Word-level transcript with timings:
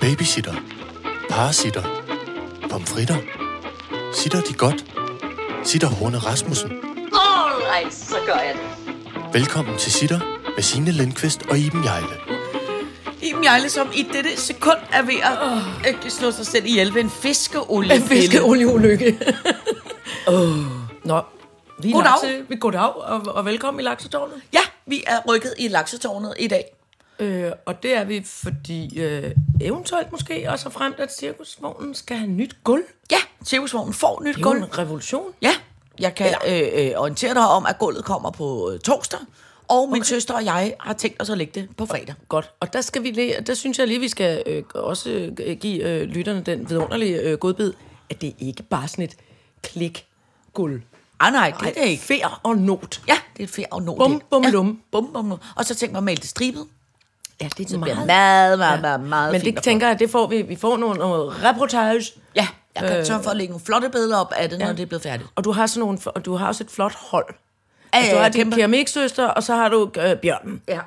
Babysitter. 0.00 0.54
Parasitter. 1.30 1.82
Pomfritter. 2.70 3.16
Sitter 4.14 4.40
de 4.40 4.54
godt? 4.54 4.84
Sitter 5.64 5.88
Horne 5.88 6.18
Rasmussen. 6.18 6.70
Alright, 7.12 7.94
så 7.94 8.16
gør 8.26 8.34
jeg 8.34 8.54
det. 8.54 8.94
Velkommen 9.32 9.78
til 9.78 9.92
Sitter 9.92 10.20
med 10.56 10.62
Signe 10.62 10.90
Lindqvist 10.90 11.42
og 11.50 11.58
Iben 11.58 11.84
Jejle. 11.84 12.16
Iben 13.22 13.44
Jejle, 13.44 13.70
som 13.70 13.88
i 13.94 14.06
dette 14.12 14.36
sekund 14.36 14.78
er 14.92 15.02
ved 15.02 15.14
at 15.22 15.94
oh. 15.94 16.10
slå 16.10 16.30
sig 16.30 16.46
selv 16.46 16.66
ihjel 16.66 16.94
ved 16.94 17.00
en 17.02 17.10
fiskeolie. 17.10 17.94
En 17.94 18.02
fiskeolieulykke. 18.02 19.18
oh. 20.28 20.56
Nå, 21.04 21.20
vi 21.82 21.90
er 21.90 21.92
Goddag. 21.92 22.12
Lakse, 22.22 22.44
vi 22.48 22.56
goddag 22.56 22.96
og, 22.96 23.22
og 23.26 23.44
velkommen 23.44 23.80
i 23.80 23.84
Laksetårnet. 23.84 24.42
Ja, 24.52 24.62
vi 24.86 25.02
er 25.06 25.20
rykket 25.28 25.54
i 25.58 25.68
laksetårnet 25.68 26.34
i 26.38 26.46
dag. 26.46 26.79
Øh, 27.20 27.52
og 27.66 27.82
det 27.82 27.96
er 27.96 28.04
vi, 28.04 28.22
fordi 28.26 29.00
øh, 29.00 29.34
eventuelt 29.60 30.12
måske 30.12 30.46
også 30.50 30.70
frem, 30.70 30.94
at 30.98 31.14
cirkusvognen 31.14 31.94
skal 31.94 32.16
have 32.16 32.30
nyt 32.30 32.56
gulv. 32.64 32.82
Ja, 33.10 33.16
cirkusvognen 33.46 33.94
får 33.94 34.22
nyt 34.22 34.34
Det 34.34 34.36
er 34.36 34.40
jo 34.40 34.48
gulv. 34.48 34.62
en 34.62 34.78
revolution. 34.78 35.32
Ja, 35.42 35.52
jeg 35.98 36.14
kan 36.14 36.34
øh, 36.48 36.60
øh, 36.74 36.90
orientere 36.96 37.34
dig 37.34 37.48
om, 37.48 37.66
at 37.66 37.78
gulvet 37.78 38.04
kommer 38.04 38.30
på 38.30 38.70
øh, 38.72 38.80
torsdag. 38.80 39.20
Og 39.68 39.88
min 39.88 40.00
okay. 40.00 40.08
søster 40.08 40.34
og 40.34 40.44
jeg 40.44 40.74
har 40.80 40.92
tænkt 40.92 41.22
os 41.22 41.30
at 41.30 41.38
lægge 41.38 41.60
det 41.60 41.68
på 41.76 41.86
fredag. 41.86 42.14
Godt. 42.28 42.50
Og 42.60 42.72
der, 42.72 42.80
skal 42.80 43.02
vi 43.02 43.34
der 43.46 43.54
synes 43.54 43.78
jeg 43.78 43.88
lige, 43.88 44.00
vi 44.00 44.08
skal 44.08 44.42
øh, 44.46 44.62
også 44.74 45.10
øh, 45.10 45.56
give 45.56 45.88
øh, 45.88 46.02
lytterne 46.02 46.40
den 46.40 46.70
vidunderlige 46.70 47.20
øh, 47.20 47.38
godbid, 47.38 47.72
at 48.10 48.20
det 48.20 48.34
ikke 48.38 48.62
bare 48.62 48.82
er 48.82 48.86
sådan 48.86 49.04
et 49.04 49.16
klik 49.62 50.06
gulv. 50.52 50.82
Ah, 51.20 51.32
nej, 51.32 51.52
det 51.60 51.68
er 51.68 51.82
det 51.82 51.88
ikke. 51.88 52.02
Fær 52.02 52.40
og 52.42 52.56
not. 52.56 53.00
Ja, 53.08 53.16
det 53.36 53.42
er 53.42 53.44
et 53.44 53.50
fjer 53.50 53.66
og 53.70 53.82
not. 53.82 53.96
Bum, 53.96 54.22
bum, 54.30 54.44
ja. 54.44 54.50
lum. 54.50 54.80
Bum, 54.92 55.12
bum, 55.12 55.28
lum. 55.28 55.38
Og 55.56 55.64
så 55.64 55.74
tænker 55.74 55.92
man 55.92 55.98
at 55.98 56.04
male 56.04 56.16
det 56.16 56.28
stribet. 56.28 56.66
Ja, 57.40 57.48
det 57.56 57.64
er 57.64 57.68
Det 57.68 57.80
bliver 57.80 58.04
meget, 58.06 58.58
meget, 58.58 58.80
meget, 58.80 59.00
meget 59.00 59.32
Men 59.32 59.40
det 59.40 59.62
tænker 59.62 59.86
jeg, 59.86 59.98
det 59.98 60.10
får 60.10 60.26
vi. 60.26 60.42
Vi 60.42 60.56
får 60.56 60.76
nogle, 60.76 60.98
noget 60.98 61.44
reportage. 61.44 62.12
Ja, 62.36 62.48
jeg 62.74 62.88
kan 62.88 62.98
øh, 62.98 63.06
sørge 63.06 63.22
for 63.22 63.30
at 63.30 63.36
lægge 63.36 63.52
nogle 63.52 63.64
flotte 63.64 63.88
billeder 63.88 64.16
op 64.18 64.32
af 64.36 64.48
det, 64.48 64.58
når 64.58 64.66
det 64.66 64.80
er 64.80 64.86
blevet 64.86 65.02
færdigt. 65.02 65.28
Og 65.36 65.44
du 65.44 65.52
har 65.52 65.66
sådan 65.66 65.80
nogle, 65.80 65.98
og 66.04 66.24
du 66.24 66.34
har 66.34 66.46
også 66.46 66.64
et 66.64 66.70
flot 66.70 66.94
hold. 66.94 67.26
Ja, 67.28 67.98
Altså, 67.98 68.12
du 68.12 68.16
ja, 68.16 68.22
har 68.22 68.28
din 68.30 68.52
keramiksøster, 68.52 69.26
og 69.26 69.42
så 69.42 69.54
har 69.54 69.68
du 69.68 69.90
øh, 70.00 70.16
Bjørnen. 70.16 70.62
Ja. 70.68 70.78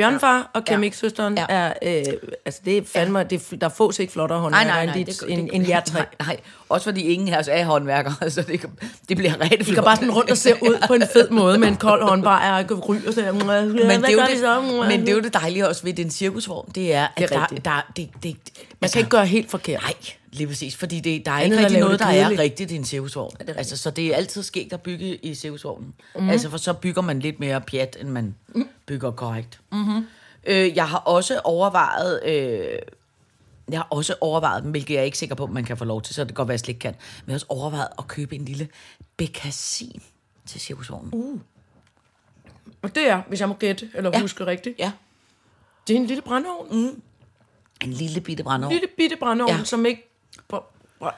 Bjørnfar 0.00 0.50
og 0.54 0.64
keramiksøsteren 0.64 1.38
Ja. 1.38 1.46
er, 1.48 1.72
øh, 1.82 2.04
altså 2.44 2.60
det 2.64 2.78
er 2.78 2.82
fandme, 2.86 3.24
det, 3.24 3.52
er- 3.52 3.56
der 3.56 3.68
fås 3.68 3.98
ikke 3.98 4.12
flottere 4.12 4.38
Nej, 4.38 4.42
håndværkere 4.42 4.74
nej, 4.74 4.82
end, 4.82 4.90
nej. 4.90 5.04
dit, 5.04 5.22
end, 5.38 5.48
end 5.52 5.68
jer 5.68 5.80
tre. 5.80 5.98
Nej, 5.98 6.06
nej, 6.26 6.36
også 6.68 6.84
fordi 6.84 7.00
ingen 7.00 7.28
af 7.28 7.38
os 7.38 7.48
er 7.50 7.64
håndværkere, 7.64 8.30
så 8.30 8.42
det, 8.42 8.62
det 9.08 9.16
bliver 9.16 9.40
rigtig 9.40 9.66
De 9.66 9.74
går 9.74 9.82
bare 9.82 9.96
sådan 9.96 10.10
rundt 10.10 10.30
og 10.30 10.36
ser 10.36 10.54
ud 10.62 10.84
på 10.86 10.94
en 10.94 11.02
fed 11.12 11.30
måde 11.30 11.58
med 11.58 11.68
en 11.68 11.76
kold 11.86 12.02
håndbar 12.02 12.62
og 12.70 12.88
ryger 12.88 13.08
og 13.08 13.14
så, 13.14 13.20
men 13.32 13.40
det, 13.40 14.08
er 14.08 14.12
jo 14.12 14.20
det, 14.82 14.88
men 14.88 15.00
det 15.00 15.08
er 15.08 15.12
jo 15.12 15.20
det 15.20 15.34
dejlige 15.34 15.68
også 15.68 15.82
ved 15.82 15.92
den 15.92 16.10
cirkusvogn, 16.10 16.70
det 16.74 16.94
er, 16.94 17.02
at 17.04 17.10
Det 17.18 17.24
er 17.36 17.46
der, 17.46 17.56
der, 17.64 17.90
det, 17.96 18.08
det, 18.22 18.36
Man 18.80 18.90
kan 18.90 18.98
ikke 18.98 19.10
gøre 19.10 19.26
helt 19.26 19.50
forkert. 19.50 19.82
Nej, 19.82 19.92
lige 20.32 20.46
præcis, 20.46 20.76
fordi 20.76 21.00
det, 21.00 21.26
der 21.26 21.32
er 21.32 21.40
ikke 21.40 21.58
rigtig 21.58 21.80
noget, 21.80 21.98
der 21.98 22.06
er 22.06 22.38
rigtigt 22.38 22.70
i 22.70 22.76
en 22.76 22.84
cirkusvogn. 22.84 23.36
Altså, 23.40 23.76
så 23.76 23.90
det 23.90 24.06
er 24.06 24.16
altid 24.16 24.42
sket 24.42 24.72
at 24.72 24.80
bygge 24.82 25.16
i 25.16 25.34
cirkusvognen. 25.34 25.94
Mm. 26.16 26.28
Altså, 26.30 26.50
for 26.50 26.58
så 26.58 26.72
bygger 26.72 27.02
man 27.02 27.20
lidt 27.20 27.40
mere 27.40 27.60
pjat, 27.60 27.96
end 28.00 28.08
man 28.08 28.34
mm. 28.48 28.68
bygger 28.86 29.10
korrekt. 29.10 29.60
Mm-hmm. 29.72 30.06
Øh, 30.44 30.76
jeg 30.76 30.88
har 30.88 30.98
også 30.98 31.40
overvejet... 31.44 32.20
Øh, 32.26 32.78
jeg 33.70 33.78
har 33.78 33.86
også 33.90 34.14
overvejet, 34.20 34.62
hvilket 34.62 34.94
jeg 34.94 35.00
er 35.00 35.04
ikke 35.04 35.18
sikker 35.18 35.34
på, 35.34 35.46
man 35.46 35.64
kan 35.64 35.76
få 35.76 35.84
lov 35.84 36.02
til, 36.02 36.14
så 36.14 36.20
det 36.20 36.28
kan 36.28 36.34
godt 36.34 36.48
være, 36.48 36.52
jeg 36.52 36.60
slet 36.60 36.68
ikke 36.68 36.78
kan. 36.80 36.94
Men 36.94 37.26
jeg 37.26 37.32
har 37.32 37.36
også 37.36 37.46
overvejet 37.48 37.88
at 37.98 38.08
købe 38.08 38.34
en 38.34 38.44
lille 38.44 38.68
bekassin 39.16 40.02
til 40.46 40.60
cirkusvognen. 40.60 41.10
Uh. 41.14 41.40
Og 42.82 42.94
det 42.94 43.08
er, 43.08 43.22
hvis 43.28 43.40
jeg 43.40 43.48
må 43.48 43.54
gætte, 43.54 43.90
eller 43.94 44.10
Ja. 44.14 44.20
huske 44.20 44.46
rigtigt, 44.46 44.78
Ja, 44.78 44.92
det 45.88 45.96
er 45.96 46.00
en 46.00 46.06
lille 46.06 46.22
brændeovn. 46.22 46.68
Mm. 46.70 47.02
en 47.84 47.92
lille 47.92 48.20
bitte 48.20 48.42
brændeovn. 48.42 48.72
En 48.72 48.80
lille 48.80 48.88
bitte 48.96 49.16
brændeovn, 49.16 49.50
Ja. 49.58 49.64
som 49.64 49.86
ikke 49.86 50.09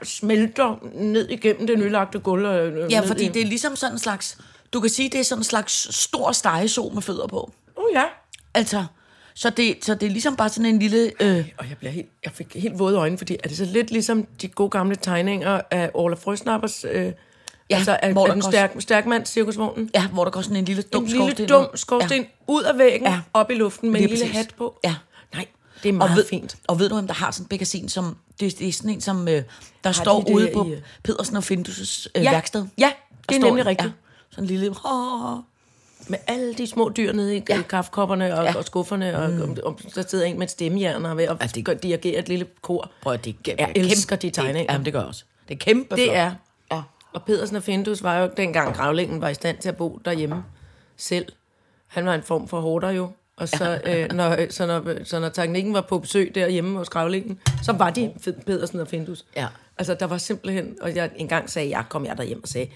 smelter 0.02 0.78
ned 0.94 1.28
igennem 1.28 1.66
det 1.66 1.78
nylagte 1.78 2.18
gulv. 2.18 2.44
øh, 2.46 2.92
Ja, 2.92 3.00
fordi 3.00 3.24
i- 3.24 3.28
det 3.28 3.42
er 3.42 3.46
ligesom 3.46 3.76
sådan 3.76 3.94
en 3.94 3.98
slags... 3.98 4.38
Du 4.72 4.80
kan 4.80 4.90
sige, 4.90 5.08
det 5.08 5.20
er 5.20 5.24
sådan 5.24 5.40
en 5.40 5.44
slags 5.44 5.96
stor 5.96 6.32
stegeså 6.32 6.90
med 6.94 7.02
fødder 7.02 7.26
på. 7.26 7.52
Oh 7.76 7.84
ja. 7.94 8.04
Altså, 8.54 8.84
så 9.34 9.50
det, 9.50 9.84
så 9.84 9.94
det 9.94 10.06
er 10.06 10.10
ligesom 10.10 10.36
bare 10.36 10.48
sådan 10.48 10.66
en 10.66 10.78
lille... 10.78 11.12
Øh, 11.20 11.48
Og 11.58 11.68
jeg, 11.68 11.76
bliver 11.78 11.90
helt, 11.92 12.08
jeg 12.24 12.32
fik 12.32 12.54
helt 12.54 12.78
våde 12.78 12.96
øjne, 12.98 13.18
fordi 13.18 13.36
er 13.44 13.48
det 13.48 13.56
så 13.56 13.64
lidt 13.64 13.90
ligesom 13.90 14.26
de 14.42 14.48
gode 14.48 14.70
gamle 14.70 14.96
tegninger 14.96 15.60
af 15.70 15.90
Orla 15.94 16.16
Frøsnappers, 16.16 16.84
øh, 16.84 17.04
ja, 17.70 17.76
altså 17.76 17.98
af, 18.02 18.12
hvor 18.12 18.26
der 18.26 18.32
den 18.32 18.42
stærk, 18.42 18.76
stærkmand 18.78 19.26
cirkusvognen? 19.26 19.90
ja, 19.94 20.06
hvor 20.08 20.24
der 20.24 20.30
går 20.30 20.40
sådan 20.40 20.56
en 20.56 20.64
lille 20.64 20.82
dum 20.82 21.02
En 21.02 21.08
lille 21.08 21.22
skorsten 21.24 21.48
dum 21.48 21.62
ud. 21.62 21.76
skorsten 21.76 22.20
ja. 22.22 22.26
ud 22.46 22.62
af 22.62 22.78
væggen, 22.78 23.08
Ja. 23.08 23.20
op 23.34 23.50
i 23.50 23.54
luften 23.54 23.90
med 23.92 24.00
en 24.00 24.08
lille 24.08 24.24
præcis. 24.24 24.36
hat 24.36 24.54
på. 24.58 24.78
Ja. 24.84 24.94
Det 25.82 25.88
er 25.88 25.92
Og 25.92 25.98
meget 25.98 26.16
ved, 26.16 26.26
fint. 26.30 26.56
og 26.68 26.78
ved 26.78 26.88
du, 26.88 26.94
hvem 26.94 27.06
der 27.06 27.14
har 27.14 27.30
sådan 27.30 27.44
en 27.44 27.48
bekassin, 27.48 27.88
som... 27.88 28.16
Det, 28.40 28.58
det 28.58 28.68
er 28.68 28.72
sådan 28.72 28.90
en, 28.90 29.00
som 29.00 29.28
øh, 29.28 29.34
der 29.34 29.42
de 29.84 29.92
står 29.94 30.20
det 30.20 30.34
ude 30.34 30.50
i, 30.50 30.54
på 30.54 30.68
øh, 30.68 30.80
Pedersen 31.02 31.36
og 31.36 31.42
Findus' 31.50 32.06
øh, 32.14 32.22
Ja. 32.24 32.30
værksted. 32.30 32.66
Ja, 32.78 32.92
det 33.28 33.36
er 33.36 33.40
nemlig 33.40 33.66
rigtigt. 33.66 33.86
Ja, 33.88 33.92
sådan 34.30 34.44
en 34.44 34.48
lille... 34.48 34.74
Oh, 34.84 35.38
Med 36.08 36.18
alle 36.26 36.54
de 36.54 36.66
små 36.66 36.92
dyr 36.96 37.12
nede 37.12 37.36
i 37.36 37.42
ja. 37.48 37.62
kaffekopperne 37.62 38.34
og, 38.38 38.44
Ja. 38.44 38.54
og 38.56 38.64
skufferne, 38.64 39.18
og, 39.18 39.30
mm. 39.30 39.40
og, 39.42 39.58
og 39.64 39.80
der 39.94 40.04
sidder 40.08 40.24
en 40.24 40.38
med 40.38 40.46
et 40.46 40.50
stemmejern 40.50 41.04
og 41.04 41.10
er 41.10 41.14
ved 41.14 41.24
at 41.24 41.36
Ja, 41.40 41.46
det- 41.72 41.82
dirigere 41.82 42.18
et 42.18 42.28
lille 42.28 42.46
kor. 42.62 42.90
prøv 43.02 43.12
at 43.12 43.24
det 43.24 43.36
er 43.48 43.54
Jeg 43.58 43.72
elsker 43.76 44.16
de 44.16 44.30
tegninger. 44.30 44.62
Det, 44.62 44.72
jamen, 44.72 44.84
det 44.84 44.92
gør 44.92 45.00
også. 45.02 45.24
Det 45.48 45.54
er 45.54 45.58
kæmpe 45.58 45.96
Det 45.96 46.04
flot. 46.04 46.16
er. 46.16 46.32
Ja. 46.72 46.82
Og 47.12 47.22
Pedersen 47.22 47.56
og 47.56 47.62
Findus 47.62 48.02
var 48.02 48.18
jo 48.18 48.30
dengang 48.36 48.74
gravlingen 48.76 49.20
var 49.20 49.28
i 49.28 49.34
stand 49.34 49.58
til 49.58 49.68
at 49.68 49.76
bo 49.76 50.00
derhjemme 50.04 50.44
selv. 50.96 51.26
Han 51.86 52.06
var 52.06 52.14
en 52.14 52.22
form 52.22 52.48
for 52.48 52.60
hårder 52.60 52.90
jo. 52.90 53.10
Og 53.36 53.48
så, 53.48 53.80
øh, 53.84 54.12
når, 54.12 54.36
så, 54.50 54.66
når, 54.66 55.04
så 55.04 55.18
når 55.18 55.28
teknikken 55.28 55.74
var 55.74 55.80
på 55.80 55.98
besøg 55.98 56.34
derhjemme 56.34 56.78
hos 56.78 56.88
gravlingen, 56.88 57.40
så 57.62 57.72
var 57.72 57.90
de 57.90 58.12
Pedersen 58.46 58.80
og 58.80 58.88
Findus. 58.88 59.24
Ja. 59.36 59.46
Altså, 59.78 59.94
der 59.94 60.06
var 60.06 60.18
simpelthen... 60.18 60.76
Og 60.80 60.94
jeg 60.94 61.10
engang 61.16 61.50
sagde, 61.50 61.70
jeg 61.70 61.84
kom 61.88 62.06
jeg 62.06 62.18
derhjem 62.18 62.42
og 62.42 62.48
sagde, 62.48 62.70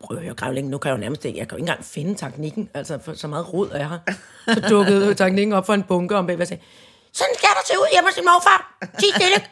prøv 0.00 0.16
at 0.16 0.22
høre, 0.22 0.34
gravlingen, 0.34 0.70
nu 0.70 0.78
kan 0.78 0.88
jeg 0.88 0.96
jo 0.96 1.00
nærmest 1.00 1.24
ikke, 1.24 1.38
jeg 1.38 1.48
kan 1.48 1.58
jo 1.58 1.62
ikke 1.62 1.70
engang 1.70 1.84
finde 1.84 2.14
teknikken. 2.14 2.68
Altså, 2.74 2.98
for 3.04 3.12
så 3.14 3.28
meget 3.28 3.52
rod 3.52 3.70
er 3.72 3.88
her. 3.88 3.98
Så 4.54 4.60
dukkede 4.70 5.14
teknikken 5.14 5.52
op 5.52 5.66
for 5.66 5.74
en 5.74 5.82
bunke 5.82 6.16
om 6.16 6.26
bag, 6.26 6.40
og 6.40 6.46
sagde, 6.46 6.62
sådan 7.12 7.34
skal 7.34 7.48
der 7.48 7.66
se 7.66 7.72
ud 7.78 7.86
hjemme 7.92 8.08
hos 8.08 8.14
din 8.14 8.24
morfar. 8.24 8.78
Ti 8.98 9.06
stille. 9.14 9.46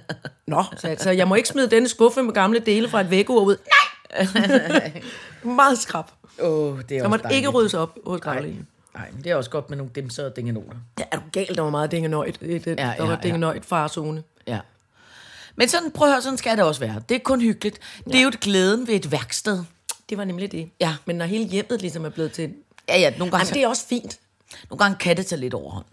Nå, 0.56 0.64
så, 0.76 0.96
så 0.98 1.10
jeg 1.10 1.28
må 1.28 1.34
ikke 1.34 1.48
smide 1.48 1.70
denne 1.70 1.88
skuffe 1.88 2.22
med 2.22 2.34
gamle 2.34 2.58
dele 2.58 2.88
fra 2.88 3.00
et 3.00 3.10
vækkeur 3.10 3.40
ud. 3.40 3.56
Nej! 3.56 5.02
Meget 5.42 5.78
skrab. 5.78 6.04
Åh, 6.42 6.78
det 6.88 6.96
er 6.96 7.02
også 7.02 7.08
måtte 7.08 7.34
ikke 7.34 7.48
ryddes 7.48 7.74
op 7.74 7.98
hos 8.06 8.20
gravlingen. 8.20 8.66
Nej, 8.94 9.10
men 9.10 9.24
det 9.24 9.32
er 9.32 9.36
også 9.36 9.50
godt 9.50 9.70
med 9.70 9.76
nogle 9.78 9.92
dimser 9.94 10.24
og 10.24 10.36
dingenoter. 10.36 10.76
Ja, 10.98 11.04
er 11.12 11.16
du 11.16 11.22
galt, 11.32 11.56
der 11.56 11.62
var 11.62 11.70
meget 11.70 11.90
dingenøjt. 11.90 12.40
Det, 12.40 12.64
det, 12.64 12.70
Ja, 12.70 12.74
der 12.74 12.94
ja, 12.98 13.02
var 13.04 13.10
ja. 13.10 13.16
dingenøjt 13.22 13.64
farzone. 13.64 14.22
Ja. 14.46 14.60
Men 15.56 15.68
sådan, 15.68 15.90
prøv 15.90 16.08
at 16.08 16.14
høre, 16.14 16.22
sådan 16.22 16.38
skal 16.38 16.56
det 16.56 16.64
også 16.64 16.80
være. 16.80 17.02
Det 17.08 17.14
er 17.14 17.18
kun 17.18 17.40
hyggeligt. 17.40 17.78
Det 18.04 18.14
er 18.14 18.22
jo 18.22 18.28
et 18.28 18.40
glæden 18.40 18.86
ved 18.86 18.94
et 18.94 19.12
værksted. 19.12 19.64
Det 20.08 20.18
var 20.18 20.24
nemlig 20.24 20.52
det. 20.52 20.70
Ja. 20.80 20.96
Men 21.04 21.16
når 21.16 21.24
hele 21.24 21.44
hjemmet 21.44 21.80
ligesom 21.80 22.04
er 22.04 22.08
blevet 22.08 22.32
til... 22.32 22.54
Ja, 22.88 22.98
ja, 22.98 23.10
nogle 23.10 23.30
gange, 23.30 23.36
Jamen, 23.46 23.54
det 23.54 23.62
er 23.62 23.68
også 23.68 23.86
fint. 23.86 24.18
nogle 24.70 24.84
gange 24.84 24.96
kan 24.98 25.16
det 25.16 25.26
tage 25.26 25.40
lidt 25.40 25.54
overhånd. 25.54 25.84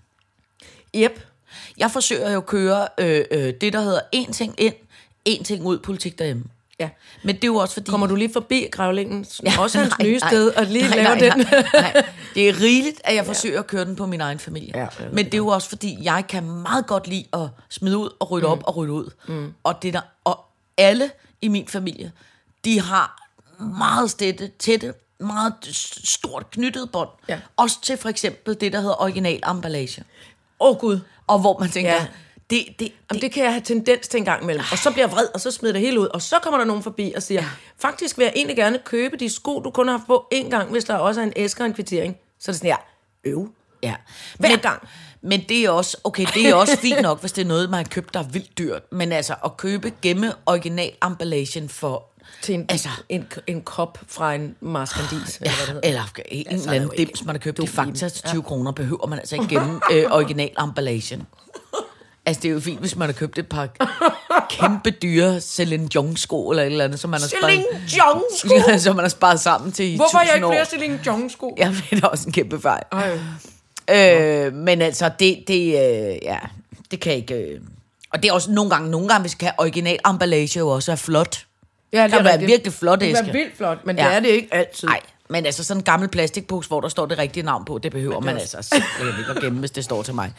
Yep. 0.95 1.25
Jeg 1.77 1.91
forsøger 1.91 2.31
jo 2.31 2.37
at 2.37 2.45
køre 2.45 2.87
øh, 2.97 3.25
øh, 3.31 3.53
det, 3.61 3.73
der 3.73 3.81
hedder 3.81 3.99
en 4.11 4.31
ting 4.33 4.55
ind, 4.57 4.73
en 5.25 5.43
ting 5.43 5.65
ud 5.65 5.79
politik 5.79 6.19
derhjemme. 6.19 6.43
Ja. 6.79 6.89
Men 7.23 7.35
det 7.35 7.43
er 7.43 7.47
jo 7.47 7.55
også 7.55 7.73
fordi... 7.73 7.91
Kommer 7.91 8.07
du 8.07 8.15
lige 8.15 8.33
forbi 8.33 8.67
gravlingen, 8.71 9.25
ja, 9.43 9.53
også 9.59 9.77
hans 9.79 9.93
Nej, 9.99 10.07
nye 10.07 10.17
nej. 10.17 10.29
sted, 10.29 10.49
og 10.49 10.65
lige 10.65 10.87
Nej, 10.89 10.95
lave 10.97 11.07
nej, 11.07 11.19
den? 11.19 11.47
Nej, 11.51 11.65
nej. 11.73 12.05
Det 12.35 12.49
er 12.49 12.61
rigeligt, 12.61 13.01
at 13.03 13.15
jeg 13.15 13.25
forsøger 13.25 13.59
at 13.59 13.67
køre 13.67 13.85
den 13.85 13.95
på 13.95 14.05
min 14.05 14.21
egen 14.21 14.39
familie. 14.39 14.71
Ja, 14.75 14.87
Men 15.11 15.25
det 15.25 15.33
er 15.33 15.37
jo 15.37 15.47
også 15.47 15.69
fordi, 15.69 15.97
jeg 16.01 16.23
kan 16.29 16.43
meget 16.43 16.87
godt 16.87 17.07
lide 17.07 17.25
at 17.33 17.47
smide 17.69 17.97
ud 17.97 18.09
og 18.19 18.31
rydde 18.31 18.45
mm. 18.47 18.51
op 18.51 18.63
og 18.63 18.75
rydde 18.75 18.93
ud. 18.93 19.11
Mm. 19.27 19.53
Og, 19.63 19.81
det 19.81 19.93
der, 19.93 20.01
og 20.23 20.45
alle 20.77 21.11
i 21.41 21.47
min 21.47 21.67
familie, 21.67 22.11
de 22.65 22.81
har 22.81 23.29
meget 23.59 24.11
tætte, 24.11 24.51
tætte 24.59 24.93
meget 25.19 25.53
stort 26.03 26.51
knyttet 26.51 26.91
bånd. 26.91 27.09
Ja. 27.29 27.39
Også 27.57 27.81
til 27.81 27.97
for 27.97 28.09
eksempel 28.09 28.57
det, 28.61 28.73
der 28.73 28.79
hedder 28.79 29.01
original 29.01 29.39
emballage. 29.49 30.03
Åh 30.59 30.69
oh, 30.69 30.77
gud. 30.77 30.99
Og 31.27 31.39
hvor 31.39 31.59
man 31.59 31.69
tænker, 31.69 31.93
Ja. 31.93 32.05
Ja. 32.51 32.55
det, 32.55 32.79
det, 32.79 32.91
Jamen, 33.11 33.21
det 33.21 33.31
kan 33.31 33.43
jeg 33.43 33.51
have 33.51 33.61
tendens 33.61 34.07
til 34.07 34.17
en 34.17 34.25
gang 34.25 34.43
imellem. 34.43 34.63
Og 34.71 34.77
så 34.77 34.91
bliver 34.91 35.07
jeg 35.07 35.11
vred, 35.11 35.27
og 35.33 35.41
så 35.41 35.51
smider 35.51 35.73
det 35.73 35.81
hele 35.81 35.99
ud. 35.99 36.07
Og 36.07 36.21
så 36.21 36.35
kommer 36.43 36.57
der 36.57 36.65
nogen 36.65 36.83
forbi 36.83 37.13
og 37.15 37.23
siger, 37.23 37.41
ja. 37.41 37.47
faktisk 37.77 38.17
vil 38.17 38.23
jeg 38.23 38.33
egentlig 38.35 38.57
gerne 38.57 38.79
købe 38.85 39.17
de 39.17 39.29
sko, 39.29 39.59
du 39.59 39.69
kun 39.71 39.87
har 39.87 39.97
haft 39.97 40.07
på 40.07 40.27
én 40.33 40.49
gang, 40.49 40.71
hvis 40.71 40.83
der 40.83 40.95
også 40.95 41.21
er 41.21 41.25
en 41.25 41.33
æske 41.35 41.63
og 41.63 41.67
en 41.67 41.73
kvittering. 41.73 42.17
Så 42.39 42.51
er 42.51 42.53
det 42.53 42.59
sådan 42.59 42.71
her, 42.71 42.77
øv. 43.23 43.49
Ja. 43.83 43.95
Hver 44.39 44.49
men, 44.49 44.59
gang. 44.59 44.87
Men 45.21 45.43
det 45.49 45.65
er 45.65 45.69
også, 45.69 45.97
okay, 46.03 46.25
det 46.33 46.47
er 46.49 46.55
også 46.55 46.77
fint 46.77 47.01
nok, 47.01 47.19
hvis 47.19 47.31
det 47.31 47.41
er 47.41 47.45
noget, 47.45 47.69
man 47.69 47.77
har 47.77 47.83
købt, 47.83 48.13
der 48.13 48.19
er 48.19 48.23
vildt 48.23 48.57
dyrt. 48.57 48.81
Men 48.91 49.11
altså, 49.11 49.35
at 49.45 49.57
købe 49.57 49.93
gemme 50.01 50.33
original 50.45 50.91
emballagen 51.05 51.69
for... 51.69 52.03
Til 52.41 52.55
en, 52.55 52.65
Altså- 52.69 52.89
en, 53.09 53.27
en 53.47 53.61
kop 53.61 53.99
fra 54.07 54.33
en 54.33 54.55
marskandis, 54.61 55.37
eller 55.37 55.55
hvad 55.55 55.65
det 55.65 55.73
hedder. 55.73 55.79
Eller 55.83 56.03
en 56.25 56.47
Altså, 56.47 56.69
eller 56.69 56.81
er 56.81 56.91
anden 56.91 56.97
dims, 56.97 57.25
man 57.25 57.35
har 57.35 57.39
købt 57.39 57.59
i 57.59 57.67
Fakta 57.67 58.09
til 58.09 58.23
20 58.23 58.43
kroner, 58.43 58.71
behøver 58.71 59.07
man 59.07 59.19
altså 59.19 59.35
ikke 59.35 59.47
gemme 59.47 59.79
øh, 59.91 60.05
original 60.11 60.49
emballagen. 60.63 61.27
Altså, 62.25 62.41
det 62.41 62.49
er 62.49 62.53
jo 62.53 62.59
fint, 62.59 62.79
hvis 62.79 62.95
man 62.95 63.07
har 63.07 63.13
købt 63.13 63.37
et 63.37 63.47
par 63.49 63.69
kæmpe 64.49 64.89
dyre 64.91 65.41
Celine 65.41 65.87
Dion 65.87 66.17
sko 66.17 66.49
eller 66.49 66.63
et 66.63 66.67
eller 66.71 66.83
andet, 66.85 66.99
som 66.99 67.09
man 67.09 67.19
har 67.21 67.27
Celine 67.27 67.63
sparet, 67.87 67.91
Dion 67.91 68.23
sko! 68.37 68.77
som 68.79 68.95
man 68.95 69.03
har 69.03 69.09
sparet 69.09 69.39
sammen 69.39 69.71
til 69.71 69.85
i 69.93 69.95
Hvorfor 69.95 70.17
har 70.17 70.25
jeg 70.25 70.35
1000 70.35 70.53
ikke 70.53 70.55
flere 70.55 70.65
Celine 70.65 70.99
Dion 71.03 71.29
sko? 71.29 71.55
Ja, 71.57 71.75
det 71.89 72.03
er 72.03 72.07
også 72.07 72.23
en 72.27 72.33
kæmpe 72.33 72.61
fejl. 72.61 72.83
Ej. 72.91 73.19
Øh, 74.47 74.53
men 74.53 74.81
altså, 74.81 75.11
det, 75.19 75.43
det, 75.47 75.65
øh, 75.65 76.15
ja, 76.23 76.37
det 76.91 76.99
kan 76.99 77.13
ikke... 77.13 77.35
Øh, 77.35 77.59
Og 78.13 78.23
det 78.23 78.29
er 78.29 78.33
også 78.33 78.51
nogle 78.51 78.69
gange, 78.71 78.91
nogle 78.91 79.07
gange, 79.07 79.21
hvis 79.21 79.35
kan 79.35 79.51
original 79.57 79.99
emballage 80.09 80.59
jo 80.59 80.69
også 80.69 80.91
er 80.91 80.95
flot. 80.95 81.45
Ja, 81.93 82.03
det 82.03 82.11
kan 82.11 82.23
være 82.25 82.39
virkelig 82.39 82.73
flot 82.73 82.99
Det 82.99 83.07
kan 83.07 83.15
æske. 83.15 83.25
være 83.25 83.33
vildt 83.33 83.57
flot, 83.57 83.77
men 83.85 83.97
Ja. 83.97 84.05
det 84.07 84.15
er 84.15 84.19
det 84.19 84.27
ikke 84.29 84.47
altid. 84.51 84.87
Nej, 84.87 84.99
men 85.29 85.45
altså 85.45 85.63
sådan 85.63 85.79
en 85.79 85.83
gammel 85.83 86.09
plastikpose, 86.09 86.67
hvor 86.67 86.81
der 86.81 86.89
står 86.89 87.05
det 87.05 87.17
rigtige 87.17 87.43
navn 87.43 87.65
på, 87.65 87.77
det 87.77 87.91
behøver 87.91 88.19
man 88.19 88.37
altså 88.37 88.61
simpelthen 88.61 89.19
ikke 89.19 89.31
at 89.31 89.41
gemme, 89.41 89.59
hvis 89.59 89.71
det 89.71 89.83
står 89.83 90.03
til 90.03 90.13
mig. 90.13 90.33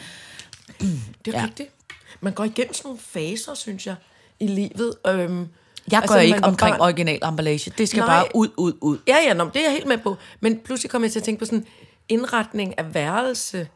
Det 0.80 1.34
er 1.34 1.38
ja. 1.38 1.44
rigtigt. 1.44 1.68
Man 2.20 2.32
går 2.32 2.44
igennem 2.44 2.74
sådan 2.74 2.88
nogle 2.88 3.00
faser, 3.00 3.54
synes 3.54 3.86
jeg, 3.86 3.94
i 4.40 4.46
livet. 4.46 4.94
Øhm, 5.06 5.48
Jeg 5.90 6.00
altså, 6.00 6.14
gør 6.14 6.20
ikke 6.20 6.44
omkring 6.44 6.72
barn- 6.76 6.80
original 6.80 7.18
emballage. 7.24 7.72
Det 7.78 7.88
skal 7.88 8.00
Nej. 8.00 8.06
bare 8.08 8.26
ud, 8.34 8.48
ud, 8.56 8.72
ud. 8.80 8.98
Ja, 9.08 9.16
ja, 9.26 9.34
nå, 9.34 9.44
det 9.44 9.56
er 9.56 9.62
jeg 9.64 9.72
helt 9.72 9.86
med 9.86 9.98
på. 9.98 10.16
Men 10.40 10.58
pludselig 10.64 10.90
kom 10.90 11.02
jeg 11.02 11.12
til 11.12 11.18
at 11.20 11.24
tænke 11.24 11.38
på 11.38 11.44
sådan 11.44 11.66
indretning 12.08 12.78
af 12.78 12.94
værelse. 12.94 13.68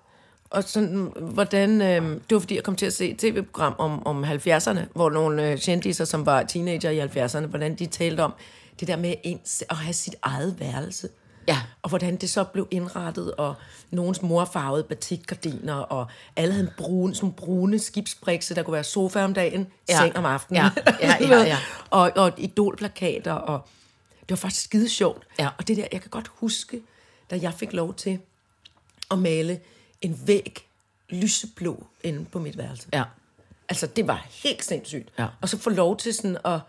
Og 0.50 0.64
sådan, 0.64 1.12
hvordan... 1.20 1.82
Øh, 1.82 2.02
det 2.02 2.20
var 2.30 2.38
fordi, 2.38 2.54
jeg 2.54 2.62
kom 2.64 2.76
til 2.76 2.86
at 2.86 2.92
se 2.92 3.10
et 3.10 3.18
tv-program 3.18 3.74
om, 3.78 4.06
om 4.06 4.24
70'erne, 4.24 4.78
hvor 4.94 5.10
nogle 5.10 5.50
øh, 5.50 5.58
kendiser, 5.58 6.04
som 6.04 6.26
var 6.26 6.42
teenager 6.42 6.90
i 6.90 7.00
70'erne, 7.00 7.46
hvordan 7.46 7.74
de 7.74 7.86
talte 7.86 8.20
om 8.20 8.32
det 8.80 8.88
der 8.88 8.96
med 8.96 9.14
ens, 9.24 9.64
at 9.70 9.76
have 9.76 9.92
sit 9.92 10.14
eget 10.22 10.56
værelse. 10.60 11.08
Ja. 11.50 11.60
Og 11.82 11.88
hvordan 11.88 12.16
det 12.16 12.30
så 12.30 12.44
blev 12.44 12.68
indrettet, 12.70 13.34
og 13.34 13.54
nogens 13.90 14.22
mor 14.22 14.44
farvede 14.44 14.84
batikgardiner, 14.84 15.74
og 15.74 16.06
alle 16.36 16.54
havde 16.54 16.66
en 16.66 16.72
brune, 16.76 17.14
sådan 17.14 17.32
brune 17.32 17.78
skibsbrikse, 17.78 18.54
der 18.54 18.62
kunne 18.62 18.74
være 18.74 18.84
sofa 18.84 19.24
om 19.24 19.34
dagen, 19.34 19.66
Ja. 19.88 19.94
ja. 19.94 20.00
seng 20.00 20.16
om 20.16 20.24
aftenen. 20.24 20.62
Ja, 20.62 20.70
ja, 21.00 21.16
ja, 21.20 21.28
ved. 21.36 21.44
ja. 21.46 21.58
og, 21.90 22.12
og 22.16 22.32
idolplakater, 22.38 23.32
og 23.32 23.68
det 24.20 24.30
var 24.30 24.36
faktisk 24.36 24.64
skide 24.64 24.88
sjovt. 24.88 25.26
Ja. 25.38 25.48
Og 25.58 25.68
det 25.68 25.76
der, 25.76 25.86
jeg 25.92 26.00
kan 26.00 26.10
godt 26.10 26.30
huske, 26.34 26.82
da 27.30 27.38
jeg 27.42 27.54
fik 27.54 27.72
lov 27.72 27.94
til 27.94 28.18
at 29.10 29.18
male 29.18 29.60
en 30.00 30.20
væg 30.26 30.66
lyseblå 31.08 31.86
inde 32.02 32.24
på 32.24 32.38
mit 32.38 32.58
værelse. 32.58 32.88
Ja. 32.92 33.04
Altså, 33.68 33.86
det 33.86 34.06
var 34.06 34.26
helt 34.30 34.64
sindssygt. 34.64 35.08
Ja. 35.18 35.26
Og 35.40 35.48
så 35.48 35.58
få 35.58 35.70
lov 35.70 35.96
til 35.96 36.14
sådan 36.14 36.36
at, 36.44 36.60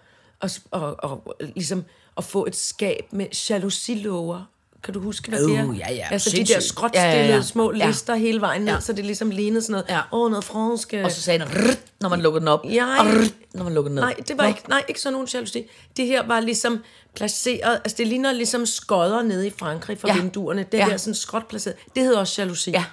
at, 0.42 0.60
at, 0.74 0.81
at, 0.84 1.12
at, 1.39 1.54
ligesom 1.54 1.86
at 2.18 2.24
få 2.24 2.45
et 2.45 2.56
skab 2.56 3.07
med 3.12 3.27
jalousilåger. 3.50 4.44
Kan 4.83 4.94
du 4.94 5.00
huske, 5.00 5.30
hvad 5.30 5.39
det 5.48 5.57
er? 5.57 5.63
Uh, 5.66 5.78
ja, 5.80 5.94
ja, 5.94 6.07
Altså 6.12 6.30
de 6.30 6.38
der 6.38 6.45
sindssygt. 6.45 6.63
skråtstillede 6.63 7.16
Ja, 7.18 7.25
ja, 7.28 7.36
ja. 7.36 7.42
små 7.42 7.74
Ja. 7.74 7.88
lister 7.88 8.16
hele 8.16 8.42
vejen 8.42 8.62
ned, 8.62 8.74
Ja. 8.74 8.80
så 8.80 8.94
det 8.94 9.06
ligesom 9.06 9.30
lignede 9.30 9.62
sådan 9.62 9.72
noget, 9.72 9.86
Ja. 9.89 10.00
åh, 10.12 10.30
noget 10.31 10.44
fransk. 10.45 10.94
øh, 10.94 11.04
Og 11.06 11.12
så 11.12 11.22
sagde 11.22 11.39
den, 11.39 11.48
"Rrrt", 11.48 11.78
når 12.01 12.10
man 12.10 12.22
lukkede 12.22 12.39
den 12.39 12.48
op. 12.48 12.66
Ja. 12.66 12.86
og 13.00 13.06
"Rrrt", 13.06 13.33
når 13.54 13.63
man 13.63 13.74
lukkede 13.74 13.89
den 13.89 13.95
ned. 13.95 14.04
Nej, 14.04 14.13
det 14.28 14.38
var 14.38 14.44
Nå. 14.44 14.48
ikke, 14.50 14.69
nej, 14.69 14.83
ikke 14.88 15.01
sådan 15.01 15.13
nogen 15.13 15.28
jalousi. 15.33 15.69
Det 15.98 16.06
her 16.06 16.28
var 16.28 16.39
ligesom 16.39 16.83
placeret, 17.16 17.74
altså 17.83 17.95
det 17.98 18.07
ligner 18.07 18.31
ligesom 18.31 18.66
skodder 18.66 19.22
nede 19.24 19.48
i 19.48 19.51
Frankrig 19.57 19.98
fra 20.00 20.07
Ja. 20.07 20.16
ja. 20.16 20.22
vinduerne. 20.22 20.66
Det 20.72 20.78
Ja. 20.78 20.86
ja. 20.86 20.92
der 20.92 20.98
sådan 20.98 21.16
skråt 21.16 21.48
placeret. 21.48 21.75
Det 21.95 22.04
hedder 22.04 22.19
også 22.19 22.42
jalousi. 22.42 22.72
Ja. 22.72 22.84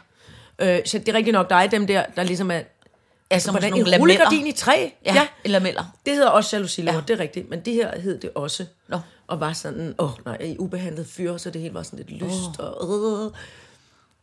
Øh, 0.58 0.78
så 0.86 0.98
det 0.98 1.08
er 1.08 1.14
rigtigt 1.14 1.32
nok 1.34 1.50
dig, 1.50 1.68
dem 1.70 1.86
der, 1.86 2.04
der 2.16 2.22
ligesom 2.22 2.50
er... 2.50 2.60
Ja, 3.30 3.38
som 3.38 3.54
Hvordan, 3.54 3.70
nogle 3.70 3.84
en 3.84 3.90
lameller. 3.90 4.00
rullegardin 4.02 4.46
i 4.46 4.52
træ? 4.52 4.88
Ja, 5.06 5.14
ja. 5.14 5.26
eller 5.44 5.58
lameller. 5.58 5.84
Det 6.06 6.14
hedder 6.14 6.28
også 6.28 6.56
jalousi, 6.56 6.82
Ja. 6.82 6.92
ja. 6.94 7.00
det 7.08 7.14
er 7.14 7.20
rigtigt. 7.20 7.50
Men 7.50 7.60
det 7.60 7.74
her 7.74 8.00
hed 8.00 8.18
det 8.20 8.30
også. 8.34 8.64
Nå. 8.88 8.98
Og 9.28 9.40
var 9.40 9.52
sådan, 9.52 9.94
åh 9.98 10.12
oh, 10.12 10.24
nej, 10.24 10.36
i 10.36 10.58
ubehandlet 10.58 11.06
fyr, 11.06 11.36
så 11.36 11.50
det 11.50 11.60
hele 11.60 11.74
var 11.74 11.82
sådan 11.82 11.96
lidt 11.96 12.22
lyst. 12.22 12.58
Oh. 12.58 12.66
Og, 12.66 13.26
øh. 13.26 13.32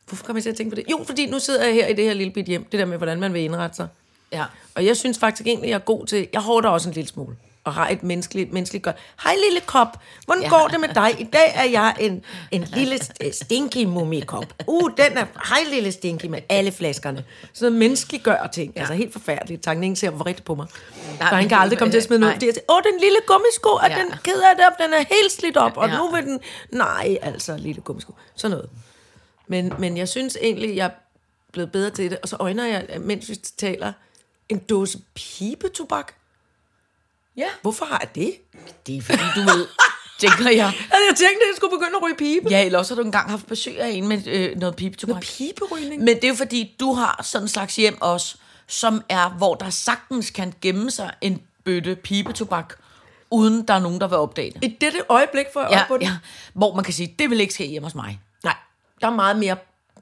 Hvorfor 0.07 0.25
kom 0.25 0.35
jeg 0.35 0.43
til 0.43 0.49
at 0.49 0.55
tænke 0.55 0.69
på 0.69 0.75
det? 0.75 0.85
Jo, 0.91 1.03
fordi 1.05 1.25
nu 1.25 1.39
sidder 1.39 1.65
jeg 1.65 1.73
her 1.73 1.87
i 1.87 1.93
det 1.93 2.05
her 2.05 2.13
lille 2.13 2.33
bit 2.33 2.45
hjem. 2.45 2.63
Det 2.63 2.79
der 2.79 2.85
med, 2.85 2.97
hvordan 2.97 3.19
man 3.19 3.33
vil 3.33 3.41
indrette 3.41 3.75
sig. 3.75 3.87
Ja. 4.31 4.45
Og 4.75 4.85
jeg 4.85 4.97
synes 4.97 5.19
faktisk 5.19 5.47
egentlig, 5.47 5.69
jeg 5.69 5.75
er 5.75 5.79
god 5.79 6.05
til... 6.05 6.27
Jeg 6.33 6.41
hårder 6.41 6.69
også 6.69 6.89
en 6.89 6.95
lille 6.95 7.07
smule. 7.07 7.35
Og 7.65 7.73
har 7.73 7.89
et 7.89 8.03
menneskeligt, 8.03 8.53
menneskeligt 8.53 8.83
godt. 8.83 8.95
Hej 9.23 9.35
lille 9.49 9.59
kop, 9.65 9.97
hvordan 10.25 10.43
Ja. 10.43 10.49
går 10.49 10.67
det 10.67 10.79
med 10.79 10.89
dig? 10.95 11.21
I 11.21 11.23
dag 11.33 11.51
er 11.55 11.63
jeg 11.63 11.95
en, 11.99 12.23
en 12.51 12.61
lille 12.77 12.95
st- 12.95 13.31
stinky 13.43 13.83
mumikop. 13.83 14.45
Uh, 14.67 14.89
den 14.97 15.17
er... 15.17 15.25
Hej 15.49 15.59
lille 15.73 15.91
stinky 15.91 16.25
med 16.25 16.39
alle 16.49 16.71
flaskerne. 16.71 17.23
Sådan 17.53 17.65
noget 17.71 17.79
menneskeliggør 17.79 18.47
ting. 18.53 18.73
Ja. 18.75 18.79
Altså 18.79 18.93
helt 18.93 19.13
forfærdeligt. 19.13 19.63
Tanken 19.63 19.83
ingen 19.83 19.95
ser 19.95 20.09
vredt 20.11 20.43
på 20.45 20.55
mig. 20.55 20.67
Nej, 21.19 21.29
for 21.29 21.35
han 21.35 21.49
kan 21.49 21.57
aldrig 21.57 21.79
komme 21.79 21.91
til 21.91 21.97
at 21.97 22.03
smide 22.03 22.19
noget. 22.19 22.43
er, 22.43 22.51
Åh, 22.69 22.81
den 22.91 22.99
lille 23.01 23.17
gummisko, 23.27 23.69
er 23.69 23.89
Ja. 23.89 23.97
den 24.03 24.11
ked 24.23 24.41
af 24.41 24.55
det, 24.55 24.85
den 24.85 24.93
er 24.93 24.97
helt 24.97 25.31
slidt 25.31 25.57
op. 25.57 25.77
Og 25.77 25.89
Ja. 25.89 25.97
nu 25.97 26.11
vil 26.11 26.23
den... 26.23 26.39
Nej, 26.71 27.17
altså, 27.21 27.57
lille 27.57 27.81
gummisko. 27.81 28.13
Sådan 28.35 28.51
noget. 28.57 28.69
Men, 29.47 29.73
men 29.79 29.97
jeg 29.97 30.09
synes 30.09 30.37
egentlig, 30.41 30.75
jeg 30.75 30.85
er 30.85 30.89
blevet 31.51 31.71
bedre 31.71 31.89
til 31.89 32.09
det. 32.11 32.19
Og 32.23 32.27
så 32.29 32.35
øjner 32.39 32.65
jeg, 32.65 32.85
mens 32.99 33.29
vi 33.29 33.35
taler, 33.35 33.93
en 34.49 34.57
dåse 34.57 34.99
pibetobak. 35.15 36.13
Ja. 37.37 37.47
Hvorfor 37.61 37.85
har 37.85 37.97
jeg 38.01 38.15
det? 38.15 38.33
Det 38.87 38.97
er 38.97 39.01
fordi, 39.01 39.23
du 39.35 39.39
ved, 39.41 39.67
tænker 40.19 40.49
jeg. 40.49 40.65
Altså, 40.65 41.03
jeg 41.09 41.15
tænkte, 41.17 41.41
at 41.41 41.47
jeg 41.49 41.55
skulle 41.55 41.71
begynde 41.77 41.95
at 41.95 42.03
ryge 42.03 42.15
pibe. 42.15 42.49
Ja, 42.49 42.65
eller 42.65 42.79
også 42.79 42.95
har 42.95 43.01
du 43.01 43.05
engang 43.05 43.29
haft 43.29 43.47
besøg 43.47 43.79
af 43.79 43.89
en 43.89 44.07
med 44.07 44.27
øh, 44.27 44.57
noget 44.57 44.75
pibetobak. 44.75 45.13
Noget 45.13 45.33
piberygning? 45.37 46.03
Men 46.03 46.15
det 46.15 46.23
er 46.23 46.27
jo 46.27 46.35
fordi, 46.35 46.75
du 46.79 46.93
har 46.93 47.19
sådan 47.23 47.43
en 47.43 47.49
slags 47.49 47.75
hjem 47.75 47.97
også, 48.01 48.35
som 48.67 49.01
er, 49.09 49.29
hvor 49.29 49.55
der 49.55 49.69
sagtens 49.69 50.29
kan 50.29 50.53
gemme 50.61 50.91
sig 50.91 51.13
en 51.21 51.41
bøtte 51.65 51.95
pibetobak, 51.95 52.73
uden 53.31 53.67
der 53.67 53.73
er 53.73 53.79
nogen, 53.79 54.01
der 54.01 54.07
vil 54.07 54.17
opdage 54.17 54.51
det. 54.51 54.63
I 54.63 54.77
dette 54.81 54.99
øjeblik 55.09 55.45
får 55.53 55.61
jeg 55.61 55.71
Ja, 55.71 55.81
op 55.81 55.87
på 55.87 55.97
det. 55.97 56.03
ja, 56.03 56.11
hvor 56.53 56.75
man 56.75 56.83
kan 56.83 56.93
sige, 56.93 57.15
det 57.19 57.29
vil 57.29 57.39
ikke 57.39 57.53
ske 57.53 57.65
hjemme 57.67 57.85
hos 57.85 57.95
mig. 57.95 58.19
Nej, 58.43 58.55
der 59.01 59.07
er 59.07 59.11
meget 59.11 59.37
mere 59.37 59.55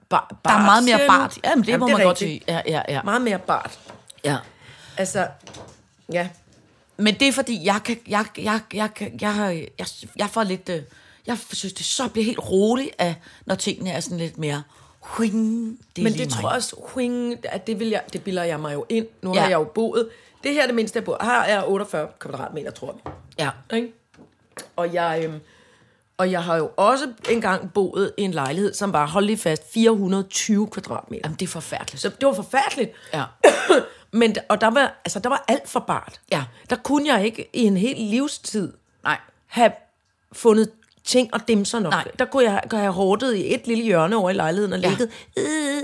bar, 0.10 0.28
bart. 0.44 0.54
Der 0.54 0.60
er 0.60 0.66
meget 0.66 0.84
mere 0.84 1.08
bart. 1.08 1.38
Jamen, 1.44 1.62
det 1.64 1.68
Jamen, 1.72 1.80
må 1.80 1.88
er 1.88 1.98
man 1.98 2.06
godt 2.06 2.22
rigtigt. 2.22 2.44
sige. 2.48 2.54
Ja, 2.56 2.62
ja, 2.88 2.94
ja. 2.94 3.02
Meget 3.04 3.22
mere 3.22 3.40
bart. 3.40 3.80
ja. 4.26 4.38
Altså, 4.98 5.28
ja. 6.14 6.28
Men 6.98 7.14
det 7.20 7.28
er 7.28 7.32
fordi, 7.32 7.66
jeg 7.66 7.80
kan, 7.86 7.98
jeg, 8.08 8.26
jeg, 8.38 8.60
jeg, 8.74 8.90
jeg, 9.00 9.12
jeg, 9.22 9.68
jeg, 9.80 9.88
jeg 10.16 10.30
får 10.30 10.44
lidt, 10.44 10.70
øh, 10.70 10.82
jeg 11.28 11.38
synes, 11.52 11.74
det 11.74 11.86
så 11.86 12.08
bliver 12.08 12.26
helt 12.26 12.40
roligt, 12.50 12.90
af, 13.00 13.16
når 13.46 13.56
tingene 13.56 13.92
er 13.92 14.00
sådan 14.00 14.18
lidt 14.18 14.38
mere, 14.38 14.64
huing, 15.00 15.80
det 15.96 16.04
Men 16.04 16.14
det 16.14 16.20
mig. 16.20 16.30
tror 16.30 16.50
jeg 16.50 16.56
også, 16.56 16.76
huing, 16.80 17.36
at 17.44 17.68
det, 17.68 17.80
vil 17.80 17.88
jeg, 17.90 18.02
det 18.14 18.24
bilder 18.24 18.44
jeg 18.44 18.60
mig 18.60 18.74
jo 18.74 18.86
ind. 18.90 19.08
Nu 19.22 19.34
Ja. 19.34 19.40
har 19.42 19.50
jeg 19.50 19.56
jo 19.58 19.64
boet. 19.64 20.10
Det 20.44 20.54
her 20.54 20.62
er 20.62 20.66
det 20.66 20.76
mindste, 20.76 20.98
jeg 20.98 21.04
bor. 21.04 21.18
Her 21.22 21.42
er 21.42 21.64
48 21.64 22.08
kvadratmeter, 22.20 22.72
tror 22.72 23.00
jeg. 23.06 23.14
Ja. 23.72 23.76
Ikke? 23.78 23.94
Og 24.76 24.94
jeg, 24.94 25.22
øhm, 25.26 25.40
og 26.18 26.32
jeg 26.32 26.44
har 26.44 26.58
jo 26.58 26.72
også 26.78 27.08
engang 27.30 27.74
boet 27.74 28.12
i 28.18 28.22
en 28.22 28.32
lejlighed, 28.32 28.74
som 28.74 28.94
var, 28.94 29.08
hold 29.08 29.26
lige 29.26 29.38
fast, 29.38 29.74
420 29.74 30.68
kvadratmeter. 30.68 31.22
Jamen, 31.26 31.38
det 31.40 31.46
er 31.46 31.50
forfærdeligt. 31.50 32.02
Så 32.02 32.10
det 32.10 32.28
var 32.28 32.34
forfærdeligt. 32.34 32.92
Ja. 33.14 33.24
Men, 34.14 34.36
og 34.50 34.62
der 34.62 34.68
var, 34.70 35.02
altså, 35.06 35.20
der 35.20 35.30
var 35.30 35.44
alt 35.48 35.70
for 35.70 35.80
bart. 35.80 36.20
Ja. 36.32 36.44
Der 36.70 36.76
kunne 36.76 37.14
jeg 37.14 37.26
ikke 37.26 37.50
i 37.54 37.62
en 37.64 37.78
hel 37.78 37.96
livstid 37.98 38.74
Nej. 39.04 39.18
have 39.48 39.72
fundet 40.34 40.70
ting 41.04 41.34
og 41.34 41.48
dimser 41.48 41.80
nok. 41.80 41.94
Nej. 41.94 42.08
Der 42.20 42.26
kunne 42.26 42.44
jeg, 42.52 42.62
kunne 42.70 42.78
jeg 42.80 42.86
have 42.86 42.94
hårdet 42.94 43.36
i 43.36 43.54
et 43.56 43.68
lille 43.68 43.84
hjørne 43.84 44.16
over 44.16 44.30
i 44.30 44.34
lejligheden 44.34 44.74
og 44.74 44.80
Ja. 44.80 44.90
ligget... 44.90 45.10
Øh, 45.38 45.82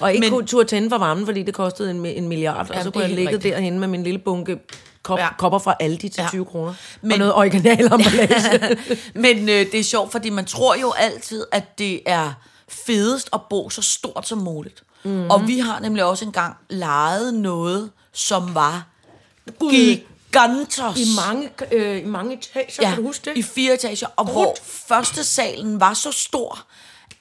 og 0.00 0.10
ikke 0.14 0.20
Men- 0.20 0.30
kunne 0.30 0.46
turde 0.46 0.68
tænde 0.68 0.90
for 0.90 0.98
varmen, 0.98 1.26
fordi 1.26 1.42
det 1.42 1.54
kostede 1.54 1.90
en, 1.90 2.06
en 2.06 2.28
milliard. 2.28 2.68
og 2.68 2.74
Ja, 2.74 2.80
så 2.80 2.84
det 2.84 2.92
kunne 2.92 3.04
jeg 3.04 3.16
rigtigt. 3.16 3.42
derhen 3.42 3.80
med 3.80 3.88
min 3.88 4.02
lille 4.02 4.18
bunke 4.18 4.58
kop, 5.02 5.18
Ja. 5.18 5.28
kopper 5.38 5.58
fra 5.58 5.74
Aldi 5.80 6.08
til 6.08 6.14
Ja. 6.18 6.22
ja. 6.22 6.28
20 6.28 6.44
kroner. 6.44 6.74
Men- 7.02 7.12
og 7.12 7.18
noget 7.18 7.34
original 7.34 7.84
emballage. 7.92 8.78
Men 9.14 9.38
øh, 9.48 9.54
det 9.72 9.74
er 9.74 9.84
sjovt, 9.84 10.12
fordi 10.12 10.30
man 10.30 10.44
tror 10.44 10.74
jo 10.74 10.92
altid, 10.98 11.44
at 11.52 11.78
det 11.78 12.00
er 12.06 12.32
fedest 12.68 13.30
at 13.32 13.40
bo 13.50 13.70
så 13.70 13.82
stort 13.82 14.28
som 14.28 14.38
muligt. 14.38 14.82
Mm-hmm. 15.02 15.30
Og 15.30 15.46
vi 15.46 15.58
har 15.58 15.80
nemlig 15.80 16.04
også 16.04 16.24
engang 16.24 16.56
lejet 16.70 17.34
noget, 17.34 17.90
som 18.12 18.54
var 18.54 18.86
gigantos. 19.70 20.98
I 20.98 21.04
mange, 21.16 21.50
øh, 21.72 22.02
I 22.02 22.04
mange 22.04 22.34
etager, 22.34 22.88
kan 22.88 22.96
du 22.96 23.02
huske 23.02 23.30
det? 23.30 23.38
i 23.38 23.42
fire 23.42 23.74
etager, 23.74 24.06
og 24.16 24.24
hvor 24.24 24.56
første 24.62 25.24
salen 25.24 25.80
var 25.80 25.94
så 25.94 26.12
stor, 26.12 26.66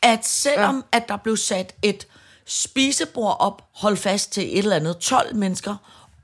at 0.01 0.25
selvom 0.25 0.75
ja. 0.93 0.97
at 0.97 1.09
der 1.09 1.17
blev 1.17 1.37
sat 1.37 1.75
et 1.81 2.07
spisebord 2.45 3.37
op, 3.39 3.61
hold 3.71 3.97
fast 3.97 4.31
til 4.31 4.43
et 4.43 4.57
eller 4.57 4.75
andet, 4.75 4.97
12 4.97 5.35
mennesker, 5.35 5.75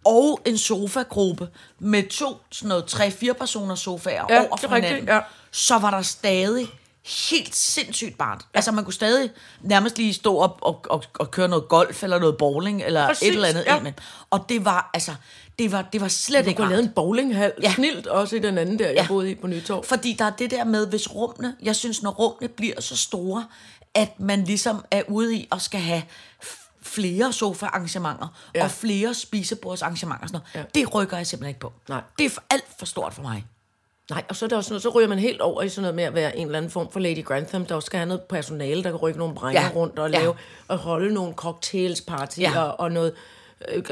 og 0.06 0.40
en 0.46 0.58
sofagruppe 0.58 1.48
med 1.80 2.10
to, 2.10 2.38
sådan 2.52 2.70
noget, 2.70 2.86
tre-fire 2.86 3.34
personers 3.34 3.80
sofaer 3.80 4.26
Ja, 4.30 4.40
over 4.40 4.54
er 4.54 4.58
for 4.58 4.72
rigtigt, 4.72 4.94
hinanden, 4.94 5.08
ja. 5.08 5.20
så 5.52 5.78
var 5.78 5.92
der 5.92 6.02
stadig 6.02 6.68
helt 7.06 7.56
sindssygt 7.56 8.18
bart. 8.18 8.42
Ja. 8.42 8.58
Altså 8.58 8.72
man 8.72 8.84
kunne 8.84 8.94
stadig 8.94 9.30
nærmest 9.62 9.98
lige 9.98 10.14
stå 10.14 10.38
op 10.38 10.60
og, 10.62 10.86
og, 10.90 11.04
og 11.20 11.32
køre 11.32 11.48
noget 11.48 11.68
golf, 11.68 12.04
eller 12.04 12.20
noget 12.20 12.38
bowling, 12.38 12.84
eller 12.84 13.08
Præcis, 13.08 13.28
et 13.28 13.34
eller 13.34 13.48
andet. 13.48 13.64
ja. 13.68 13.92
Og 14.30 14.46
det 14.50 14.66
var, 14.66 14.90
altså, 14.94 15.16
det 15.60 15.72
var, 15.72 15.82
det 15.94 16.02
var 16.02 16.08
slet 16.08 16.46
Du 16.46 16.50
ikke 16.50 16.58
kunne 16.58 16.64
rart. 16.66 16.72
lavet 16.72 16.84
en 16.84 16.92
bowlinghal. 16.96 17.54
Ja. 17.64 17.74
Snilt 17.74 18.08
også 18.08 18.36
i 18.36 18.40
den 18.40 18.58
anden 18.58 18.80
der, 18.80 18.86
jeg 18.88 18.96
Ja. 18.96 19.08
boede 19.08 19.32
i 19.32 19.36
på 19.36 19.48
Nytorv. 19.48 19.84
Fordi 19.86 20.14
der 20.20 20.26
er 20.26 20.30
det 20.30 20.52
der 20.52 20.64
med, 20.64 20.88
hvis 20.88 21.12
rummene, 21.16 21.56
jeg 21.62 21.76
synes, 21.76 22.02
når 22.04 22.12
rummene 22.12 22.48
bliver 22.48 22.82
så 22.82 22.98
store, 22.98 23.46
at 23.94 24.20
man 24.20 24.44
ligesom 24.44 24.86
er 24.92 25.02
ude 25.08 25.36
i 25.36 25.48
og 25.52 25.62
skal 25.62 25.80
have 25.80 26.04
flere 26.82 27.34
sofa-arrangementer. 27.34 28.28
Ja. 28.56 28.64
og 28.64 28.72
flere 28.72 29.14
spisebordsarrangementer. 29.14 30.22
og 30.24 30.30
Sådan 30.30 30.42
noget. 30.56 30.68
Ja. 30.76 30.80
Det 30.82 30.94
rykker 30.96 31.18
jeg 31.18 31.28
simpelthen 31.28 31.50
ikke 31.50 31.60
på. 31.60 31.74
Nej. 31.90 32.02
Det 32.20 32.26
er 32.26 32.30
for, 32.30 32.44
alt 32.50 32.66
for 32.80 32.86
stort 32.86 33.14
for 33.14 33.22
mig. 33.22 33.46
Nej, 34.10 34.24
og 34.30 34.36
så 34.36 34.46
er 34.46 34.50
der 34.50 34.58
også 34.58 34.74
noget, 34.74 34.82
så 34.84 34.90
ryger 34.90 35.08
man 35.08 35.20
helt 35.20 35.42
over 35.42 35.62
i 35.62 35.70
sådan 35.70 35.82
noget 35.82 35.96
med 35.96 36.04
at 36.04 36.14
være 36.14 36.38
en 36.38 36.46
eller 36.46 36.58
anden 36.58 36.72
form 36.72 36.92
for 36.92 37.00
Lady 37.00 37.24
Grantham, 37.26 37.66
der 37.66 37.76
også 37.76 37.86
skal 37.86 37.98
have 37.98 38.08
noget 38.08 38.22
personale, 38.24 38.84
der 38.84 38.90
kan 38.90 38.96
rykke 39.00 39.20
nogle 39.20 39.36
brænder 39.36 39.62
Ja. 39.62 39.68
ja. 39.68 39.74
rundt 39.76 40.00
og 40.00 40.12
Ja. 40.12 40.20
lave 40.20 40.34
og 40.68 40.78
holde 40.78 41.14
nogle 41.14 41.34
cocktails 41.34 42.02
partyer 42.02 42.52
Ja. 42.52 42.60
ja. 42.64 42.70
og 42.70 42.92
noget 42.92 43.14
øh, 43.72 43.84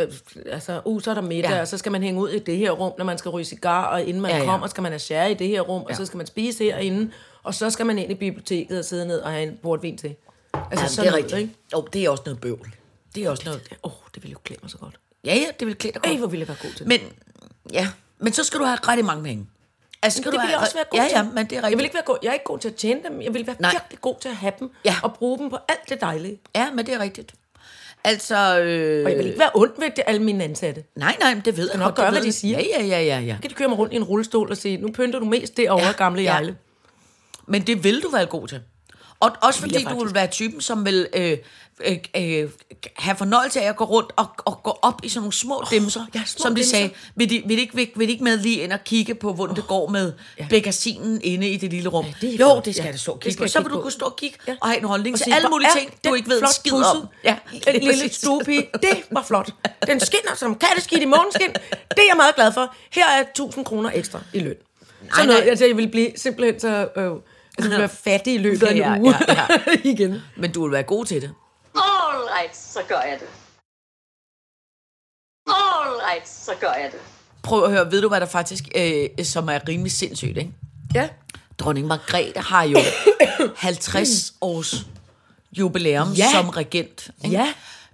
altså, 0.46 0.82
uh, 0.86 1.02
så 1.02 1.10
er 1.10 1.16
der 1.16 1.22
middag, 1.22 1.50
Ja. 1.50 1.56
ja. 1.56 1.62
og 1.62 1.68
så 1.68 1.78
skal 1.78 1.92
man 1.92 2.04
hænge 2.04 2.22
ud 2.22 2.30
i 2.30 2.40
det 2.40 2.58
her 2.58 2.72
rum, 2.72 2.92
når 2.98 3.06
man 3.06 3.18
skal 3.18 3.30
ryge 3.32 3.46
cigar, 3.46 3.86
og 3.86 4.04
inden 4.04 4.22
man 4.22 4.32
Ja, 4.32 4.38
ja, 4.38 4.44
ja. 4.44 4.46
ja. 4.46 4.52
kommer, 4.52 4.68
skal 4.68 4.82
man 4.82 4.92
have 4.92 5.00
share 5.00 5.32
i 5.32 5.34
det 5.34 5.48
her 5.48 5.62
rum, 5.62 5.82
ja. 5.82 5.86
Ja. 5.88 5.90
og 5.90 5.96
så 5.96 6.06
skal 6.06 6.18
man 6.18 6.28
spise 6.28 6.64
herinde, 6.64 7.12
og 7.44 7.54
så 7.54 7.70
skal 7.70 7.86
man 7.86 8.00
ind 8.00 8.12
i 8.12 8.16
biblioteket 8.16 8.80
og 8.80 8.86
sidde 8.86 9.06
ned 9.08 9.20
og 9.20 9.32
have 9.32 9.44
en 9.44 9.60
portvin 9.64 9.98
til. 9.98 10.16
Altså, 10.72 10.84
Ja, 10.86 10.88
sådan 10.88 10.90
det 10.90 10.98
er 10.98 11.04
noget, 11.12 11.24
rigtigt. 11.24 11.42
ikke? 11.42 11.54
Jo, 11.74 11.88
det 11.94 12.04
er 12.06 12.10
også 12.10 12.24
noget 12.26 12.42
bøvl. 12.42 12.76
Det 13.16 13.24
er 13.24 13.30
også 13.30 13.44
noget... 13.46 13.62
Åh, 13.84 13.92
oh, 13.92 13.98
det 14.16 14.24
ville 14.24 14.32
jo 14.32 14.38
klæde 14.44 14.60
mig 14.62 14.72
så 14.72 14.78
godt. 14.78 14.96
Ja, 15.26 15.36
ja, 15.36 15.46
det 15.60 15.68
vil 15.68 15.76
klæde 15.76 15.94
dig 15.94 16.02
godt. 16.02 16.12
Ej, 16.14 16.18
hvor 16.18 16.28
ville 16.28 16.40
jeg 16.40 16.48
være 16.48 16.58
god 16.62 16.72
til. 16.72 16.88
Men, 16.88 17.00
ja, 17.74 17.88
men 18.20 18.34
så 18.34 18.44
skal 18.44 18.60
du 18.60 18.66
have 18.66 18.78
rigtig 18.88 19.06
mange 19.06 19.24
penge. 19.24 19.48
Altså, 20.04 20.18
skal 20.22 20.32
det 20.32 20.38
du 20.38 20.42
vil 20.42 20.48
have, 20.48 20.52
jeg 20.52 20.60
også 20.60 20.74
være 20.76 20.86
god 20.90 21.00
ja, 21.00 21.08
til. 21.08 21.16
Ja, 21.16 21.24
men 21.24 21.32
det 21.32 21.38
er 21.38 21.44
rigtigt. 21.44 21.70
Jeg 21.70 21.78
vil 21.78 21.84
ikke 21.84 21.94
være 21.94 22.04
god. 22.06 22.18
Jeg 22.24 22.30
er 22.30 22.34
ikke 22.34 22.46
god 22.46 22.60
til 22.60 22.68
at 22.68 22.76
tjene 22.76 23.00
dem. 23.08 23.22
Jeg 23.22 23.34
vil 23.34 23.48
være 23.48 23.56
Nej. 23.60 23.72
Virkelig 23.72 24.02
god 24.02 24.16
til 24.22 24.30
at 24.30 24.36
have 24.36 24.54
dem. 24.60 24.72
Ja. 24.86 24.96
Og 25.04 25.14
bruge 25.14 25.38
dem 25.40 25.50
på 25.50 25.58
alt 25.68 25.90
det 25.90 26.02
dejlige. 26.02 26.40
Ja, 26.56 26.72
men 26.72 26.86
det 26.86 26.94
er 26.94 27.00
rigtigt. 27.00 27.34
Altså, 28.04 28.36
øh, 28.60 29.06
Og 29.06 29.10
jeg 29.12 29.18
vil 29.18 29.28
ikke 29.28 29.40
være 29.40 29.52
ondt 29.56 29.74
ved 29.80 29.90
det, 29.96 30.04
alle 30.08 30.22
mine 30.24 30.44
ansatte. 30.44 30.84
nej, 30.96 31.16
nej, 31.20 31.34
men 31.34 31.46
det 31.46 31.58
ved 31.58 31.70
jeg 31.72 31.80
nok 31.80 31.96
gøre, 31.96 32.12
hvad 32.12 32.22
de 32.22 32.32
siger. 32.32 32.60
Ja, 32.60 32.66
ja, 32.80 32.86
ja, 32.86 33.02
ja, 33.02 33.20
ja. 33.20 33.38
Kan 33.42 33.50
de 33.50 33.56
køre 33.56 33.68
mig 33.68 33.78
rundt 33.78 33.94
i 33.94 33.96
en 33.96 34.04
rullestol 34.04 34.52
og 34.52 34.58
sige, 34.58 34.78
nu 34.78 34.92
pynter 34.92 35.20
du 35.20 35.26
mest 35.26 35.58
derovre, 35.58 35.86
Ja, 35.86 35.92
gamle 35.92 36.22
ja. 36.22 36.34
Jejle. 36.34 36.56
Men 37.48 37.62
det 37.68 37.84
vil 37.84 38.04
du 38.04 38.10
være 38.10 38.26
god 38.26 38.48
til. 38.48 38.62
Og 39.20 39.32
også 39.42 39.60
fordi 39.60 39.84
du 39.84 40.04
vil 40.06 40.14
være 40.14 40.28
typen, 40.28 40.62
som 40.62 40.86
vil 40.86 41.08
øh, 41.14 41.38
øh, 41.86 41.98
øh, 42.18 42.50
have 42.96 43.16
fornøjelse 43.18 43.62
af 43.62 43.70
at 43.70 43.76
gå 43.76 43.84
rundt 43.84 44.12
og, 44.16 44.26
og 44.46 44.64
gå 44.64 44.78
op 44.82 45.02
i 45.04 45.10
sådan 45.10 45.22
nogle 45.22 45.34
små 45.34 45.58
oh, 45.60 45.64
dimser. 45.72 46.06
ja, 46.16 46.22
små 46.26 46.42
som 46.44 46.56
de 46.56 46.62
dimser. 46.62 46.78
sagde, 46.78 46.90
vil 47.16 47.30
de, 47.30 47.44
vil, 47.48 47.58
de 47.58 47.62
ikke, 47.62 47.76
vil, 47.76 47.90
vil 47.96 48.08
de 48.08 48.12
ikke 48.12 48.24
med 48.24 48.38
lige 48.38 48.62
ind 48.62 48.72
og 48.74 48.80
kigge 48.86 49.16
på, 49.16 49.34
hvordan 49.34 49.52
oh, 49.52 49.56
det 49.58 49.68
går 49.68 49.90
med 49.90 50.14
ja. 50.40 50.48
bekasinen 50.50 51.22
inde 51.24 51.50
i 51.50 51.58
det 51.58 51.70
lille 51.70 51.90
rum? 51.90 52.06
det 52.22 52.34
er 52.34 52.38
jo, 52.38 52.46
godt. 52.54 52.66
det 52.66 52.76
skal 52.76 52.86
Ja, 52.86 52.92
du 52.92 52.98
stå 52.98 53.12
og 53.12 53.18
det 53.18 53.24
kigge 53.24 53.34
skal 53.38 53.50
Så 53.50 53.60
vil 53.60 53.64
kigge 53.66 53.76
du 53.78 53.82
kunne 53.82 53.92
stå 53.92 54.06
og 54.06 54.16
kigge 54.16 54.38
Ja. 54.48 54.56
og 54.62 54.68
have 54.68 54.80
en 54.80 54.86
holdning 54.86 55.14
Og 55.14 55.20
til 55.22 55.34
alle 55.34 55.48
mulige 55.50 55.70
ting, 55.78 55.94
du 56.06 56.14
ikke 56.14 56.30
ved 56.30 56.42
skid 56.54 56.74
om. 56.74 57.08
Ja, 57.24 57.36
En 57.68 57.82
lille 57.84 58.14
stuepige. 58.14 58.68
Det 58.82 58.90
var 59.12 59.24
flot. 59.24 59.50
Den 59.88 60.00
skinner 60.00 60.36
som 60.36 60.56
katteskidt 60.56 61.02
i 61.02 61.06
morgenskin. 61.06 61.50
Det 61.50 61.98
er 61.98 62.04
jeg 62.10 62.18
meget 62.18 62.36
glad 62.36 62.52
for. 62.54 62.76
Her 62.92 63.06
er 63.06 63.22
1000 63.22 63.66
kroner 63.66 63.90
ekstra 63.94 64.20
i 64.34 64.40
løn. 64.40 64.56
Så 64.56 65.18
Nej, 65.18 65.26
noget, 65.26 65.42
nej. 65.42 65.50
altså, 65.50 65.66
jeg 65.66 65.78
vil 65.78 65.88
blive 65.88 66.12
simpelthen 66.16 66.60
så... 66.60 66.68
Øh, 66.68 66.78
altså, 66.78 67.20
jeg 67.60 67.70
vil 67.70 67.78
være 67.80 67.90
fattig 67.90 68.34
i 68.34 68.38
løbet 68.38 68.64
af 68.68 68.72
en 68.72 68.78
Ja, 68.78 69.00
uge. 69.00 69.16
ja, 69.28 69.48
Igen. 69.92 70.22
Men 70.38 70.52
du 70.52 70.64
vil 70.64 70.72
være 70.72 70.84
god 70.84 71.06
til 71.06 71.22
det. 71.22 71.32
All 72.34 72.40
right, 72.42 72.58
så 72.58 72.80
gør 72.88 73.02
jeg 73.02 73.20
det. 73.20 73.28
All 75.48 75.96
right, 76.10 76.28
så 76.30 76.52
gør 76.62 76.74
jeg 76.74 76.90
det. 76.92 77.00
Prøv 77.44 77.64
at 77.64 77.72
høre, 77.72 77.92
ved 77.92 78.02
du 78.02 78.08
hvad 78.08 78.20
der 78.20 78.26
faktisk, 78.26 78.64
øh, 78.76 79.26
som 79.26 79.50
er 79.50 79.60
rimelig 79.68 79.92
sindssygt, 79.92 80.38
ikke? 80.38 80.52
Ja. 80.96 81.10
Dronning 81.58 81.88
Margrethe 81.88 82.42
har 82.42 82.64
jo 82.64 82.78
50 83.58 84.34
års 84.42 84.86
jubilæum. 85.58 86.08
Ja. 86.12 86.32
som 86.32 86.50
regent. 86.50 87.12
Ikke? 87.26 87.38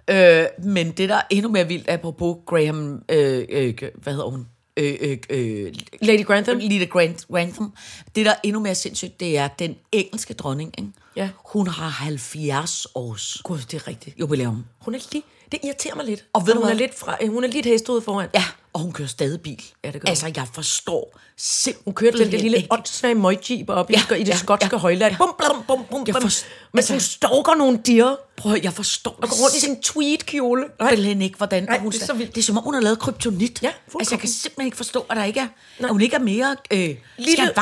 Ja. 0.08 0.42
Øh, 0.42 0.64
men 0.64 0.90
det, 0.92 1.08
der 1.08 1.14
er 1.16 1.22
endnu 1.30 1.50
mere 1.50 1.66
vildt, 1.66 1.90
apropos 1.90 2.36
Graham, 2.46 3.02
øh, 3.08 3.46
øh, 3.48 3.74
hvad 3.94 4.12
hedder 4.12 4.30
hun? 4.30 4.46
Øh, 4.80 4.96
øh, 5.00 5.18
øh, 5.30 5.72
Lady 6.02 6.24
Grantham. 6.24 6.58
Lita 6.58 6.84
Grant, 6.84 7.26
Grantham. 7.30 7.72
Det, 8.16 8.26
der 8.26 8.30
er 8.30 8.36
endnu 8.42 8.60
mere 8.60 8.74
sindssygt, 8.74 9.20
det 9.20 9.38
er 9.38 9.48
den 9.48 9.76
engelske 9.92 10.34
dronning. 10.34 10.74
Ikke? 10.78 10.90
Ja. 11.16 11.28
Hun 11.44 11.66
har 11.66 11.88
70 11.88 12.86
års 12.94 13.40
Gud, 13.44 13.58
det 13.58 13.74
er 13.74 13.88
rigtigt. 13.88 14.20
jubilæum. 14.20 14.64
Hun 14.78 14.94
er 14.94 14.98
lige... 15.12 15.22
Det 15.52 15.60
irriterer 15.64 15.94
mig 15.94 16.04
lidt. 16.04 16.24
Og 16.32 16.46
ved 16.46 16.54
du 16.54 16.60
hun 16.60 16.68
er 16.70 16.74
lidt 16.74 16.94
fra, 16.98 17.16
hun 17.26 17.44
er 17.44 17.48
lidt 17.48 17.66
hestehoved 17.66 18.02
foran. 18.02 18.28
Ja, 18.34 18.44
og 18.72 18.80
hun 18.80 18.92
kører 18.92 19.08
stadig 19.08 19.40
bil. 19.40 19.62
Ja, 19.84 19.90
det 19.90 20.00
gør 20.00 20.08
altså, 20.08 20.32
jeg 20.36 20.46
forstår 20.54 21.18
simpelthen 21.36 21.82
Hun 21.84 21.94
kørte 21.94 22.18
den 22.18 22.32
der 22.32 22.38
lille 22.38 22.56
ikke. 22.56 22.68
åndssvage 22.72 23.14
møgjeep 23.14 23.68
op 23.70 23.90
Ja, 23.90 24.00
ja, 24.10 24.14
i 24.14 24.18
det 24.18 24.28
ja, 24.28 24.32
ja, 24.32 24.36
skotske 24.38 24.66
ja. 24.66 24.76
ja, 24.76 24.78
højland. 24.80 25.16
Bum, 25.16 25.34
bum, 25.38 25.62
bum, 25.66 25.84
bum, 25.90 26.04
Jeg 26.06 26.14
bum. 26.14 26.22
forst- 26.22 26.46
Men 26.72 26.78
altså- 26.78 26.92
hun 26.92 27.00
stalker 27.00 27.54
nogle 27.58 27.80
dier 27.86 28.16
Prøv 28.36 28.56
jeg 28.62 28.72
forstår 28.72 29.10
og 29.10 29.16
går 29.28 29.36
rundt 29.42 29.56
i 29.56 29.60
sin 29.60 29.82
tweed-kjole. 29.82 30.64
simpelthen 30.80 31.22
ikke, 31.22 31.36
hvordan 31.36 31.62
Nej, 31.64 31.78
hun, 31.78 31.92
det 31.92 32.02
er 32.02 32.06
så 32.06 32.12
vildt. 32.14 32.34
det 32.34 32.40
er 32.40 32.44
som 32.44 32.58
om, 32.58 32.64
hun 32.64 32.74
har 32.74 32.80
lavet 32.80 32.98
kryptonit. 32.98 33.62
Ja, 33.62 33.70
altså, 33.98 34.14
jeg 34.14 34.20
kan 34.20 34.28
simpelthen 34.28 34.66
ikke 34.66 34.76
forstå, 34.76 35.06
at 35.10 35.16
der 35.16 35.24
ikke 35.24 35.40
er, 35.40 35.48
at 35.84 35.88
hun 35.90 36.00
ikke 36.00 36.16
er 36.16 36.20
mere 36.20 36.56
øh, 36.70 36.78
Lille, 37.18 37.52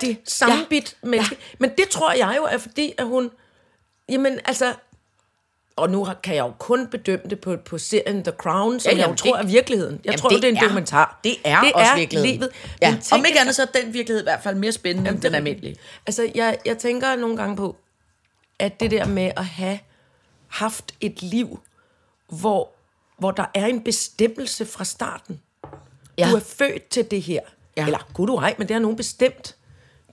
tæt, 0.00 0.16
sammenbit 0.28 0.96
ja. 1.04 1.08
Ja. 1.16 1.24
Men 1.58 1.70
det 1.78 1.88
tror 1.88 2.12
jeg 2.12 2.34
jo 2.36 2.44
er 2.44 2.58
fordi, 2.58 2.92
at 2.98 3.06
hun... 3.06 3.30
Jamen, 4.08 4.38
altså... 4.44 4.72
Og 5.76 5.90
nu 5.90 6.06
kan 6.22 6.34
jeg 6.34 6.42
jo 6.42 6.52
kun 6.58 6.86
bedømme 6.86 7.24
det 7.30 7.40
på, 7.40 7.56
på 7.56 7.78
serien 7.78 8.22
The 8.24 8.32
Crown, 8.32 8.80
som 8.80 8.90
Ja, 8.90 8.96
ja, 8.96 9.00
jeg 9.00 9.02
jo 9.02 9.08
jamen, 9.08 9.16
tror 9.16 9.36
det- 9.36 9.42
er 9.44 9.46
virkeligheden. 9.46 9.94
Jeg 9.94 10.04
Jamen, 10.04 10.18
tror, 10.18 10.28
det, 10.28 10.42
det 10.42 10.48
er 10.48 10.52
en 10.52 10.60
dokumentar. 10.62 11.20
Det 11.24 11.36
er, 11.44 11.60
det 11.60 11.72
også 11.72 11.94
virkeligheden. 11.96 12.34
livet. 12.36 12.50
Ja. 12.82 12.90
Men 12.90 13.02
Om 13.12 13.24
ikke 13.26 13.40
andet, 13.40 13.54
så 13.54 13.62
er 13.62 13.80
den 13.80 13.92
virkelighed 13.92 14.22
i 14.22 14.24
hvert 14.24 14.42
fald 14.42 14.56
mere 14.56 14.72
spændende 14.72 15.10
end 15.10 15.16
det 15.18 15.24
er 15.24 15.28
den 15.28 15.34
almindelige. 15.36 15.76
Altså, 16.06 16.30
jeg, 16.34 16.58
jeg 16.64 16.78
tænker 16.78 17.16
nogle 17.16 17.36
gange 17.36 17.56
på, 17.56 17.76
at 18.58 18.80
det 18.80 18.90
der 18.90 19.06
med 19.06 19.30
at 19.36 19.44
have 19.44 19.78
haft 20.48 20.94
et 21.00 21.22
liv, 21.22 21.60
hvor, 22.28 22.68
hvor 23.18 23.30
der 23.30 23.44
er 23.54 23.66
en 23.66 23.80
bestemmelse 23.80 24.66
fra 24.66 24.84
starten. 24.84 25.40
Ja. 26.18 26.30
Du 26.30 26.36
er 26.36 26.40
født 26.40 26.88
til 26.88 27.10
det 27.10 27.22
her. 27.22 27.40
Ja. 27.76 27.84
Eller, 27.84 28.08
gud 28.12 28.26
du 28.26 28.36
ej, 28.36 28.54
men 28.58 28.68
det 28.68 28.74
er 28.74 28.78
nogen 28.78 28.96
bestemt. 28.96 29.56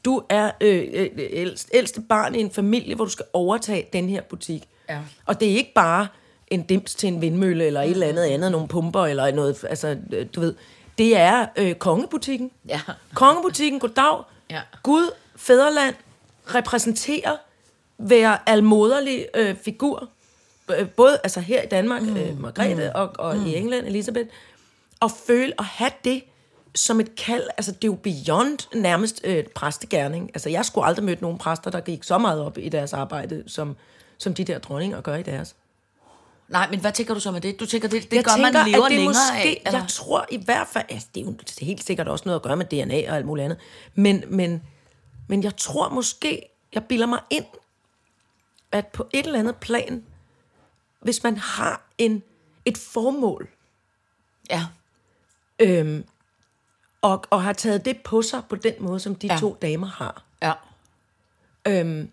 Du 0.05 0.21
er 0.29 0.51
øh, 0.61 0.87
øh, 0.93 1.09
ældste, 1.17 1.69
ældste 1.73 2.01
barn 2.01 2.35
i 2.35 2.39
en 2.39 2.51
familie, 2.51 2.95
hvor 2.95 3.05
du 3.05 3.11
skal 3.11 3.25
overtage 3.33 3.87
den 3.93 4.09
her 4.09 4.21
butik. 4.21 4.63
Ja. 4.89 5.00
Og 5.25 5.39
det 5.39 5.51
er 5.51 5.55
ikke 5.55 5.73
bare 5.75 6.07
en 6.47 6.63
dims 6.63 6.95
til 6.95 7.07
en 7.07 7.21
vindmølle, 7.21 7.65
eller 7.65 7.81
et 7.81 7.91
eller 7.91 8.07
andet 8.07 8.23
andet, 8.23 8.51
nogle 8.51 8.67
pumper, 8.67 9.05
eller 9.05 9.31
noget, 9.31 9.65
altså, 9.69 9.97
øh, 10.13 10.25
du 10.35 10.39
ved. 10.39 10.55
Det 10.97 11.17
er 11.17 11.45
øh, 11.55 11.75
kongebutikken. 11.75 12.51
Ja. 12.67 12.81
Kongebutikken, 13.13 13.79
goddag. 13.79 14.23
Ja. 14.50 14.61
Gud, 14.83 15.11
fædreland, 15.35 15.95
repræsenterer, 16.55 17.38
være 17.97 18.50
almoderlig 18.50 19.25
øh, 19.35 19.55
figur. 19.55 20.09
Øh, 20.77 20.89
Både 20.89 21.19
altså 21.23 21.39
her 21.39 21.61
i 21.61 21.67
Danmark, 21.67 22.01
mm. 22.01 22.17
øh, 22.17 22.41
Margrethe, 22.41 22.91
mm. 22.95 23.01
og, 23.01 23.11
og 23.19 23.38
mm. 23.38 23.45
i 23.45 23.55
England, 23.55 23.88
Elisabeth. 23.88 24.29
Og 25.00 25.11
føle 25.27 25.53
og 25.57 25.65
have 25.65 25.91
det 26.03 26.23
som 26.75 27.00
et 27.00 27.15
kald. 27.15 27.43
Altså, 27.57 27.71
det 27.71 27.83
er 27.83 27.88
jo 27.88 27.97
beyond 28.03 28.75
nærmest 28.75 29.21
øh, 29.23 29.43
præstegærning. 29.55 30.31
Altså, 30.33 30.50
jeg 30.50 30.65
skulle 30.65 30.88
aldrig 30.88 31.05
møde 31.05 31.17
nogen 31.21 31.38
præster, 31.38 31.71
der 31.71 31.79
gik 31.79 32.03
så 32.03 32.17
meget 32.17 32.41
op 32.41 32.57
i 32.57 32.69
deres 32.69 32.93
arbejde, 32.93 33.43
som, 33.47 33.75
som 34.21 34.33
de 34.33 34.43
der 34.43 34.59
dronninger 34.59 35.01
gør 35.01 35.15
i 35.15 35.23
deres. 35.23 35.55
Nej, 36.47 36.69
men 36.69 36.79
hvad 36.79 36.91
tænker 36.91 37.13
du 37.13 37.19
så 37.19 37.31
med 37.31 37.41
det? 37.41 37.59
Du 37.59 37.65
tænker, 37.65 37.87
det, 37.87 38.03
det 38.03 38.13
jeg 38.13 38.23
gør, 38.23 38.31
tænker, 38.31 38.51
man 38.51 38.71
lever 38.71 38.85
at 38.85 38.89
det 38.91 38.97
længere 38.97 39.07
måske, 39.07 39.49
af? 39.49 39.61
eller? 39.65 39.79
Jeg 39.79 39.89
tror 39.89 40.25
i 40.31 40.43
hvert 40.45 40.67
fald, 40.67 40.85
altså, 40.89 41.07
det 41.15 41.21
er 41.21 41.25
jo 41.25 41.35
helt 41.61 41.83
sikkert 41.83 42.07
også 42.07 42.23
noget 42.25 42.35
at 42.39 42.43
gøre 42.43 42.55
med 42.57 42.65
DNA 42.65 43.09
og 43.11 43.15
alt 43.17 43.25
muligt 43.25 43.45
andet, 43.45 43.57
men, 43.95 44.23
men, 44.27 44.63
men 45.27 45.43
jeg 45.43 45.57
tror 45.57 45.89
måske, 45.89 46.41
jeg 46.73 46.85
bilder 46.85 47.05
mig 47.05 47.19
ind, 47.29 47.45
at 48.71 48.87
på 48.87 49.07
et 49.13 49.25
eller 49.25 49.39
andet 49.39 49.55
plan, 49.55 50.03
hvis 50.99 51.23
man 51.23 51.37
har 51.37 51.81
en, 51.97 52.23
et 52.65 52.77
formål, 52.77 53.49
Ja. 54.49 54.65
øhm, 55.59 56.05
og, 57.01 57.23
og 57.29 57.43
har 57.43 57.53
taget 57.53 57.85
det 57.85 58.01
på 58.03 58.21
sig 58.21 58.41
på 58.49 58.55
den 58.55 58.73
måde, 58.79 58.99
som 58.99 59.15
de 59.15 59.27
ja. 59.27 59.37
to 59.39 59.57
damer 59.61 59.87
har, 59.87 60.23
Ja. 60.41 60.53
øhm, 61.67 62.11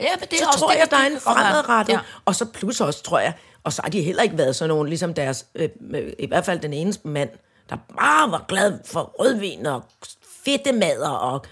Ja, 0.00 0.16
men 0.20 0.28
det 0.30 0.38
så 0.38 0.44
er 0.44 0.48
også 0.48 0.58
tror 0.58 0.70
det, 0.70 0.78
jeg, 0.78 0.90
der 0.90 0.96
er 0.96 1.06
en 1.06 1.20
fremadrettet. 1.20 1.92
Ja. 1.92 2.00
Og 2.24 2.34
så 2.34 2.44
plus 2.44 2.80
også, 2.80 3.02
tror 3.02 3.18
jeg, 3.18 3.32
og 3.64 3.72
så 3.72 3.82
har 3.82 3.90
de 3.90 4.02
heller 4.02 4.22
ikke 4.22 4.38
været 4.38 4.56
sådan 4.56 4.68
nogen, 4.68 4.88
ligesom 4.88 5.14
deres, 5.14 5.46
øh, 5.54 5.68
øh, 5.94 6.12
i 6.18 6.26
hvert 6.26 6.44
fald 6.44 6.60
den 6.60 6.72
eneste 6.72 7.08
mand, 7.08 7.30
der 7.70 7.76
bare 7.98 8.30
var 8.30 8.44
glad 8.48 8.78
for 8.84 9.14
rødvin 9.18 9.66
og 9.66 9.82
fedtemader 10.44 11.10
og 11.10 11.44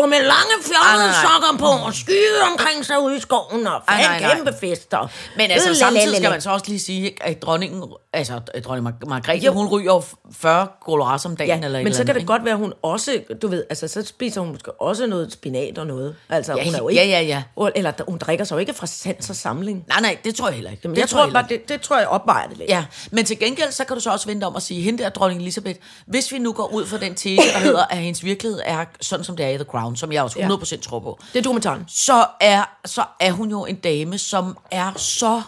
gå 0.00 0.06
med 0.06 0.18
lange 0.18 0.54
fjollede 0.62 1.08
nej. 1.12 1.22
sokker 1.24 1.58
på 1.58 1.86
og 1.86 1.94
skyde 1.94 2.40
omkring 2.52 2.86
sig 2.86 3.00
ude 3.02 3.16
i 3.16 3.20
skoven 3.20 3.66
og 3.66 3.82
have 3.88 4.20
nej. 4.20 4.34
kæmpe 4.34 4.52
fester. 4.60 5.10
Men 5.36 5.50
altså, 5.50 5.74
samtidig 5.74 6.16
skal 6.16 6.30
man 6.30 6.40
så 6.40 6.50
også 6.50 6.64
lige 6.68 6.80
sige, 6.80 7.16
at 7.20 7.42
dronningen, 7.42 7.82
altså 8.12 8.40
dronning 8.64 8.88
Mar- 8.88 9.08
Margrethe, 9.08 9.48
hun 9.50 9.66
ryger 9.66 9.94
jo 9.94 10.02
40 10.32 10.66
goloras 10.84 11.24
om 11.24 11.36
dagen. 11.36 11.60
Ja, 11.60 11.66
eller 11.66 11.82
men 11.82 11.94
så 11.94 12.04
kan 12.04 12.14
det 12.14 12.26
godt 12.26 12.44
være, 12.44 12.52
at 12.54 12.58
hun 12.58 12.72
også, 12.82 13.20
du 13.42 13.48
ved, 13.48 13.64
altså 13.70 13.88
så 13.88 14.02
spiser 14.06 14.40
hun 14.40 14.50
måske 14.50 14.72
også 14.80 15.06
noget 15.06 15.32
spinat 15.32 15.78
og 15.78 15.86
noget. 15.86 16.16
Altså, 16.28 16.56
Ja, 16.56 16.64
hun 16.64 16.74
er 16.74 16.78
jo 16.78 16.88
ja, 16.88 17.02
ikke, 17.02 17.14
ja, 17.14 17.20
ja. 17.22 17.70
Eller 17.74 17.92
hun 18.08 18.18
drikker 18.18 18.44
sig 18.44 18.54
jo 18.54 18.60
ikke 18.60 18.74
fra 18.74 18.86
sans 18.86 19.30
og 19.30 19.36
samling. 19.36 19.84
Nej, 19.88 20.00
nej, 20.00 20.16
det 20.24 20.34
tror 20.34 20.48
jeg 20.48 20.54
heller 20.54 20.70
ikke. 20.70 20.88
Men 20.88 20.94
det 20.94 21.00
jeg 21.00 21.08
tror, 21.08 21.20
heller 21.22 21.40
bare, 21.40 21.48
det, 21.48 21.68
det 21.68 21.80
tror 21.80 21.98
jeg 21.98 22.08
opvejer 22.08 22.48
det 22.48 22.58
lidt. 22.58 22.70
Ja, 22.70 22.84
men 23.10 23.24
til 23.24 23.38
gengæld, 23.38 23.72
så 23.72 23.84
kan 23.84 23.96
du 23.96 24.02
så 24.02 24.10
også 24.10 24.26
vente 24.26 24.44
om 24.44 24.56
at 24.56 24.62
sige, 24.62 24.82
hende 24.82 25.02
der, 25.02 25.08
dronning 25.08 25.40
Elisabeth, 25.40 25.78
hvis 26.06 26.32
vi 26.32 26.38
nu 26.38 26.52
går 26.52 26.66
ud 26.72 26.86
fra 26.86 26.98
den 26.98 27.14
tese, 27.14 27.42
der 27.52 27.58
hedder, 27.58 27.84
at 27.90 27.98
hendes 27.98 28.24
virkelighed 28.24 28.60
er 28.64 28.84
sådan, 29.00 29.24
som 29.24 29.36
det 29.36 29.46
er 29.46 29.50
i 29.50 29.54
The 29.54 29.64
Crown, 29.64 29.87
som 29.96 30.12
jeg 30.12 30.22
også 30.22 30.38
100% 30.38 30.80
tror 30.80 30.98
på, 30.98 31.18
Det 31.32 31.38
er 31.38 31.42
dokumentaren. 31.42 31.84
så 31.88 32.26
er, 32.40 32.64
så 32.84 33.04
er 33.20 33.32
hun 33.32 33.50
jo 33.50 33.64
en 33.64 33.76
dame, 33.76 34.18
som 34.18 34.58
er 34.70 34.92
så 34.96 35.42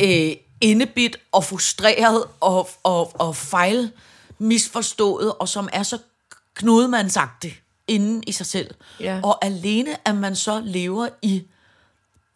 øh, 0.00 0.32
indebit 0.60 1.16
og 1.32 1.44
frustreret 1.44 2.24
og, 2.40 2.68
og, 2.82 3.20
og 3.20 3.36
fejl 3.36 3.90
misforstået, 4.38 5.32
og 5.32 5.48
som 5.48 5.68
er 5.72 5.82
så 5.82 5.98
knudemandsagtig 6.54 7.60
inden 7.88 8.24
i 8.26 8.32
sig 8.32 8.46
selv. 8.46 8.74
Ja. 9.00 9.20
Og 9.22 9.44
alene, 9.44 10.08
at 10.08 10.14
man 10.14 10.36
så 10.36 10.60
lever 10.64 11.08
i 11.22 11.42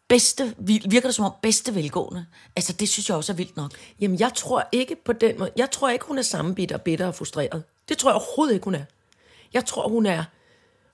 bedste, 0.09 0.55
virker 0.59 1.09
det 1.09 1.15
som 1.15 1.25
om 1.25 1.33
bedste 1.43 1.75
velgående. 1.75 2.27
Altså, 2.57 2.73
det 2.73 2.89
synes 2.89 3.09
jeg 3.09 3.17
også 3.17 3.33
er 3.33 3.37
vildt 3.37 3.57
nok. 3.57 3.73
Jamen, 4.01 4.21
jeg 4.21 4.33
tror 4.35 4.69
ikke 4.73 4.97
på 5.05 5.13
den 5.13 5.39
måde. 5.39 5.51
Jeg 5.57 5.71
tror 5.71 5.89
ikke, 5.89 6.05
hun 6.05 6.19
er 6.19 6.23
sammenbitter, 6.23 6.77
bitter 6.79 7.07
og 7.07 7.15
frustreret. 7.15 7.63
Det 7.89 7.99
tror 7.99 8.11
jeg 8.11 8.15
overhovedet 8.15 8.55
ikke, 8.55 8.65
hun 8.65 8.75
er. 8.75 8.85
Jeg 9.53 9.65
tror, 9.67 9.89
hun 9.89 10.07
er... 10.07 10.25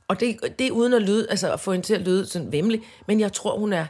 Og 0.09 0.21
det, 0.21 0.39
det 0.59 0.67
er 0.67 0.71
uden 0.71 0.93
at 0.93 1.03
lyde, 1.03 1.27
altså 1.31 1.53
at 1.53 1.61
få 1.61 1.73
hende 1.73 1.87
til 1.87 1.95
at 1.95 2.01
lyde 2.01 2.27
sådan 2.27 2.53
vemmelig, 2.53 2.83
men 3.07 3.21
jeg 3.21 3.33
tror, 3.33 3.59
hun 3.59 3.73
er 3.73 3.87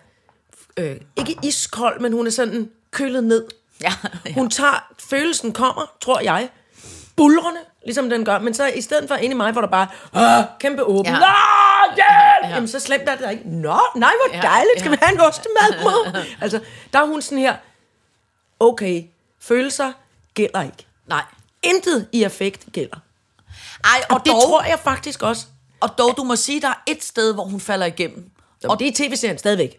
øh, 0.77 0.97
ikke 1.17 1.37
iskold, 1.43 2.01
men 2.01 2.13
hun 2.13 2.27
er 2.27 2.31
sådan 2.31 2.71
kølet 2.91 3.25
ned. 3.25 3.45
Ja, 3.83 3.93
ja. 4.27 4.33
Hun 4.33 4.51
tager, 4.51 4.87
følelsen 4.99 5.53
kommer, 5.53 5.95
tror 6.01 6.21
jeg, 6.21 6.49
bulrende, 7.17 7.61
ligesom 7.85 8.11
den 8.11 8.25
gør, 8.25 8.39
men 8.39 8.55
så 8.55 8.67
i 8.67 8.81
stedet 8.81 9.09
for 9.09 9.15
inde 9.15 9.35
i 9.35 9.37
mig, 9.37 9.53
hvor 9.53 9.61
der 9.61 9.69
bare, 9.69 9.89
Åh, 10.15 10.45
kæmpe 10.61 10.83
åben, 10.85 11.13
Ja. 11.13 11.19
Nå, 11.19 11.27
hjælp! 11.95 12.51
Ja. 12.51 12.55
Jamen, 12.55 12.69
så 12.69 12.81
slemt 12.81 13.09
er 13.09 13.17
det 13.17 13.31
ikke. 13.31 13.49
Nå, 13.49 13.79
nej, 13.97 14.13
hvor 14.27 14.37
Ja, 14.37 14.43
dejligt, 14.43 14.79
skal 14.79 14.91
ja. 14.91 14.91
vi 14.91 14.99
have 15.03 15.15
en 15.15 15.21
ostemad, 15.21 15.83
mor? 15.83 16.17
altså, 16.43 16.61
der 16.93 16.99
er 16.99 17.07
hun 17.07 17.23
sådan 17.23 17.39
her, 17.39 17.57
okay, 18.61 19.05
Følelser 19.41 19.93
gælder 20.35 20.63
ikke. 20.63 20.87
Nej. 21.07 21.23
Intet 21.63 22.09
i 22.13 22.23
affekt 22.23 22.67
gælder. 22.73 22.97
Ej, 23.85 23.91
og, 24.11 24.15
Og 24.15 24.25
det 24.25 24.33
dog, 24.33 24.43
tror 24.43 24.63
jeg 24.63 24.79
faktisk 24.79 25.23
også. 25.23 25.47
Og 25.81 25.99
dog, 25.99 26.15
du 26.17 26.23
må 26.25 26.37
sige, 26.37 26.61
der 26.61 26.69
er 26.69 26.83
et 26.87 27.05
sted, 27.05 27.35
hvor 27.35 27.45
hun 27.45 27.61
falder 27.61 27.87
igennem. 27.87 28.31
Og 28.65 28.79
det 28.79 28.89
er 28.89 28.93
tv-serien 28.95 29.39
stadigvæk. 29.39 29.77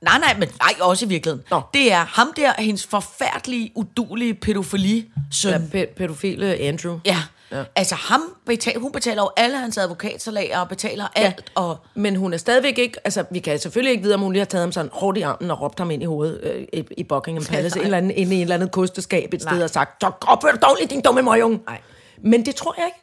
Nej, 0.00 0.18
nej, 0.18 0.36
men 0.38 0.48
nej, 0.48 0.74
også 0.80 1.04
i 1.04 1.08
virkeligheden. 1.08 1.44
Nå. 1.50 1.60
Det 1.74 1.92
er 1.92 2.04
ham 2.04 2.32
der, 2.36 2.52
hendes 2.58 2.86
forfærdelige, 2.86 3.72
udulige 3.74 4.34
pædofili-søn. 4.34 5.70
Ja, 5.74 5.84
pæ- 5.84 5.94
pædofile 5.94 6.56
Andrew. 6.56 6.98
Ja. 7.04 7.16
ja. 7.52 7.64
Altså 7.76 7.94
ham 7.94 8.22
betaler, 8.46 8.80
hun 8.80 8.92
betaler 8.92 9.22
jo 9.22 9.30
alle 9.36 9.58
hans 9.58 9.78
advokatsalager 9.78 10.58
og 10.58 10.68
betaler 10.68 11.06
ja. 11.16 11.22
alt. 11.22 11.52
Og, 11.54 11.78
Men 11.94 12.16
hun 12.16 12.32
er 12.32 12.36
stadigvæk 12.38 12.78
ikke, 12.78 12.96
altså 13.04 13.24
vi 13.30 13.38
kan 13.38 13.58
selvfølgelig 13.58 13.90
ikke 13.90 14.02
vide, 14.02 14.14
om 14.14 14.20
hun 14.20 14.32
lige 14.32 14.40
har 14.40 14.44
taget 14.46 14.62
ham 14.62 14.72
sådan 14.72 14.90
hårdt 14.92 15.18
i 15.18 15.20
armen 15.22 15.50
og 15.50 15.60
råbt 15.60 15.78
ham 15.78 15.90
ind 15.90 16.02
i 16.02 16.06
hovedet 16.06 16.40
øh, 16.42 16.62
i, 16.72 16.84
i 16.96 17.02
Buckingham 17.04 17.44
Palace, 17.44 17.80
eller 17.82 17.98
anden, 17.98 18.10
inde 18.10 18.34
i 18.34 18.38
et 18.38 18.42
eller 18.42 18.54
andet 18.54 18.72
kosteskab 18.72 19.34
et 19.34 19.42
sted 19.42 19.52
Nej. 19.52 19.62
og 19.62 19.70
sagt, 19.70 20.02
så 20.02 20.10
opfør 20.26 20.50
dig 20.50 20.62
dårligt, 20.62 20.90
din 20.90 21.00
dumme 21.00 21.22
møgung. 21.22 21.62
Nej. 21.66 21.80
Men 22.22 22.46
det 22.46 22.54
tror 22.54 22.74
jeg 22.78 22.86
ikke. 22.86 22.98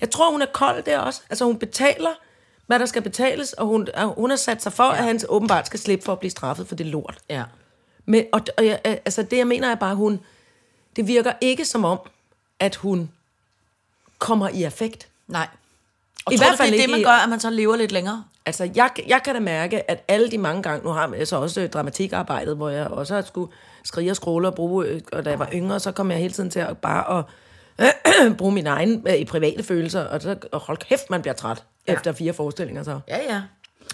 Jeg 0.00 0.10
tror, 0.10 0.30
hun 0.32 0.42
er 0.42 0.46
kold 0.46 0.82
der 0.82 0.98
også. 0.98 1.20
Altså 1.30 1.44
hun 1.44 1.58
betaler, 1.58 2.10
hvad 2.66 2.78
der 2.78 2.86
skal 2.86 3.02
betales, 3.02 3.52
og 3.52 3.66
hun, 3.66 3.88
og 3.94 4.14
hun 4.14 4.30
har 4.30 4.36
sat 4.36 4.62
sig 4.62 4.72
for, 4.72 4.84
ja. 4.84 4.96
at 4.96 5.04
han 5.04 5.20
åbenbart 5.28 5.66
skal 5.66 5.80
slippe 5.80 6.04
for 6.04 6.12
at 6.12 6.18
blive 6.18 6.30
straffet 6.30 6.68
for 6.68 6.74
det 6.74 6.86
lort. 6.86 7.18
ja. 7.30 7.44
Men, 8.04 8.24
og, 8.32 8.40
og 8.58 8.66
jeg, 8.66 8.80
altså 8.84 9.22
det, 9.22 9.36
jeg 9.36 9.46
mener 9.46 9.68
er 9.68 9.74
bare, 9.74 9.94
hun, 9.94 10.20
det 10.96 11.06
virker 11.06 11.32
ikke 11.40 11.64
som 11.64 11.84
om, 11.84 11.98
at 12.60 12.76
hun 12.76 13.10
kommer 14.18 14.48
i 14.48 14.62
affekt. 14.62 15.08
Nej. 15.28 15.48
Og 16.24 16.32
I 16.32 16.36
tror 16.36 16.46
hvert 16.46 16.58
fald 16.58 16.68
fald 16.68 16.72
det 16.72 16.82
er 16.82 16.86
det, 16.86 16.90
man 16.90 17.02
gør, 17.02 17.22
at 17.22 17.28
man 17.28 17.40
så 17.40 17.50
lever 17.50 17.76
lidt 17.76 17.92
længere? 17.92 18.24
Altså, 18.46 18.70
jeg, 18.74 18.90
jeg 19.06 19.22
kan 19.22 19.34
da 19.34 19.40
mærke, 19.40 19.90
at 19.90 20.04
alle 20.08 20.30
de 20.30 20.38
mange 20.38 20.62
gange, 20.62 20.84
nu 20.84 20.90
har 20.90 21.14
jeg 21.18 21.28
så 21.28 21.36
også 21.36 21.60
øh, 21.60 21.68
dramatikarbejdet, 21.68 22.56
hvor 22.56 22.68
jeg 22.68 22.86
også 22.86 23.14
har 23.14 23.22
skulle 23.22 23.52
skrige 23.84 24.10
og 24.10 24.16
skråle 24.16 24.48
og 24.48 24.54
bruge, 24.54 24.86
øh, 24.86 25.00
og 25.12 25.24
da 25.24 25.30
jeg 25.30 25.38
var 25.38 25.48
yngre, 25.52 25.80
så 25.80 25.92
kom 25.92 26.10
jeg 26.10 26.18
hele 26.18 26.32
tiden 26.32 26.50
til 26.50 26.60
at 26.60 26.78
bare 26.78 27.18
at 27.18 27.24
bruge 28.38 28.52
mine 28.52 28.70
egne 28.70 29.18
øh, 29.18 29.26
private 29.26 29.62
følelser, 29.62 30.00
og, 30.04 30.22
så, 30.22 30.36
og 30.52 30.60
hold 30.60 30.78
kæft, 30.78 31.10
man 31.10 31.22
bliver 31.22 31.34
træt 31.34 31.62
ja. 31.88 31.92
efter 31.92 32.12
fire 32.12 32.32
forestillinger 32.32 32.82
så. 32.82 33.00
Ja, 33.08 33.18
ja. 33.34 33.42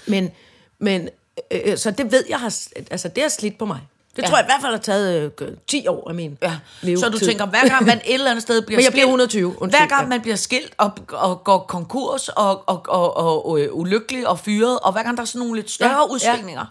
Men, 0.06 0.30
men 0.78 1.09
øh, 1.50 1.61
øh, 1.64 1.76
så 1.78 1.90
det 1.90 2.12
ved 2.12 2.25
jeg, 2.28 2.40
har, 2.40 2.54
altså 2.90 3.09
det 3.09 3.23
har 3.23 3.30
slidt 3.30 3.59
på 3.59 3.64
mig. 3.64 3.80
Det 4.16 4.23
Ja. 4.23 4.28
tror 4.28 4.37
jeg 4.37 4.45
i 4.45 4.49
hvert 4.49 4.61
fald 4.61 4.73
har 4.73 4.80
taget 4.80 5.33
øh, 5.40 5.49
10 5.66 5.87
år 5.88 6.09
af 6.09 6.14
min 6.14 6.38
Ja. 6.42 6.59
levetid. 6.83 7.02
Så 7.04 7.09
du 7.11 7.18
tænker, 7.18 7.47
hver 7.47 7.68
gang 7.68 7.87
man 7.87 7.99
et 8.04 8.14
eller 8.14 8.30
andet 8.30 8.42
sted 8.42 8.62
bliver 8.62 8.76
Men 8.78 8.85
jeg 8.85 8.92
bliver 8.92 9.04
120, 9.04 9.47
undskyld. 9.62 9.80
hver 9.80 9.88
gang 9.88 10.02
Ja. 10.02 10.09
man 10.09 10.21
bliver 10.21 10.37
skilt 10.37 10.75
og, 10.78 10.90
og 11.09 11.45
går 11.45 11.59
konkurs 11.59 12.28
og, 12.28 12.68
og, 12.68 12.83
og, 12.88 13.16
og, 13.16 13.47
og 13.47 13.61
øh, 13.61 13.68
ulykkelig 13.75 14.28
og 14.28 14.38
fyret, 14.38 14.78
og 14.80 14.92
hver 14.92 15.02
gang 15.02 15.16
der 15.16 15.23
er 15.23 15.26
sådan 15.26 15.38
nogle 15.38 15.54
lidt 15.61 15.71
større 15.71 15.90
Ja, 15.90 15.97
ja, 15.97 16.02
ja. 16.02 16.12
udsvingninger, 16.12 16.64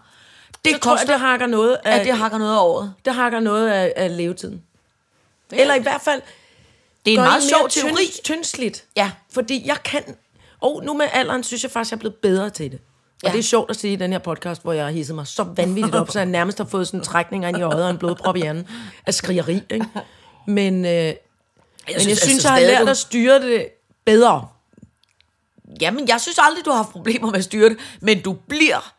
det 0.64 0.72
så 0.74 0.78
tror 0.78 0.92
jeg, 0.92 0.98
koster, 0.98 1.12
det 1.12 1.20
hakker 1.20 1.46
noget 1.46 1.76
af, 1.84 1.98
at 2.00 2.06
det 2.06 2.14
hakker 2.16 2.38
noget 2.38 2.52
af 2.56 2.60
året. 2.62 2.92
det 3.04 3.14
hakker 3.14 3.40
noget 3.40 3.68
af, 3.68 3.92
af 3.96 4.16
levetiden. 4.16 4.62
Eller 5.52 5.74
i 5.74 5.82
hvert 5.82 6.00
fald 6.00 6.22
Det 7.06 7.14
er 7.14 7.18
en 7.18 7.24
meget 7.24 7.42
sjov 7.42 7.68
teori. 7.68 8.06
Tynd, 8.06 8.22
tyndsligt. 8.24 8.84
Ja. 8.96 9.10
Fordi 9.32 9.62
jeg 9.66 9.76
kan... 9.84 10.02
Og 10.60 10.82
nu 10.84 10.94
med 10.94 11.06
alderen 11.12 11.42
synes 11.44 11.62
jeg 11.62 11.70
faktisk, 11.70 11.90
jeg 11.92 11.96
er 11.96 12.00
blevet 12.00 12.14
bedre 12.16 12.50
til 12.50 12.70
det. 12.72 12.80
Og 13.22 13.28
Ja. 13.28 13.32
det 13.32 13.38
er 13.38 13.42
sjovt 13.42 13.70
at 13.70 13.76
sige 13.76 13.92
i 13.92 13.96
den 13.96 14.12
her 14.12 14.18
podcast, 14.18 14.62
hvor 14.62 14.72
jeg 14.72 14.84
har 14.84 14.92
hisset 14.92 15.14
mig 15.14 15.26
så 15.26 15.42
vanvittigt 15.42 15.94
op, 15.94 16.10
så 16.10 16.18
jeg 16.18 16.26
nærmest 16.26 16.58
har 16.58 16.64
fået 16.64 16.86
sådan 16.86 17.00
trækninger 17.00 17.48
ind 17.48 17.58
i 17.58 17.62
øjet 17.62 17.84
og 17.84 17.90
en 17.90 17.98
blodprop 17.98 18.36
i 18.36 18.40
hjernen 18.40 18.66
af 19.06 19.14
skrigeri. 19.14 19.60
Ikke? 19.70 19.86
Men, 20.46 20.84
øh, 20.84 20.90
jeg 20.90 21.16
men 21.88 22.00
synes 22.00 22.06
jeg 22.06 22.16
synes, 22.16 22.44
altså 22.44 22.48
jeg 22.48 22.54
har 22.76 22.78
lært 22.84 22.88
at 22.88 22.96
styre 22.96 23.40
det 23.42 23.66
bedre. 24.04 24.48
Jamen, 25.80 26.08
jeg 26.08 26.20
synes 26.20 26.38
aldrig, 26.42 26.64
du 26.64 26.70
har 26.70 26.76
haft 26.76 26.88
problemer 26.90 27.30
med 27.30 27.38
at 27.38 27.44
styre 27.44 27.68
det, 27.68 27.78
men 28.00 28.22
du 28.22 28.32
bliver, 28.48 28.92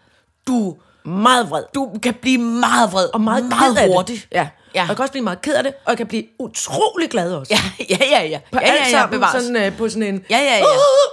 du, 0.48 0.76
Meget 1.06 1.50
vred. 1.50 1.64
du 1.76 2.00
kan 2.04 2.14
blive 2.14 2.38
meget 2.38 2.92
vred 2.92 3.10
Og 3.14 3.22
meget, 3.22 3.46
meget 3.46 3.78
af 3.78 3.88
hurtigt. 3.88 4.28
Ja. 4.32 4.48
Ja. 4.78 4.84
Og 4.84 4.88
jeg 4.88 4.96
kan 4.96 5.04
også 5.04 5.12
blive 5.12 5.24
meget 5.24 5.42
ked 5.42 5.54
af 5.56 5.64
det, 5.64 5.74
og 5.86 5.90
jeg 5.90 5.98
kan 5.98 6.08
blive 6.08 6.24
utrolig 6.40 7.10
glad 7.10 7.34
også. 7.34 7.54
Ja, 7.80 7.86
ja, 8.00 8.06
ja, 8.22 8.28
ja. 8.28 8.40
På 8.52 8.60
ja, 8.62 8.66
alt 8.68 8.80
ja, 8.80 8.84
ja, 8.86 8.92
sammen 8.92 9.20
bevares. 9.20 9.44
sådan, 9.44 9.64
øh, 9.66 9.78
på 9.78 9.90
sådan 9.90 10.04
en... 10.16 10.26
Ja, 10.30 10.38
ja, 10.38 10.44
ja. 10.58 10.64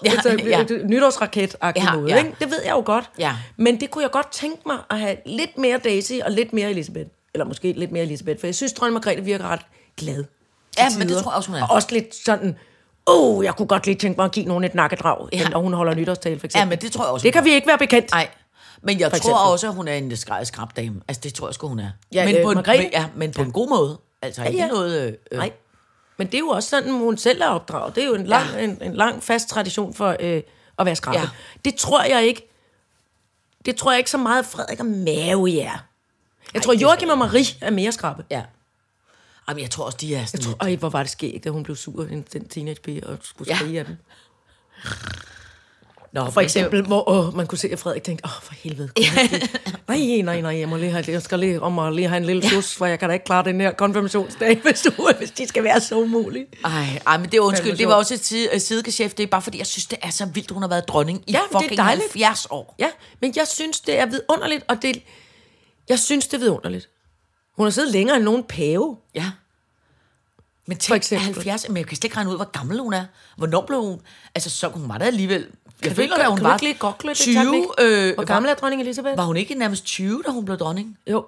Ja, 0.05 0.11
altså, 0.11 0.29
ja. 0.45 0.59
ja. 0.59 0.65
nytårsraket-agtig 0.87 1.83
Ja, 1.83 1.95
måde. 1.97 2.11
ja. 2.13 2.19
Ikke? 2.19 2.35
Det 2.41 2.51
ved 2.51 2.63
jeg 2.65 2.73
jo 2.73 2.83
godt. 2.85 3.11
Ja. 3.19 3.33
Men 3.57 3.81
det 3.81 3.91
kunne 3.91 4.03
jeg 4.03 4.11
godt 4.11 4.33
tænke 4.33 4.63
mig 4.67 4.77
at 4.91 4.99
have 4.99 5.17
lidt 5.27 5.59
mere 5.59 5.79
Daisy 5.85 6.13
og 6.25 6.31
lidt 6.31 6.53
mere 6.53 6.71
Elisabeth. 6.71 7.09
Eller 7.35 7.45
måske 7.45 7.73
lidt 7.73 7.93
mere 7.93 8.03
Elisabeth, 8.03 8.41
for 8.41 8.47
jeg 8.47 8.55
synes, 8.55 8.73
Trond 8.73 8.93
Margrethe 8.93 9.25
virker 9.25 9.49
ret 9.49 9.61
glad. 9.97 10.25
Ja, 10.79 10.89
men 10.91 11.01
det 11.01 11.09
tider. 11.09 11.23
tror 11.23 11.31
jeg 11.31 11.37
også, 11.37 11.51
hun 11.51 11.59
er. 11.59 11.63
Og 11.65 11.71
også 11.71 11.89
lidt 11.91 12.15
sådan... 12.25 12.57
Åh, 13.07 13.37
oh, 13.39 13.45
jeg 13.45 13.55
kunne 13.57 13.69
godt 13.69 13.87
lige 13.87 13.97
tænke 13.97 14.17
mig 14.17 14.25
at 14.25 14.33
give 14.33 14.47
nogen 14.47 14.65
et 14.65 14.75
nakkedrag, 14.75 15.29
Ja. 15.33 15.49
når 15.49 15.59
hun 15.61 15.73
holder 15.73 15.95
nytårstale, 15.95 16.39
for 16.41 16.47
eksempel. 16.47 16.61
Ja, 16.67 16.69
men 16.71 16.79
det 16.79 16.93
tror 16.93 17.05
jeg 17.05 17.13
også, 17.13 17.25
Det 17.25 17.33
kan 17.33 17.45
vi 17.45 17.51
ikke 17.55 17.67
være 17.67 17.79
bekendt. 17.79 18.11
Nej. 18.11 18.29
Men 18.85 19.01
jeg 19.01 19.11
tror 19.11 19.17
eksempel. 19.17 19.35
også, 19.53 19.69
at 19.69 19.75
hun 19.75 19.89
er 19.89 19.95
en 19.95 20.17
skræd 20.17 20.45
skrabdame. 20.45 21.01
Altså, 21.09 21.21
det 21.21 21.35
tror 21.35 21.49
jeg 21.49 21.55
sgu, 21.55 21.69
hun 21.69 21.79
er. 21.79 21.91
Ja, 22.13 22.25
men, 22.25 22.37
øh, 22.37 22.43
på 22.43 22.51
en, 22.51 22.55
Margrethe? 22.55 22.91
ja, 22.93 23.07
men 23.17 23.33
på 23.33 23.43
en 23.43 23.53
god 23.53 23.69
måde. 23.69 23.99
Altså, 24.23 24.45
ikke 24.45 24.59
ja. 24.59 24.69
noget... 24.69 25.07
Øh, 25.07 25.13
øh, 25.33 25.39
Nej. 25.39 25.53
Men 26.17 26.27
det 26.27 26.35
er 26.35 26.39
jo 26.39 26.49
også 26.49 26.69
sådan, 26.69 26.91
hun 26.91 27.17
selv 27.19 27.43
er 27.43 27.47
opdraget. 27.47 27.95
Det 27.95 28.03
er 28.03 28.07
jo 28.07 28.15
en 28.15 28.27
lang, 28.27 28.47
ja. 28.55 28.65
en, 28.65 28.79
en 28.83 28.95
lang 28.95 29.23
fast 29.23 29.49
tradition 29.49 29.95
for 29.95 30.17
øh, 30.21 30.43
at 30.79 30.87
være 30.87 30.97
skrabbe. 30.97 31.19
Ja. 31.19 31.25
Ja. 31.25 31.61
Det 31.65 31.75
tror 31.75 32.03
jeg 32.03 32.25
ikke, 32.27 32.51
det 33.67 33.77
tror 33.77 33.91
jeg 33.93 33.99
ikke 33.99 34.11
så 34.11 34.19
meget, 34.19 34.47
Frederik 34.47 34.81
og 34.81 34.87
Mave 34.87 35.61
er. 35.61 35.65
Jeg 35.65 35.81
Ej, 36.55 36.61
tror, 36.61 36.73
Joachim 36.75 37.09
og 37.09 37.19
Marie 37.19 37.45
er 37.61 37.71
mere 37.71 37.93
skrabbe. 37.93 38.25
Ja. 38.31 38.43
Jamen, 39.49 39.63
jeg 39.63 39.71
tror 39.71 39.85
også, 39.85 39.99
de 40.01 40.15
er 40.15 40.25
sådan 40.25 40.39
Jeg 40.39 40.45
tror, 40.45 40.51
lidt... 40.53 40.63
øj, 40.63 40.77
hvor 40.77 40.89
var 40.89 41.03
det 41.03 41.11
sket, 41.11 41.45
da 41.45 41.51
hun 41.51 41.63
blev 41.63 41.77
sur, 41.77 42.05
den, 42.05 42.49
teenagepige, 42.49 43.07
og 43.07 43.19
skulle 43.23 43.51
Ja. 43.53 43.57
skrige 43.57 43.79
af 43.79 43.85
dem. 43.85 43.97
Nå, 46.15 46.31
For 46.31 46.41
eksempel, 46.41 46.83
hvor 46.83 47.09
åh, 47.09 47.37
man 47.37 47.47
kunne 47.47 47.59
se, 47.59 47.69
at 47.73 47.79
Frederik 47.79 48.03
tænkte, 48.03 48.25
åh, 48.25 48.43
for 48.43 48.55
helvede. 48.55 48.89
nej, 49.89 50.23
nej, 50.23 50.41
nej, 50.41 50.59
jeg, 50.59 50.69
må 50.69 50.77
lige 50.77 50.91
have, 50.91 51.05
jeg 51.09 51.23
skal 51.23 51.39
lige 51.39 51.63
om 51.63 51.79
at 51.79 51.95
lige 51.95 52.09
have 52.09 52.17
en 52.17 52.25
lille 52.25 52.49
sus, 52.49 52.75
for 52.75 52.87
jeg 52.87 52.99
kan 52.99 53.09
da 53.09 53.13
ikke 53.13 53.25
klare 53.25 53.45
den 53.45 53.61
her 53.61 53.73
konfirmationsdag, 53.73 54.61
hvis, 54.65 54.83
du, 54.83 55.09
hvis 55.19 55.31
de 55.31 55.47
skal 55.47 55.65
være 55.65 55.81
så 55.81 55.99
umulige. 55.99 56.47
Ej, 56.65 57.01
ej, 57.07 57.19
men 57.19 57.27
det 57.27 57.35
er 57.35 57.41
undskyld. 57.41 57.77
Det 57.77 57.89
var 57.89 57.95
også 57.95 58.15
et 58.15 58.25
side, 58.25 58.55
et 58.55 58.63
sidegeschæft. 58.63 59.17
Det 59.17 59.23
er 59.23 59.27
bare 59.27 59.43
fordi, 59.43 59.59
jeg 59.59 59.67
synes, 59.67 59.87
det 59.87 59.99
er 60.03 60.11
så 60.11 60.27
vildt, 60.27 60.51
hun 60.51 60.63
har 60.63 60.69
været 60.69 60.89
dronning 60.89 61.25
i 61.27 61.33
Ja, 61.33 61.39
men 61.39 61.49
det 61.49 61.55
er 61.55 61.61
fucking 61.61 61.79
dejligt. 61.79 62.05
70 62.13 62.47
år. 62.51 62.75
Ja, 62.79 62.89
men 63.21 63.33
jeg 63.37 63.49
synes, 63.49 63.81
det 63.81 63.99
er 63.99 64.07
vidunderligt, 64.07 64.65
og 64.69 64.83
det, 64.83 65.03
jeg 65.89 65.99
synes, 65.99 66.27
det 66.27 66.35
er 66.35 66.41
vidunderligt. 66.41 66.89
Hun 67.57 67.67
har 67.67 67.71
siddet 67.71 67.93
længere 67.93 68.17
end 68.17 68.25
nogen 68.25 68.45
pave. 68.45 68.97
Ja. 69.15 69.31
Men 70.67 70.77
For 70.77 70.81
tænk, 70.81 70.97
eksempel. 70.97 71.25
70, 71.25 71.69
men 71.69 71.77
jeg 71.77 71.87
kan 71.87 71.97
slet 71.97 72.05
ikke 72.05 72.17
regne 72.17 72.31
ud, 72.31 72.37
hvor 72.37 72.51
gammel 72.51 72.81
hun 72.81 72.93
er. 72.93 73.05
Hvornår 73.37 73.67
blev 73.67 73.81
hun? 73.83 74.01
Altså, 74.35 74.51
så 74.51 74.69
hun 74.69 74.89
var 74.89 74.99
der 74.99 75.07
alligevel... 75.07 75.47
Jeg 75.83 75.91
du 75.91 75.95
føler, 75.97 76.17
at 76.17 76.27
hun 76.27 76.37
kan 76.37 76.45
var 76.45 76.57
det, 76.57 77.17
20... 77.17 77.35
teknik? 77.35 77.65
Øh, 77.81 78.15
Hvor 78.15 78.25
gammel 78.25 78.51
er 78.51 78.55
dronning 78.55 78.83
Elisabeth? 78.83 79.17
Var 79.19 79.25
hun 79.25 79.37
ikke 79.37 79.55
nærmest 79.55 79.85
20, 79.85 80.23
da 80.27 80.31
hun 80.31 80.45
blev 80.45 80.59
dronning? 80.59 80.99
Jo, 81.07 81.27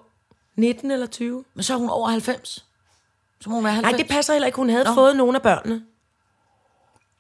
19 0.56 0.90
eller 0.90 1.06
20. 1.06 1.44
Men 1.54 1.62
så 1.62 1.72
er 1.72 1.76
hun 1.78 1.88
over 1.90 2.08
90. 2.08 2.64
Så 3.40 3.50
må 3.50 3.54
hun 3.54 3.64
være 3.64 3.72
90. 3.72 3.92
Nej, 3.92 4.02
det 4.02 4.10
passer 4.10 4.32
heller 4.32 4.46
ikke. 4.46 4.56
Hun 4.56 4.70
havde 4.70 4.84
Nå. 4.84 4.94
Fået 4.94 5.16
nogle 5.16 5.36
af 5.36 5.42
børnene. 5.42 5.82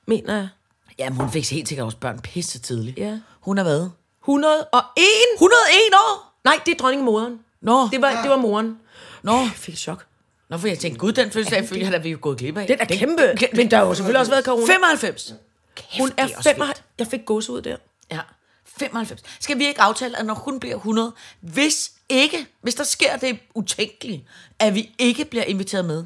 Mener 0.06 0.34
jeg. 0.36 0.48
Jamen, 0.98 1.20
hun 1.20 1.30
fik 1.30 1.50
helt 1.50 1.68
sikkert 1.68 1.84
også 1.84 1.98
børn 1.98 2.18
pisse 2.20 2.58
tidligt. 2.58 2.98
Ja. 2.98 3.18
Hun 3.40 3.58
er 3.58 3.62
hvad? 3.62 3.88
101! 4.22 4.66
101 5.34 5.54
år? 5.94 6.40
Nej, 6.44 6.60
det 6.66 6.72
er 6.72 6.78
dronningemoderen. 6.78 7.40
Nå, 7.60 7.88
Det 7.92 8.02
var, 8.02 8.22
det 8.22 8.30
var 8.30 8.36
moren. 8.36 8.78
nå. 9.22 9.32
Jeg 9.32 9.50
fik 9.54 9.74
et 9.74 9.80
chok. 9.80 10.06
Nå, 10.48 10.58
for 10.58 10.68
jeg 10.68 10.78
tænkte, 10.78 10.98
gud, 10.98 11.12
den 11.12 11.30
fødselsdag 11.30 11.68
følger 11.68 11.92
at 11.94 12.04
vi 12.04 12.10
er 12.10 12.16
gået 12.16 12.38
glip 12.38 12.58
af. 12.58 12.66
Det 12.66 12.80
er 12.80 12.84
da 12.84 12.94
kæmpe. 12.96 13.22
Men 13.54 13.70
der 13.70 13.76
har 13.76 13.84
jo 13.86 13.94
selvfølgelig 13.94 14.20
også 14.20 14.32
været 14.32 14.44
corona. 14.44 14.66
95. 14.66 15.34
Kæft, 15.76 15.98
Hun 15.98 16.12
er 16.16 16.26
det 16.26 16.36
også 16.36 16.50
5. 16.50 16.60
vildt. 16.60 16.82
Jeg 16.98 17.06
fik 17.06 17.24
gåsehud 17.24 17.62
der. 17.62 17.76
Ja, 18.10 18.20
95. 18.78 19.22
Skal 19.40 19.58
vi 19.58 19.66
ikke 19.66 19.80
aftale, 19.80 20.18
at 20.18 20.26
når 20.26 20.34
hun 20.34 20.60
bliver 20.60 20.76
100, 20.76 21.12
hvis 21.40 21.92
ikke, 22.08 22.46
hvis 22.62 22.74
der 22.74 22.84
sker 22.84 23.16
det 23.16 23.38
utænkelige, 23.54 24.28
at 24.58 24.74
vi 24.74 24.90
ikke 24.98 25.24
bliver 25.24 25.44
inviteret 25.44 25.84
med 25.84 26.04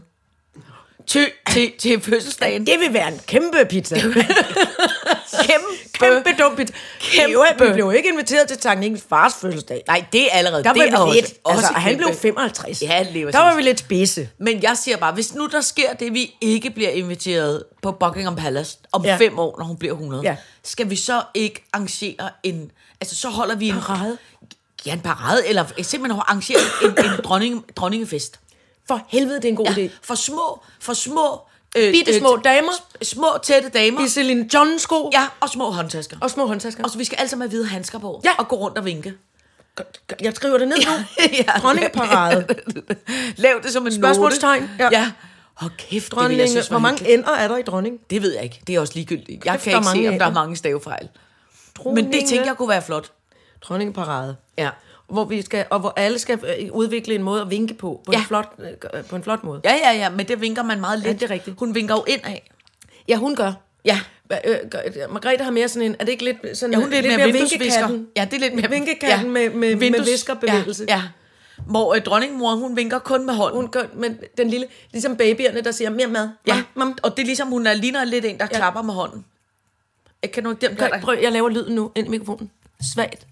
til, 1.06 1.30
til, 1.50 1.72
til 1.78 2.00
fødselsdagen. 2.00 2.66
Det 2.66 2.80
vil 2.80 2.92
være 2.92 3.08
en 3.08 3.20
kæmpe 3.26 3.64
pizza. 3.70 3.96
kæmpe, 5.48 5.89
kæmpe 6.00 6.42
dum 6.42 6.56
pizza. 6.56 6.74
Kæmpe. 7.00 7.64
Vi 7.66 7.72
blev 7.72 7.84
jo 7.84 7.90
ikke 7.90 8.08
inviteret 8.08 8.48
til 8.48 8.58
Tank 8.58 8.80
Nikkens 8.80 9.04
fars 9.08 9.32
fødselsdag. 9.40 9.82
Nej, 9.86 10.04
det 10.12 10.22
er 10.24 10.30
allerede. 10.38 10.64
Der 10.64 10.72
det 10.72 10.92
var 10.92 10.98
er 10.98 11.06
vi 11.06 11.12
lidt. 11.14 11.32
også 11.44 11.58
Altså, 11.66 11.72
han 11.72 11.96
blev 11.96 12.14
55. 12.14 12.82
Ja, 12.82 13.06
det 13.14 13.26
var 13.26 13.32
Der 13.32 13.38
var 13.38 13.56
vi 13.56 13.62
lidt 13.62 13.78
spidse. 13.78 14.28
Men 14.38 14.62
jeg 14.62 14.76
siger 14.76 14.96
bare, 14.96 15.12
hvis 15.12 15.34
nu 15.34 15.46
der 15.46 15.60
sker 15.60 15.92
det, 15.92 16.14
vi 16.14 16.34
ikke 16.40 16.70
bliver 16.70 16.90
inviteret 16.90 17.64
på 17.82 17.92
Buckingham 17.92 18.36
Palace 18.36 18.78
om 18.92 19.04
ja. 19.04 19.16
fem 19.16 19.38
år, 19.38 19.58
når 19.58 19.64
hun 19.64 19.76
bliver 19.76 19.92
100, 19.94 20.22
Ja. 20.22 20.36
skal 20.64 20.90
vi 20.90 20.96
så 20.96 21.22
ikke 21.34 21.64
arrangere 21.72 22.30
en... 22.42 22.70
Altså, 23.00 23.16
så 23.16 23.28
holder 23.28 23.54
vi 23.56 23.68
en... 23.68 23.74
Parade? 23.80 24.18
Ja, 24.86 24.92
en 24.92 25.00
parade, 25.00 25.46
eller 25.46 25.64
simpelthen 25.82 26.20
arrangere 26.20 26.58
en, 26.84 26.90
en 26.90 27.10
dronning, 27.24 27.64
dronningefest. 27.76 28.40
For 28.88 29.00
helvede, 29.08 29.36
det 29.36 29.44
er 29.44 29.48
en 29.48 29.56
god 29.56 29.66
Ja, 29.66 29.86
idé. 29.86 29.90
for 30.02 30.14
små, 30.14 30.60
for 30.80 30.92
små... 30.92 31.40
Øh, 31.76 31.92
Bitte 31.92 32.18
små 32.18 32.36
øh, 32.36 32.44
damer. 32.44 32.72
Små, 33.02 33.26
tætte 33.42 33.68
damer. 33.68 34.04
I 34.04 34.08
Celine 34.08 34.48
John 34.54 34.78
sko. 34.78 35.10
Ja, 35.12 35.26
og 35.40 35.48
små 35.48 35.70
håndtasker. 35.70 36.16
Og 36.20 36.30
små 36.30 36.46
håndtasker. 36.46 36.84
Og 36.84 36.90
så 36.90 36.98
vi 36.98 37.04
skal 37.04 37.16
alle 37.18 37.28
sammen 37.28 37.42
have 37.42 37.48
hvide 37.48 37.66
handsker 37.66 37.98
på. 37.98 38.20
Ja. 38.24 38.30
Og 38.38 38.48
gå 38.48 38.56
rundt 38.56 38.78
og 38.78 38.84
vinke. 38.84 39.14
Jeg 40.20 40.34
skriver 40.34 40.58
det 40.58 40.68
ned 40.68 40.76
nu. 40.76 40.92
ja. 41.46 41.52
Dronningeparade. 41.60 42.46
Lav 43.36 43.60
det 43.62 43.72
som 43.72 43.86
en 43.86 43.94
Spørgsmålstegn. 43.94 44.62
note. 44.62 44.72
Ja. 44.78 44.88
ja. 44.92 45.12
Hold 45.54 45.72
kæft, 45.78 45.90
det 45.90 45.92
vil 45.92 46.00
jeg 46.00 46.28
Dronning, 46.28 46.48
synes 46.50 46.68
hvor 46.68 46.78
mange 46.78 47.12
ender 47.12 47.30
er 47.30 47.48
der 47.48 47.56
i 47.56 47.62
dronning? 47.62 47.98
Det 48.10 48.22
ved 48.22 48.34
jeg 48.34 48.44
ikke. 48.44 48.60
Det 48.66 48.74
er 48.74 48.80
også 48.80 48.92
ligegyldigt. 48.94 49.44
Jeg 49.44 49.52
Kæft, 49.52 49.64
kan 49.64 49.72
ikke 49.72 50.04
se, 50.04 50.08
om 50.08 50.18
der 50.18 50.26
er 50.26 50.32
mange 50.32 50.56
stavefejl. 50.56 51.02
Men 51.02 51.10
Dronninge. 51.84 52.20
det 52.20 52.28
tænker 52.28 52.44
jeg 52.46 52.56
kunne 52.56 52.68
være 52.68 52.82
flot. 52.82 53.10
Dronningeparade. 53.62 54.36
Ja. 54.58 54.70
Hvor 55.10 55.24
vi 55.24 55.42
skal, 55.42 55.64
og 55.70 55.80
hvor 55.80 55.92
alle 55.96 56.18
skal 56.18 56.38
øh, 56.60 56.72
udvikle 56.72 57.14
en 57.14 57.22
måde 57.22 57.40
at 57.42 57.50
vinke 57.50 57.74
på, 57.74 58.00
på, 58.06 58.12
Ja. 58.12 58.18
en, 58.18 58.24
flot, 58.24 58.52
øh, 58.94 59.04
på 59.04 59.16
en 59.16 59.22
flot 59.22 59.44
måde. 59.44 59.60
Ja, 59.64 59.74
ja, 59.74 59.92
ja, 59.92 60.10
men 60.10 60.28
det 60.28 60.40
vinker 60.40 60.62
man 60.62 60.80
meget 60.80 60.98
lidt. 60.98 61.20
det 61.20 61.30
er 61.30 61.34
rigtigt. 61.34 61.56
Hun 61.58 61.74
vinker 61.74 61.94
jo 61.94 62.04
indad. 62.06 62.36
Ja, 63.08 63.16
hun 63.16 63.36
gør. 63.36 63.52
Ja. 63.84 64.00
Øh, 64.44 64.56
Margrethe 65.12 65.44
har 65.44 65.50
mere 65.50 65.68
sådan 65.68 65.88
en, 65.88 65.96
er 65.98 66.04
det 66.04 66.12
ikke 66.12 66.24
lidt 66.24 66.58
sådan 66.58 66.72
Ja, 66.74 66.80
hun 66.80 66.92
er 66.92 67.00
lidt, 67.00 67.16
mere, 67.16 67.26
vinduesvisker. 67.26 67.58
vinkekatten? 67.64 68.06
Ja, 68.16 68.24
det 68.24 68.34
er 68.34 68.38
lidt 68.40 68.54
mere... 68.54 68.70
Vinkekatten 68.70 69.30
med- 69.30 69.50
med- 69.50 69.76
med 69.76 70.04
viskerbevægelse. 70.04 70.84
Ja, 70.88 70.94
ja. 70.96 71.02
Hvor 71.66 71.94
øh, 71.94 72.00
dronningmor, 72.02 72.54
hun 72.54 72.76
vinker 72.76 72.98
kun 72.98 73.26
med 73.26 73.34
hånden. 73.34 73.60
Hun 73.60 73.70
gør, 73.70 73.82
men 73.94 74.18
den 74.38 74.50
lille, 74.50 74.66
ligesom 74.92 75.16
babyerne, 75.16 75.60
der 75.60 75.70
siger, 75.70 75.90
mere 75.90 76.06
mad. 76.06 76.28
ja, 76.46 76.62
Mam, 76.74 76.98
og 77.02 77.16
det 77.16 77.22
er 77.22 77.26
ligesom, 77.26 77.48
hun 77.48 77.66
er, 77.66 77.74
ligner 77.74 78.04
lidt 78.04 78.24
en, 78.24 78.38
der 78.38 78.46
ja. 78.52 78.56
klapper 78.56 78.82
med 78.82 78.94
hånden. 78.94 79.24
Jeg 80.22 80.30
kan 80.32 80.42
nu 80.42 80.50
ikke 80.50 80.66
dem, 80.68 80.76
prøv, 81.02 81.16
jeg 81.22 81.32
laver 81.32 81.48
lyden 81.48 81.74
nu 81.74 81.90
ind 81.94 82.06
i 82.06 82.10
mikrofonen. 82.10 82.50
Svagt. 82.94 83.26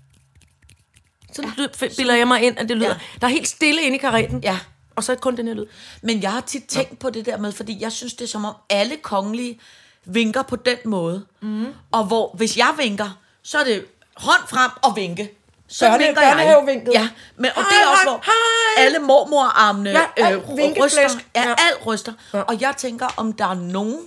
Så 1.38 1.42
ja. 1.82 1.88
bilder 1.96 2.14
jeg 2.14 2.28
mig 2.28 2.42
ind, 2.42 2.58
at 2.58 2.68
det 2.68 2.76
lyder. 2.76 2.88
Ja. 2.88 2.94
Der 3.20 3.26
er 3.26 3.30
helt 3.30 3.48
stille 3.48 3.82
inde 3.82 3.96
i 3.96 4.00
karetten. 4.00 4.40
Ja. 4.42 4.58
Og 4.96 5.04
så 5.04 5.14
kun 5.14 5.36
den 5.36 5.46
her 5.46 5.54
lyd. 5.54 5.66
Men 6.02 6.22
jeg 6.22 6.32
har 6.32 6.40
tit 6.40 6.64
tænkt 6.68 6.98
på 6.98 7.10
det 7.10 7.26
der 7.26 7.36
med, 7.38 7.52
fordi 7.52 7.76
jeg 7.80 7.92
synes, 7.92 8.14
det 8.14 8.24
er 8.24 8.28
som 8.28 8.44
om 8.44 8.54
alle 8.70 8.96
kongelige 8.96 9.60
vinker 10.04 10.42
på 10.42 10.56
den 10.56 10.76
måde. 10.84 11.24
Mm. 11.40 11.66
Og 11.92 12.04
hvor, 12.04 12.34
hvis 12.36 12.56
jeg 12.56 12.74
vinker, 12.78 13.18
så 13.42 13.58
er 13.58 13.64
det 13.64 13.84
hånd 14.16 14.40
frem 14.48 14.70
og 14.82 14.96
vinke. 14.96 15.30
Så 15.68 15.86
Børne- 15.86 15.98
vinker 15.98 16.22
jeg. 16.22 16.30
børnehavevinket. 16.36 16.92
Ja, 16.94 17.08
men, 17.36 17.50
og 17.56 17.62
det 17.64 17.72
Hej, 17.72 17.82
er 17.82 17.86
også, 17.88 18.02
hvor 18.04 18.22
hej. 18.24 18.84
alle 18.86 18.98
mormorarmene 18.98 19.90
Ja, 19.90 20.32
øh, 20.32 20.48
ryster. 20.82 21.20
Ja, 21.36 21.42
Ja. 21.48 21.48
alt 21.50 21.86
ryster. 21.86 22.12
Og 22.32 22.60
jeg 22.60 22.74
tænker, 22.76 23.06
om 23.16 23.32
der 23.32 23.44
er 23.46 23.54
nogen, 23.54 24.00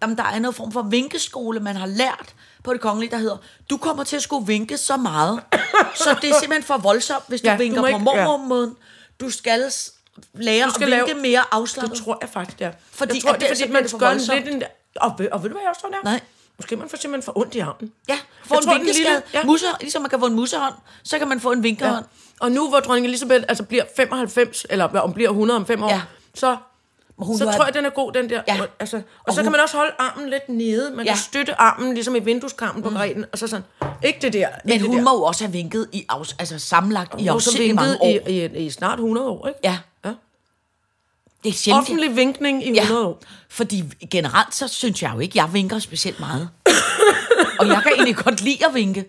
om 0.00 0.16
der 0.16 0.24
er 0.24 0.38
noget 0.38 0.54
form 0.56 0.72
for 0.72 0.82
vinkeskole, 0.82 1.60
man 1.60 1.76
har 1.76 1.86
lært 1.86 2.34
på 2.64 2.72
det 2.72 2.80
kongelige, 2.80 3.10
der 3.10 3.16
hedder, 3.16 3.36
du 3.70 3.76
kommer 3.76 4.04
til 4.04 4.16
at 4.16 4.22
skulle 4.22 4.46
vinke 4.46 4.76
så 4.76 4.96
meget, 4.96 5.40
så 6.04 6.16
det 6.22 6.30
er 6.30 6.34
simpelthen 6.40 6.62
for 6.62 6.76
voldsomt, 6.76 7.24
hvis 7.28 7.40
du 7.40 7.48
Ja, 7.48 7.54
du 7.54 7.58
vinker 7.58 7.80
på 7.80 7.86
ikke- 7.86 7.98
ja. 7.98 8.04
mormormåden. 8.04 8.76
Du 9.20 9.30
skal 9.30 9.70
lære 10.34 10.66
Du 10.66 10.70
skal 10.74 10.92
at 10.92 10.98
vinke 10.98 11.12
lave- 11.12 11.20
mere 11.22 11.40
Det 11.40 11.46
afslappet. 11.52 11.98
tror 11.98 12.18
jeg 12.20 12.28
faktisk, 12.28 12.60
ja. 12.60 12.70
Fordi 12.90 13.14
jeg 13.14 13.22
tror, 13.22 13.30
at 13.32 13.40
det 13.40 13.44
er, 13.50 13.54
det 13.54 13.58
fordi 13.60 13.72
man 13.72 13.88
for 13.88 13.98
gør 13.98 14.06
voldsomt. 14.08 14.44
lidt 14.44 14.54
en... 14.54 14.62
Og, 14.96 15.14
ved- 15.18 15.28
og 15.30 15.42
ved 15.42 15.50
du, 15.50 15.54
hvad 15.54 15.62
jeg 15.62 15.68
også 15.70 15.80
tror, 15.80 15.88
der? 15.90 15.96
Nej. 16.04 16.20
Måske 16.58 16.76
man 16.76 16.88
får 16.88 16.96
simpelthen 16.98 17.22
for 17.24 17.38
ondt 17.38 17.54
i 17.54 17.58
armen. 17.58 17.92
Ja, 18.08 18.14
få 18.44 18.54
Jeg 18.54 18.58
en 18.58 18.64
tror, 18.64 18.74
vinkeskade. 18.74 19.08
lille- 19.08 19.22
ja. 19.34 19.44
Musse, 19.44 19.66
ligesom 19.80 20.02
man 20.02 20.10
kan 20.10 20.20
få 20.20 20.26
en 20.26 20.34
musehånd, 20.34 20.74
så 21.02 21.18
kan 21.18 21.28
man 21.28 21.40
få 21.40 21.52
en 21.52 21.62
vinkehånd. 21.62 22.04
Og 22.40 22.52
nu, 22.52 22.68
hvor 22.68 22.80
dronning 22.80 23.06
Elisabeth 23.06 23.44
altså 23.48 23.64
bliver 23.64 23.84
95, 23.96 24.66
eller 24.70 24.84
om 24.84 25.12
bliver 25.12 25.30
100 25.30 25.56
om 25.56 25.66
fem 25.66 25.82
år, 25.82 25.88
Ja. 25.90 26.00
så, 26.34 26.56
Hun 27.18 27.38
så 27.38 27.44
var- 27.44 27.52
tror 27.52 27.64
jeg, 27.64 27.74
den 27.74 27.84
er 27.84 27.90
god, 27.90 28.12
den 28.12 28.30
der. 28.30 28.42
Ja. 28.48 28.60
Altså, 28.80 28.96
og, 28.96 29.02
Og 29.26 29.32
så 29.34 29.40
hun- 29.40 29.44
kan 29.44 29.52
man 29.52 29.60
også 29.60 29.76
holde 29.76 29.92
armen 29.98 30.28
lidt 30.30 30.48
nede. 30.48 30.90
Man 30.90 31.06
Ja. 31.06 31.12
kan 31.12 31.18
støtte 31.18 31.60
armen, 31.60 31.94
ligesom 31.94 32.16
i 32.16 32.18
vindueskarmen 32.18 32.82
på 32.82 32.90
græden. 32.90 33.24
Og 33.32 33.38
så 33.38 33.46
sådan, 33.46 33.64
ikke 34.04 34.18
det 34.22 34.32
der. 34.32 34.38
Ikke 34.38 34.50
Men 34.64 34.72
det 34.78 34.86
hun 34.88 34.96
der. 34.96 35.02
må 35.04 35.10
jo 35.16 35.22
også 35.22 35.44
have 35.44 35.52
vinket 35.52 35.88
i 35.92 36.04
afs, 36.08 36.36
altså 36.38 36.58
sammenlagt 36.58 37.14
i 37.14 37.16
Hun 37.16 37.26
har 37.28 37.38
så 37.38 37.50
afsindelig 37.50 37.74
mange 37.74 38.02
år. 38.02 38.06
i, 38.28 38.44
i, 38.46 38.66
i, 38.66 38.70
snart 38.70 38.98
100 38.98 39.28
år, 39.28 39.46
ikke? 39.48 39.60
Ja. 39.64 39.78
ja. 40.04 40.10
Det 41.44 41.48
er 41.50 41.52
sjældent. 41.54 41.82
Offentlig 41.82 42.16
vinkning 42.16 42.66
i 42.66 42.72
Ja, 42.74 42.82
100 42.82 43.06
år. 43.06 43.20
fordi 43.48 43.84
generelt 44.10 44.54
så 44.54 44.68
synes 44.68 45.02
jeg 45.02 45.10
jo 45.14 45.18
ikke, 45.20 45.38
jeg 45.38 45.52
vinker 45.52 45.78
specielt 45.78 46.20
meget. 46.20 46.48
og 47.60 47.66
jeg 47.68 47.80
kan 47.82 47.92
egentlig 47.94 48.16
godt 48.16 48.40
lide 48.40 48.66
at 48.66 48.74
vinke. 48.74 49.04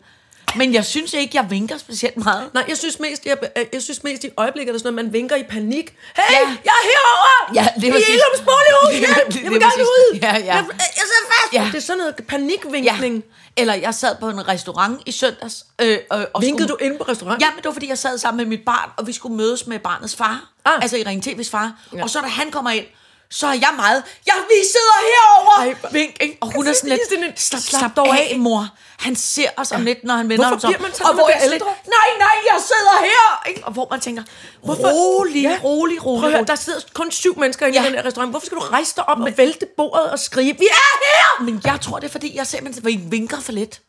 Men 0.56 0.74
jeg 0.74 0.86
synes 0.86 1.14
ikke, 1.14 1.38
jeg 1.38 1.46
vinker 1.50 1.78
specielt 1.78 2.18
meget. 2.18 2.54
Nej, 2.54 2.64
jeg 2.68 2.78
synes 2.78 3.00
mest, 3.00 3.26
jeg, 3.26 3.38
jeg 3.74 3.82
synes 3.82 4.04
mest 4.04 4.24
i 4.24 4.30
øjeblikket, 4.38 4.70
er 4.70 4.74
det 4.74 4.82
sådan 4.82 4.94
noget, 4.94 5.06
man 5.06 5.14
vinker 5.14 5.36
i 5.36 5.44
panik. 5.44 5.96
Hey, 6.16 6.24
Ja. 6.34 6.40
ja. 6.40 6.48
jeg 6.66 6.74
er 6.82 6.86
herovre! 6.90 7.56
Ja, 7.56 7.68
det 7.82 7.90
er 7.90 7.96
I. 7.96 8.00
Ilums 8.14 8.42
bolighus! 8.50 8.94
Ja, 8.94 9.00
Ja, 9.00 9.26
det- 9.28 9.36
jeg 9.36 9.44
det 9.44 9.52
vil 9.52 9.58
er 9.58 9.60
gerne 9.70 9.84
ud! 9.84 10.20
Ja, 10.22 10.34
ja. 10.38 10.56
Jeg, 10.56 10.66
jeg 10.70 10.86
sidder 10.96 11.28
fast! 11.34 11.54
Ja. 11.54 11.70
Det 11.72 11.78
er 11.78 11.82
sådan 11.82 11.98
noget 11.98 12.16
Ja. 12.20 12.24
panikvinkning. 12.24 13.24
Eller 13.58 13.74
jeg 13.74 13.94
sad 13.94 14.16
på 14.20 14.30
en 14.30 14.48
restaurant 14.48 15.02
i 15.06 15.12
søndags. 15.12 15.66
Øh, 15.82 15.98
øh, 16.14 16.26
og 16.34 16.42
Vinkede 16.42 16.68
skulle- 16.68 16.80
du 16.80 16.86
inde 16.86 16.98
på 16.98 17.04
restaurant? 17.04 17.42
Ja, 17.42 17.50
men 17.50 17.58
det 17.58 17.66
var 17.66 17.72
fordi, 17.74 17.90
jeg 17.90 17.98
sad 17.98 18.18
sammen 18.18 18.38
med 18.38 18.58
mit 18.58 18.66
barn, 18.66 18.90
og 18.98 19.08
vi 19.08 19.14
skulle 19.14 19.36
mødes 19.36 19.68
med 19.68 19.80
barnets 19.80 20.16
far. 20.16 20.50
Ah. 20.66 20.74
Altså 20.82 20.98
i 20.98 21.04
Ring 21.04 21.28
TV's 21.28 21.50
far. 21.52 21.74
Ja. 21.94 21.98
Ja. 21.98 22.04
Og 22.04 22.10
så 22.10 22.20
da 22.22 22.28
han 22.28 22.52
kommer 22.52 22.72
ind, 22.72 22.86
så 23.32 23.48
er 23.48 23.54
jeg 23.54 23.74
meget, 23.76 24.04
ja, 24.28 24.34
vi 24.34 24.60
sidder 24.74 24.98
herovre! 25.10 25.68
Ej, 25.68 25.92
Vink, 25.92 26.18
ikke? 26.22 26.38
Og 26.42 26.54
hun 26.54 26.68
er 26.68 26.74
sådan 26.74 26.90
lidt, 26.90 27.02
Sådan 27.10 27.24
lidt, 27.24 27.40
slap, 27.42 27.62
slap 27.62 27.80
slap 27.80 27.96
dog 27.96 28.08
af. 28.08 28.30
af, 28.32 28.40
mor. 28.40 28.68
Han 29.00 29.16
ser 29.16 29.50
os 29.58 29.72
om 29.72 29.82
lidt, 29.86 30.04
når 30.04 30.14
han 30.16 30.30
vender 30.30 30.48
Hvorfor 30.48 30.68
om 30.68 30.74
bliver 30.74 30.82
man 30.88 30.94
sådan, 30.94 31.08
og 31.08 31.14
hvor 31.14 31.30
jeg 31.30 31.40
ældre? 31.44 31.66
nej, 31.66 32.10
nej, 32.20 32.36
jeg 32.52 32.62
sidder 32.62 33.00
her! 33.04 33.50
Ikke? 33.50 33.66
Og 33.66 33.72
hvor 33.74 33.88
man 33.92 34.00
tænker, 34.00 34.24
rolig, 34.68 35.42
Ja. 35.44 35.60
rolig, 35.64 36.06
rolig, 36.06 36.20
Prøv 36.22 36.30
at 36.30 36.36
høre, 36.36 36.46
der 36.46 36.56
sidder 36.56 36.80
kun 36.94 37.12
syv 37.12 37.40
mennesker 37.40 37.66
inde 37.66 37.80
Ja. 37.80 37.84
i 37.84 37.88
den 37.88 37.96
her 37.96 38.06
restaurant. 38.06 38.32
Hvorfor 38.32 38.46
skal 38.46 38.58
du 38.58 38.62
rejse 38.62 38.96
dig 38.96 39.10
op 39.10 39.20
og 39.20 39.38
vælte 39.38 39.66
bordet 39.78 40.12
og 40.12 40.20
skrige, 40.20 40.58
vi 40.60 40.66
er 40.66 41.00
her! 41.04 41.44
Men 41.44 41.62
jeg 41.66 41.82
tror, 41.82 42.00
det 42.00 42.08
er 42.08 42.12
fordi, 42.12 42.36
jeg 42.38 42.48
simpelthen 42.48 43.12
vinker 43.12 43.40
for 43.40 43.52
lidt. 43.52 43.82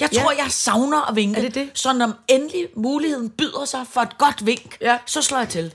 Jeg 0.00 0.08
Ja. 0.12 0.20
tror, 0.22 0.30
jeg 0.32 0.46
savner 0.50 1.08
at 1.10 1.16
vinke. 1.16 1.38
Er 1.38 1.42
det 1.42 1.54
det? 1.54 1.70
Så 1.74 1.92
når 1.92 2.10
endelig 2.28 2.68
muligheden 2.76 3.30
byder 3.30 3.64
sig 3.64 3.86
for 3.92 4.00
et 4.00 4.18
godt 4.18 4.46
vink, 4.46 4.76
Ja. 4.80 4.98
så 5.06 5.22
slår 5.22 5.38
jeg 5.38 5.48
til. 5.48 5.74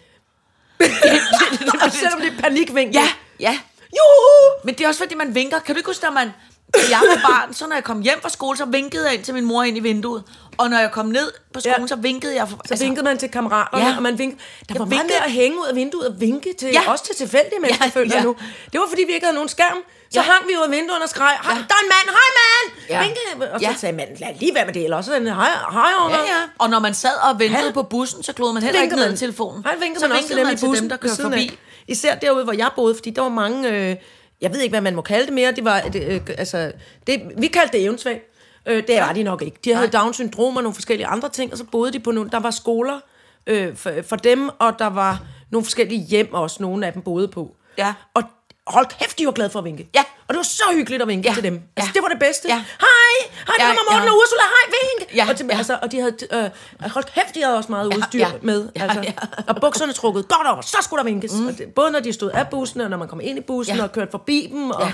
Selvom 2.01 2.21
det 2.21 2.33
er 2.33 2.41
panikvinkning. 2.41 2.93
Ja, 2.95 3.07
ja. 3.39 3.57
Juhu! 3.93 4.61
Men 4.63 4.75
det 4.75 4.83
er 4.83 4.87
også 4.87 5.03
fordi, 5.03 5.15
man 5.15 5.35
vinker. 5.35 5.59
Kan 5.59 5.75
du 5.75 5.79
ikke 5.79 5.89
huske, 5.89 6.03
når 6.03 6.11
man... 6.11 6.33
Da 6.75 6.79
jeg 6.89 6.99
var 7.09 7.21
barn, 7.29 7.53
så 7.53 7.67
når 7.67 7.75
jeg 7.75 7.83
kom 7.83 8.01
hjem 8.01 8.21
fra 8.21 8.29
skole, 8.29 8.57
så 8.57 8.65
vinkede 8.65 9.05
jeg 9.05 9.13
ind 9.13 9.23
til 9.23 9.33
min 9.33 9.45
mor 9.45 9.63
ind 9.63 9.77
i 9.77 9.79
vinduet. 9.79 10.23
Og 10.57 10.69
når 10.69 10.77
jeg 10.79 10.91
kom 10.91 11.05
ned 11.05 11.31
på 11.53 11.59
skolen, 11.59 11.75
Ja. 11.77 11.81
ja. 11.81 11.88
så 11.88 11.95
vinkede 11.95 12.36
jeg... 12.36 12.49
For, 12.49 12.55
Så 12.65 12.73
altså, 12.73 12.86
vinkede 12.86 13.03
man 13.05 13.17
til 13.17 13.29
kammeraterne, 13.29 13.83
ja. 13.83 13.89
Ja. 13.89 13.95
og 13.97 14.03
man 14.03 14.17
vinkede. 14.17 14.39
Der 14.39 14.65
Jeg 14.69 14.79
var 14.79 14.86
meget 14.86 14.91
vinkede- 15.01 15.17
mere 15.19 15.25
at 15.25 15.31
hænge 15.31 15.57
ud 15.62 15.65
af 15.65 15.75
vinduet 15.75 16.07
og 16.07 16.21
vinke 16.21 16.53
til, 16.59 16.67
ja. 16.73 16.81
Ja. 16.81 16.91
også 16.91 17.03
til 17.05 17.15
tilfældige 17.15 17.59
mennesker, 17.59 17.86
ja, 17.86 17.91
Ja, 17.95 17.99
føler 17.99 18.15
ja. 18.17 18.23
nu. 18.23 18.36
Det 18.71 18.79
var, 18.79 18.88
fordi 18.89 19.03
vi 19.07 19.13
ikke 19.13 19.25
havde 19.25 19.36
nogen 19.36 19.49
skærm. 19.49 19.77
Så 20.12 20.19
ja. 20.19 20.25
Ja. 20.25 20.31
hang 20.31 20.47
vi 20.47 20.53
ud 20.57 20.63
af 20.63 20.71
vinduet 20.71 21.01
og 21.03 21.09
skreg, 21.09 21.36
ja. 21.43 21.49
der 21.49 21.55
er 21.55 21.83
en 21.86 21.91
mand, 21.95 22.07
hej 22.19 22.29
mand! 22.41 22.89
Ja. 22.89 22.95
Ja. 22.95 23.03
Vinke. 23.05 23.53
Og 23.53 23.59
så 23.59 23.65
Ja. 23.67 23.75
sagde 23.79 23.95
manden, 23.95 24.15
lad 24.19 24.29
lige 24.39 24.55
være 24.55 24.65
med 24.65 24.73
det, 24.73 24.83
eller 24.83 24.97
også 24.97 25.12
sådan, 25.12 25.27
hej, 25.27 25.49
hej. 25.71 25.91
Ja, 26.09 26.17
ja. 26.17 26.41
Og 26.59 26.69
når 26.69 26.79
man 26.79 26.93
sad 26.93 27.15
og 27.29 27.39
ventede 27.39 27.63
Han- 27.63 27.73
på 27.73 27.83
bussen, 27.83 28.23
så 28.23 28.33
klod 28.33 28.53
man 28.53 28.63
heller 28.63 28.81
ikke 28.81 28.91
Vinkede 28.95 28.99
ned 28.99 29.07
man. 29.07 29.13
i 29.15 29.17
telefonen. 29.17 29.62
Nej, 29.65 29.75
vinkede 29.79 29.99
så 29.99 30.07
man 30.07 30.17
også 30.17 30.27
til 30.27 30.38
dem 30.38 30.47
i 30.47 30.51
bussen, 30.51 30.89
dem, 30.89 30.99
der 30.99 31.09
af. 31.12 31.21
forbi. 31.21 31.57
Især 31.88 32.15
derude, 32.15 32.43
hvor 32.43 32.53
jeg 32.53 32.69
boede, 32.75 32.95
fordi 32.95 33.09
der 33.09 33.21
var 33.21 33.29
mange, 33.29 33.69
øh, 33.69 33.95
jeg 34.43 34.53
ved 34.53 34.62
ikke, 34.62 34.73
hvad 34.73 34.82
man 34.82 34.95
må 34.95 35.01
kalde 35.01 35.25
det 35.25 35.34
mere, 35.34 35.51
det 35.51 35.63
var, 35.63 35.82
det, 35.82 36.03
øh, 36.03 36.21
altså, 36.38 36.71
det, 37.08 37.21
vi 37.38 37.47
kaldte 37.47 37.77
det 37.77 37.86
eventsvag. 37.86 38.21
Øh, 38.65 38.88
det 38.88 38.97
var 38.99 39.13
de 39.13 39.23
nok 39.23 39.41
ikke. 39.41 39.58
De 39.65 39.75
havde 39.75 39.88
Down-syndrom 39.88 40.58
og 40.58 40.63
nogle 40.63 40.73
forskellige 40.73 41.08
andre 41.08 41.29
ting, 41.29 41.51
og 41.51 41.58
så 41.58 41.63
boede 41.63 41.93
de 41.93 41.99
på 41.99 42.12
nogle, 42.12 42.29
der 42.29 42.39
var 42.39 42.51
skoler 42.51 42.99
øh, 43.47 43.75
for, 43.75 43.91
for 44.03 44.15
dem, 44.15 44.49
og 44.60 44.79
der 44.79 44.88
var 44.88 45.23
nogle 45.51 45.65
forskellige 45.65 46.01
hjem 46.01 46.34
også, 46.34 46.58
nogle 46.60 46.88
af 46.88 46.93
dem 46.93 47.01
boede 47.01 47.27
på. 47.27 47.56
Ja. 47.77 47.93
Og 48.13 48.23
hold 48.67 48.86
kæft, 48.99 49.19
de 49.19 49.25
var 49.25 49.32
glade 49.32 49.49
for 49.49 49.60
at 49.60 49.65
vinke. 49.65 49.89
Ja. 49.95 50.03
Og 50.33 50.37
det 50.37 50.37
var 50.37 50.43
så 50.43 50.63
hyggeligt 50.77 51.01
at 51.01 51.07
vinke 51.07 51.27
Ja. 51.29 51.33
til 51.33 51.43
dem. 51.43 51.53
Altså, 51.77 51.89
Ja. 51.89 51.93
det 51.93 52.01
var 52.03 52.09
det 52.09 52.19
bedste. 52.19 52.47
Ja. 52.47 52.55
Hej, 52.55 53.15
hej, 53.47 53.55
Ja, 53.59 53.65
kommer 53.67 53.83
Morten 53.91 54.07
ja. 54.07 54.11
og 54.11 54.17
Ursula, 54.17 54.41
hej, 54.55 54.65
vink. 54.77 55.15
Ja, 55.17 55.29
Og, 55.29 55.37
til, 55.37 55.45
ja. 55.51 55.57
altså, 55.57 55.79
og 55.81 55.91
de 55.91 55.99
havde, 55.99 56.15
øh, 56.31 56.89
hold 56.91 57.03
kæft, 57.03 57.35
de 57.35 57.41
havde 57.43 57.57
også 57.57 57.71
meget 57.71 57.95
udstyr 57.97 58.19
ja. 58.19 58.31
med. 58.41 58.69
Ja, 58.75 58.81
Altså, 58.83 58.99
ja. 59.03 59.13
Og 59.47 59.55
bukserne 59.61 59.93
trukket 59.93 60.27
godt 60.27 60.47
over, 60.47 60.61
så 60.61 60.77
skulle 60.81 60.97
der 60.97 61.03
vinkes. 61.03 61.33
Mm. 61.33 61.47
Og 61.47 61.57
det, 61.57 61.73
både 61.75 61.91
når 61.91 61.99
de 61.99 62.13
stod 62.13 62.31
af 62.31 62.47
bussen, 62.49 62.81
og 62.81 62.89
når 62.89 62.97
man 62.97 63.07
kom 63.07 63.21
ind 63.23 63.37
i 63.37 63.41
bussen, 63.41 63.75
Ja. 63.75 63.83
og 63.83 63.91
kørte 63.91 64.11
forbi 64.11 64.49
dem. 64.51 64.71
Og, 64.71 64.81
Ja. 64.81 64.87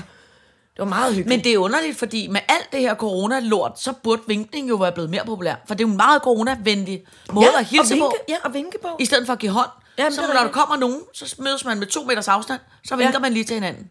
Det 0.73 0.85
var 0.85 0.89
meget 0.95 1.15
hyggeligt. 1.15 1.37
Men 1.37 1.43
det 1.43 1.53
er 1.53 1.57
underligt, 1.57 1.99
fordi 1.99 2.27
med 2.27 2.39
alt 2.49 2.71
det 2.71 2.79
her 2.79 2.95
corona-lort, 2.95 3.79
så 3.81 3.93
burde 4.03 4.21
vinkning 4.27 4.69
jo 4.69 4.75
være 4.75 4.91
blevet 4.91 5.09
mere 5.09 5.25
populær. 5.25 5.55
For 5.67 5.73
det 5.75 5.83
er 5.83 5.87
jo 5.87 5.91
en 5.91 5.97
meget 5.97 6.21
corona-venlig 6.21 7.03
måde 7.33 7.45
ja, 7.53 7.59
at 7.59 7.65
hilse 7.65 7.93
vinke, 7.93 8.05
på, 8.05 8.15
Ja, 8.29 8.35
og 8.43 8.53
vinke 8.53 8.77
på. 8.81 8.87
i 8.99 9.05
stedet 9.05 9.25
for 9.25 9.33
at 9.33 9.39
give 9.39 9.51
hånd. 9.51 9.69
Jamen, 9.97 10.11
så 10.13 10.21
det 10.21 10.29
når 10.33 10.41
der 10.43 10.51
kommer 10.51 10.75
nogen, 10.77 11.01
så 11.13 11.35
mødes 11.39 11.65
man 11.65 11.79
med 11.79 11.87
to 11.87 12.03
meters 12.03 12.27
afstand, 12.27 12.59
så 12.85 12.95
vinker 12.95 13.13
Ja. 13.13 13.19
man 13.19 13.33
lige 13.33 13.43
til 13.45 13.53
hinanden. 13.53 13.87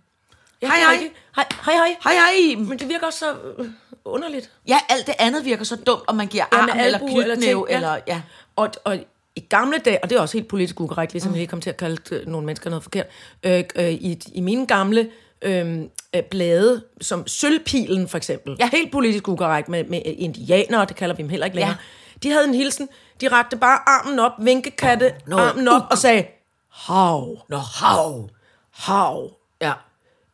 Ja, 0.63 0.67
hej, 0.67 0.77
hej. 0.79 1.11
Hej, 1.37 1.45
hej, 1.65 1.75
hej. 1.75 1.97
Hej, 2.05 2.15
hej. 2.15 2.57
Men 2.65 2.79
det 2.79 2.89
virker 2.89 3.07
også 3.07 3.19
så 3.19 3.35
øh, 3.59 3.67
underligt. 4.05 4.51
Ja, 4.69 4.79
alt 4.89 5.07
det 5.07 5.15
andet 5.19 5.45
virker 5.45 5.65
så 5.65 5.77
dumt, 5.77 6.03
om 6.07 6.17
man 6.17 6.27
giver 6.27 6.45
Ja, 6.53 6.59
arm 6.59 6.69
eller 6.69 6.85
eller 6.85 6.99
knytnæve. 7.37 7.67
ja. 7.71 7.75
Eller, 7.77 7.99
ja. 8.07 8.21
Og, 8.57 8.71
og 8.85 8.99
i 9.37 9.41
gamle 9.41 9.79
dage, 9.79 9.99
og 10.05 10.11
det 10.11 10.17
er 10.17 10.21
også 10.21 10.37
helt 10.39 10.49
politisk 10.49 10.81
ukorrekt, 10.81 11.13
ligesom 11.13 11.33
mm. 11.33 11.39
jeg 11.39 11.49
kom 11.49 11.61
til 11.61 11.71
at 11.71 11.77
kalde 11.77 12.15
øh, 12.15 12.27
nogle 12.27 12.47
mennesker 12.47 12.71
noget 12.71 12.83
forkert, 12.83 13.07
øh, 13.43 13.65
øh, 13.77 13.91
i, 13.93 14.21
i 14.33 14.41
mine 14.41 14.67
gamle 14.67 15.11
øh, 15.43 15.79
øh, 16.17 16.23
blade, 16.31 16.83
som 17.01 17.27
Sølvpilen 17.27 18.09
for 18.09 18.17
eksempel, 18.17 18.57
ja. 18.61 18.69
helt 18.73 18.93
politisk 18.93 19.29
ukorrekt 19.29 19.69
med, 19.69 19.85
med 19.85 20.03
indianere, 20.05 20.85
det 20.85 20.97
kalder 20.97 21.15
vi 21.17 21.23
dem 21.23 21.29
heller 21.31 21.47
ikke 21.47 21.57
længere, 21.57 21.77
ja. 22.15 22.19
de 22.29 22.31
havde 22.31 22.45
en 22.49 22.55
hilsen, 22.55 22.89
de 23.21 23.29
rakte 23.29 23.57
bare 23.57 23.79
armen 23.87 24.19
op, 24.19 24.33
vinkekatte, 24.39 25.13
Nå, 25.27 25.37
armen 25.37 25.69
op 25.69 25.83
og 25.91 25.99
sagde, 25.99 26.25
hav, 26.73 27.37
Nå, 27.49 27.57
hav. 27.57 28.29
hav. 28.75 29.31
Ja. 29.61 29.73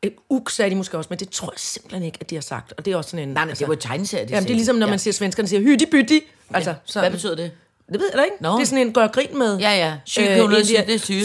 Et 0.04 0.12
uk 0.30 0.50
sagde 0.50 0.70
de 0.70 0.74
måske 0.76 0.98
også, 0.98 1.08
men 1.10 1.18
det 1.18 1.30
tror 1.30 1.52
jeg 1.52 1.58
simpelthen 1.58 2.02
ikke, 2.02 2.18
at 2.20 2.30
de 2.30 2.34
har 2.34 2.42
sagt. 2.42 2.72
Og 2.78 2.84
det 2.84 2.92
er 2.92 2.96
også 2.96 3.10
sådan 3.10 3.28
en... 3.28 3.34
Nej, 3.34 3.44
nej, 3.44 3.54
det 3.54 3.68
var 3.68 3.74
tegneserie, 3.74 4.26
Jamen, 4.30 4.42
det 4.44 4.50
er 4.50 4.54
ligesom, 4.54 4.76
når 4.76 4.86
man 4.86 4.98
siger, 4.98 5.14
svenskerne 5.14 5.48
siger, 5.48 5.60
hytti 5.60 5.86
bytti. 5.86 6.20
Altså, 6.54 6.70
Ja. 6.70 6.76
så, 6.84 7.00
Hvad 7.00 7.10
betyder 7.10 7.34
det? 7.34 7.50
Det 7.92 8.00
ved 8.00 8.08
jeg 8.12 8.18
da 8.18 8.24
ikke. 8.24 8.36
Nå. 8.40 8.52
Det 8.56 8.60
er 8.62 8.66
sådan 8.66 8.86
en 8.86 8.92
gør 8.92 9.06
grin 9.06 9.38
med. 9.38 9.58
Ja, 9.58 9.70
ja. 9.76 9.94
Syge 10.04 10.26
syge, 10.64 10.84
det 10.86 10.94
er 10.94 10.98
syge. 10.98 11.18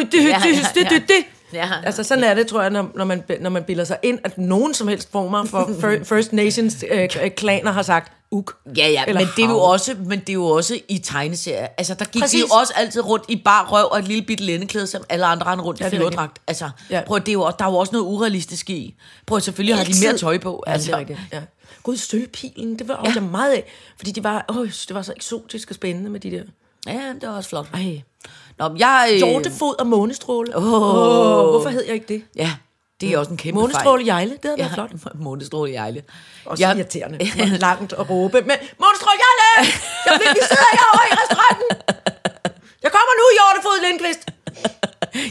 Hytti, 0.00 0.16
Ja, 0.16 0.28
ja, 0.28 0.34
ja. 0.76 1.22
Ja. 1.52 1.68
Altså 1.84 2.02
sådan 2.04 2.24
er 2.24 2.34
det, 2.34 2.46
tror 2.46 2.60
jeg, 2.62 2.70
når, 2.70 2.90
når, 2.94 3.04
man, 3.04 3.22
når 3.40 3.50
man 3.50 3.64
bilder 3.64 3.84
sig 3.84 3.96
ind, 4.02 4.18
at 4.24 4.38
nogen 4.38 4.74
som 4.74 4.88
helst 4.88 5.12
former 5.12 5.44
for 5.44 5.64
fir- 5.82 6.04
First 6.04 6.32
Nations 6.32 6.84
øh, 6.90 7.08
øh, 7.24 7.30
klaner 7.30 7.72
har 7.72 7.82
sagt 7.82 8.12
uk. 8.34 8.56
Ja, 8.76 8.88
ja, 8.88 9.04
men 9.06 9.16
det, 9.36 9.44
er 9.44 9.48
jo 9.48 9.48
hav. 9.48 9.70
også, 9.70 9.94
men 10.06 10.18
det 10.20 10.28
er 10.28 10.32
jo 10.32 10.46
også 10.46 10.78
i 10.88 10.98
tegneserier. 10.98 11.66
Altså, 11.78 11.94
der 11.94 12.04
gik 12.04 12.22
Præcis. 12.22 12.40
de 12.42 12.46
jo 12.48 12.54
også 12.60 12.72
altid 12.76 13.00
rundt 13.00 13.24
i 13.28 13.36
bar 13.44 13.68
røv 13.72 13.88
og 13.92 13.98
et 13.98 14.08
lille 14.08 14.22
bitte 14.22 14.44
lændeklæde, 14.44 14.86
som 14.86 15.02
alle 15.08 15.26
andre 15.26 15.46
rendte 15.46 15.64
rundt 15.64 15.80
Ja, 15.80 15.84
i 15.84 15.94
er 15.94 15.98
fjodragt. 16.00 16.38
Altså, 16.46 16.70
Ja. 16.90 17.02
prøv, 17.06 17.18
det 17.20 17.28
er 17.28 17.32
jo, 17.32 17.52
der 17.58 17.64
er 17.64 17.70
jo 17.70 17.76
også 17.76 17.92
noget 17.92 18.06
urealistisk 18.06 18.70
i. 18.70 18.94
Prøv, 19.26 19.40
selvfølgelig 19.40 19.76
har 19.76 19.84
de 19.84 19.92
mere 20.04 20.16
tøj 20.18 20.38
på. 20.38 20.62
Ja, 20.66 20.72
Altså, 20.72 20.86
det 20.86 20.94
er 20.94 20.98
rigtigt. 20.98 21.18
Ja. 21.32 21.40
Gud, 21.82 21.96
sølvpilen, 21.96 22.78
det 22.78 22.88
var 22.88 22.94
også 22.94 23.20
ja. 23.20 23.26
meget 23.26 23.52
af. 23.52 23.72
Fordi 23.98 24.10
de 24.10 24.24
var, 24.24 24.44
øh, 24.60 24.72
det 24.88 24.94
var 24.94 25.02
så 25.02 25.12
eksotisk 25.16 25.70
og 25.70 25.74
spændende 25.74 26.10
med 26.10 26.20
de 26.20 26.30
der. 26.30 26.42
Ja, 26.86 27.00
det 27.20 27.28
var 27.28 27.36
også 27.36 27.48
flot. 27.48 27.66
Ej. 27.74 28.02
Nå, 28.58 28.74
jeg... 28.78 29.08
Øh, 29.12 29.16
Hjortefod 29.16 29.74
og 29.80 29.86
månestråle. 29.86 30.56
Åh. 30.56 30.64
Åh, 30.72 31.50
hvorfor 31.50 31.68
hed 31.68 31.84
jeg 31.84 31.94
ikke 31.94 32.06
det? 32.08 32.22
Ja, 32.36 32.52
det 33.00 33.12
er 33.12 33.18
også 33.18 33.30
en 33.30 33.36
kæmpe 33.36 33.60
Månestråle 33.60 34.06
Jejle, 34.06 34.30
det 34.30 34.38
havde 34.44 34.56
fejl. 34.58 34.76
været 34.90 35.00
flot. 35.02 35.12
Ja, 35.14 35.18
månestråle 35.24 35.72
Jejle. 35.72 36.02
Også 36.46 36.62
Jeg- 36.62 36.74
ja. 36.76 36.80
irriterende. 36.80 37.18
Hvor 37.36 37.58
Langt 37.58 37.92
at 37.92 38.10
råbe. 38.10 38.38
Men 38.50 38.56
Månestråle 38.84 39.18
Jejle! 39.26 39.72
Jeg 40.06 40.12
vil, 40.20 40.28
vi 40.38 40.42
sidder 40.50 40.68
herovre 40.78 41.04
i 41.10 41.14
restauranten. 41.22 41.68
Jeg 42.84 42.90
kommer 42.96 43.12
nu, 43.20 43.24
Hjortefod 43.38 43.76
Lindqvist. 43.86 44.22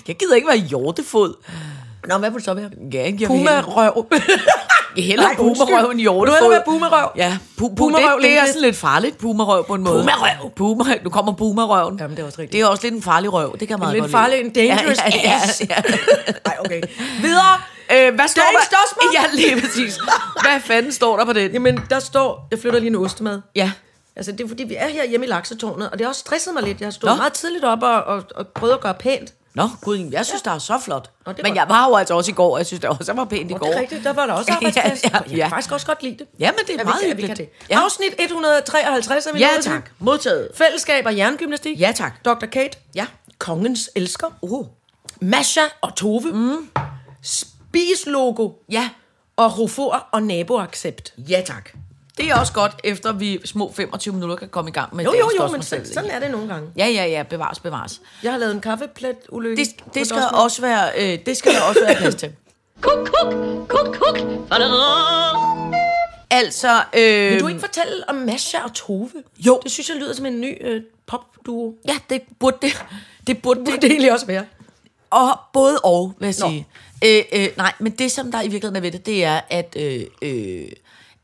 Jeg 0.07 0.15
gider 0.15 0.35
ikke 0.35 0.47
være 0.47 0.57
hjortefod. 0.57 1.33
Nå, 2.07 2.17
hvad 2.17 2.29
vil 2.29 2.37
det 2.37 2.45
så 2.45 2.53
være? 2.53 2.69
Ja, 2.93 3.03
jeg 3.03 3.13
vil 3.19 3.27
Puma-røv. 3.27 4.05
Jeg 4.97 5.19
undskyld. 5.19 5.37
pumarøv 5.67 5.89
end 5.89 5.99
hjortefod. 5.99 6.39
Nu 6.41 6.45
er 6.45 6.49
være 6.51 6.61
pumarøv. 6.65 7.09
Ja, 7.15 7.37
pu- 7.61 7.75
Pumarøv 7.75 8.15
det, 8.21 8.23
det 8.29 8.37
er 8.37 8.45
sådan 8.45 8.61
lidt 8.61 8.75
farligt, 8.75 9.17
pumarøv 9.17 9.65
på 9.67 9.73
en 9.73 9.83
måde. 9.83 9.99
Pumarøv. 10.03 10.51
Pumarøv. 10.55 10.97
Nu 11.03 11.09
kommer 11.09 11.33
pumarøven. 11.33 11.97
Jamen, 11.99 12.17
det 12.17 12.21
er 12.23 12.27
også 12.27 12.39
rigtigt. 12.39 12.53
Det 12.53 12.61
er 12.61 12.65
også 12.67 12.83
lidt 12.83 12.93
en 12.93 13.01
farlig 13.01 13.33
røv. 13.33 13.51
Det 13.51 13.59
kan 13.59 13.69
jeg 13.69 13.79
meget 13.79 13.93
Lidt 13.93 14.01
godt 14.01 14.11
farlig, 14.11 14.39
en 14.39 14.53
dangerous 14.53 14.97
ja, 14.97 15.11
ja, 15.23 15.41
ass. 15.43 15.61
Ja, 15.61 15.65
ja. 16.27 16.33
Nej, 16.45 16.55
okay. 16.59 16.81
Videre. 17.21 17.53
Øh, 17.93 18.15
hvad 18.15 18.27
står 18.27 18.41
Dagens 18.41 18.67
der? 18.69 18.75
dosmer. 18.77 19.11
Ja, 19.21 19.23
lige 19.33 19.61
præcis. 19.61 19.97
Hvad 20.41 20.59
fanden 20.61 20.91
står 20.91 21.17
der 21.17 21.25
på 21.25 21.33
den? 21.33 21.51
Jamen, 21.51 21.79
der 21.89 21.99
står, 21.99 22.47
jeg 22.51 22.59
flytter 22.59 22.79
lige 22.79 22.89
en 22.89 22.95
ostemad. 22.95 23.41
Ja. 23.55 23.71
Altså, 24.15 24.31
det 24.31 24.41
er 24.41 24.47
fordi, 24.47 24.63
vi 24.63 24.75
er 24.77 24.87
her 24.87 25.07
hjemme 25.09 25.25
i 25.25 25.29
laksetårnet, 25.29 25.89
og 25.89 25.97
det 25.97 26.01
har 26.05 26.09
også 26.09 26.19
stresset 26.19 26.53
mig 26.53 26.63
lidt. 26.63 26.79
Jeg 26.79 26.85
har 26.85 26.91
stået 26.91 27.11
Nå. 27.11 27.15
meget 27.15 27.33
tidligt 27.33 27.63
op 27.65 27.83
og, 27.83 28.03
og, 28.03 28.23
og 28.35 28.47
prøvet 28.47 28.73
at 28.73 28.81
gøre 28.81 28.93
pænt. 28.93 29.33
Nå, 29.55 29.69
gud, 29.81 29.97
jeg 30.11 30.25
synes, 30.25 30.41
det 30.41 30.53
er 30.53 30.57
så 30.57 30.79
flot. 30.79 31.11
Nå, 31.25 31.31
det 31.31 31.39
er 31.39 31.43
Men 31.43 31.55
jeg 31.55 31.65
var 31.69 31.87
jo 31.87 31.95
altså 31.95 32.13
også 32.13 32.31
i 32.31 32.33
går, 32.33 32.51
og 32.53 32.57
jeg 32.57 32.65
synes, 32.65 32.81
det 32.81 32.89
også 32.89 33.13
var 33.13 33.25
pænt 33.25 33.51
i 33.51 33.53
går. 33.53 33.65
det 33.67 33.75
er 33.75 33.79
rigtigt, 33.81 34.03
der 34.03 34.13
var 34.13 34.25
der 34.25 34.33
også 34.33 34.51
arbejdsplads. 34.55 35.03
Ja, 35.03 35.09
ja, 35.13 35.19
Og 35.19 35.25
Jeg 35.29 35.37
ja. 35.37 35.43
kan 35.43 35.49
faktisk 35.49 35.71
også 35.71 35.85
godt 35.87 36.03
lide 36.03 36.17
det. 36.17 36.27
Ja, 36.39 36.51
men 36.51 36.59
det 36.67 36.73
er 36.73 36.77
vi 36.77 36.83
meget 36.83 37.03
hyggeligt. 37.05 37.27
kan 37.27 37.37
det. 37.37 37.49
Ja. 37.69 37.79
Afsnit 37.83 38.13
153 38.19 39.25
er 39.25 39.33
vi 39.33 39.39
Ja, 39.39 39.49
tak. 39.61 39.89
Modtaget. 39.99 40.49
Fællesskab 40.55 41.05
og 41.05 41.17
jerngymnastik. 41.17 41.79
Ja, 41.79 41.91
tak. 41.95 42.25
Dr. 42.25 42.45
Kate. 42.45 42.77
Ja. 42.95 43.05
Kongens 43.37 43.89
elsker. 43.95 44.27
Uh. 44.41 44.65
Masha 45.21 45.61
og 45.81 45.95
Tove. 45.95 46.31
Mm. 46.31 46.69
Spis 47.21 48.05
logo. 48.05 48.49
Ja. 48.71 48.89
Og 49.37 49.49
Hofor 49.49 50.07
og 50.11 50.23
naboaccept. 50.23 51.13
Ja, 51.17 51.41
tak. 51.45 51.69
Det 52.17 52.29
er 52.29 52.35
også 52.39 52.53
godt, 52.53 52.71
efter 52.83 53.11
vi 53.11 53.39
små 53.45 53.71
25 53.75 54.13
minutter 54.13 54.35
kan 54.35 54.49
komme 54.49 54.69
i 54.69 54.73
gang 54.73 54.95
med 54.95 55.05
Jo, 55.05 55.11
jo, 55.13 55.17
jo, 55.19 55.27
men 55.29 55.37
dosmersalg. 55.41 55.87
sådan 55.93 56.09
er 56.09 56.19
det 56.19 56.31
nogle 56.31 56.47
gange. 56.47 56.69
Ja, 56.77 56.87
ja, 56.87 57.05
ja, 57.05 57.23
bevares, 57.23 57.59
bevares. 57.59 58.01
Jeg 58.23 58.31
har 58.31 58.39
lavet 58.39 58.53
en 58.55 58.61
kaffeplet 58.61 59.15
ulykke. 59.29 59.65
Det, 59.65 59.93
det 59.93 60.07
skal 60.07 60.23
også 60.33 60.61
være, 60.61 60.89
øh, 60.97 61.19
det 61.25 61.37
skal 61.37 61.51
der 61.53 61.61
også 61.61 61.79
være 61.85 61.95
plads 61.95 62.15
til. 62.15 62.31
Kuk, 62.81 63.09
kuk, 63.21 63.33
kuk, 63.67 63.95
kuk. 63.95 64.19
Altså, 66.31 66.83
øh, 66.97 67.31
Vil 67.31 67.39
du 67.39 67.47
ikke 67.47 67.59
fortælle 67.59 68.09
om 68.09 68.15
Masha 68.15 68.57
og 68.63 68.73
Tove? 68.73 69.09
Jo. 69.37 69.59
Det 69.63 69.71
synes 69.71 69.89
jeg 69.89 69.97
lyder 69.97 70.13
som 70.13 70.25
en 70.25 70.41
ny 70.41 70.67
øh, 70.67 70.81
popduo. 71.07 71.75
Ja, 71.87 71.95
det 72.09 72.21
burde 72.39 72.57
det. 72.61 72.85
Det 73.27 73.41
burde 73.41 73.59
Det 73.59 73.65
det. 73.67 73.73
kunne 73.73 73.81
det 73.81 73.91
egentlig 73.91 74.11
også 74.11 74.25
være. 74.25 74.45
Og 75.09 75.39
både 75.53 75.79
og, 75.79 76.13
vil 76.19 76.25
jeg 76.27 76.35
Nå. 76.39 76.47
sige. 76.49 76.67
Øh, 77.05 77.23
øh, 77.33 77.47
nej, 77.57 77.73
men 77.79 77.91
det, 77.91 78.11
som 78.11 78.31
der 78.31 78.39
i 78.41 78.47
virkeligheden 78.47 78.75
er 78.75 78.81
ved 78.81 78.91
det, 78.91 79.05
det 79.05 79.23
er, 79.23 79.41
at 79.49 79.75
øh, 79.79 80.01
øh, 80.21 80.67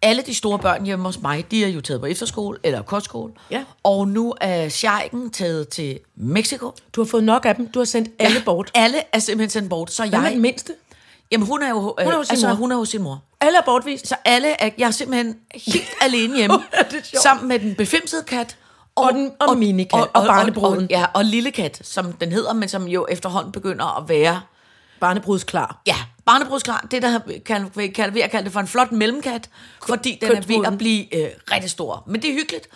alle 0.01 0.21
de 0.21 0.35
store 0.35 0.59
børn 0.59 0.85
hjemme 0.85 1.05
hos 1.05 1.21
mig, 1.21 1.51
de 1.51 1.63
er 1.63 1.67
jo 1.67 1.81
taget 1.81 1.99
på 2.01 2.05
efterskole 2.05 2.57
eller 2.63 2.81
kostskole. 2.81 3.33
Ja. 3.51 3.63
Og 3.83 4.07
nu 4.07 4.33
er 4.41 4.69
Sheiken 4.69 5.29
taget 5.29 5.69
til 5.69 5.99
Mexico. 6.15 6.71
Du 6.95 7.01
har 7.01 7.05
fået 7.05 7.23
nok 7.23 7.45
af 7.45 7.55
dem. 7.55 7.67
Du 7.71 7.79
har 7.79 7.85
sendt 7.85 8.09
alle 8.19 8.41
bort. 8.45 8.71
Alle 8.73 8.97
er 9.13 9.19
simpelthen 9.19 9.49
sendt 9.49 9.69
bort. 9.69 9.91
Så 9.91 10.03
er 10.03 10.07
jeg, 10.11 10.31
den 10.31 10.41
mindste? 10.41 10.73
jamen, 11.31 11.47
hun 11.47 11.63
er 11.63 11.69
jo, 11.69 11.95
øh, 11.99 12.05
er 12.07 12.17
hos 12.17 12.27
sin 12.27 12.33
altså, 12.33 12.47
mor. 12.47 12.55
hun 12.55 12.71
er 12.71 12.75
hos 12.75 12.89
sin 12.89 13.01
mor. 13.01 13.23
Alle 13.41 13.57
er 13.57 13.61
bortvist. 13.65 14.07
Så 14.07 14.15
alle 14.25 14.47
er, 14.61 14.69
jeg 14.77 14.87
er 14.87 14.91
simpelthen 14.91 15.35
helt 15.55 15.89
alene 16.05 16.37
hjemme, 16.37 16.57
er 16.73 16.83
det 16.83 17.11
sammen 17.23 17.47
med 17.47 17.59
den 17.59 17.75
befimsede 17.75 18.23
kat. 18.23 18.57
Og 18.95 19.13
den- 19.13 19.31
og 19.39 19.57
minikat, 19.57 20.07
og 20.13 20.25
barnebruden. 20.25 20.83
Og, 20.83 20.89
ja, 20.89 21.05
og 21.13 21.25
lille 21.25 21.51
kat, 21.51 21.79
som 21.83 22.13
den 22.13 22.31
hedder, 22.31 22.53
men 22.53 22.69
som 22.69 22.87
jo 22.87 23.05
efterhånden 23.09 23.51
begynder 23.51 23.97
at 24.01 24.09
være 24.09 24.41
Barnebrudsklar. 24.99 25.81
Ja, 25.87 25.95
barnebrudsklar. 26.25 26.87
Det, 26.91 27.01
der 27.01 27.19
kan, 27.19 27.41
kan, 27.45 27.91
kan 27.91 28.13
ved 28.13 28.21
at 28.21 28.31
kalde 28.31 28.45
det 28.45 28.53
for 28.53 28.59
en 28.59 28.67
flot 28.67 28.91
mellemkat, 28.91 29.49
fordi 29.87 30.17
den 30.21 30.31
er 30.31 30.41
ved 30.41 30.65
at 30.65 30.77
blive 30.77 31.15
øh, 31.15 31.29
rigtig 31.51 31.71
stor. 31.71 32.03
Men 32.07 32.21
det 32.21 32.29
er 32.29 32.33
hyggeligt. 32.33 32.67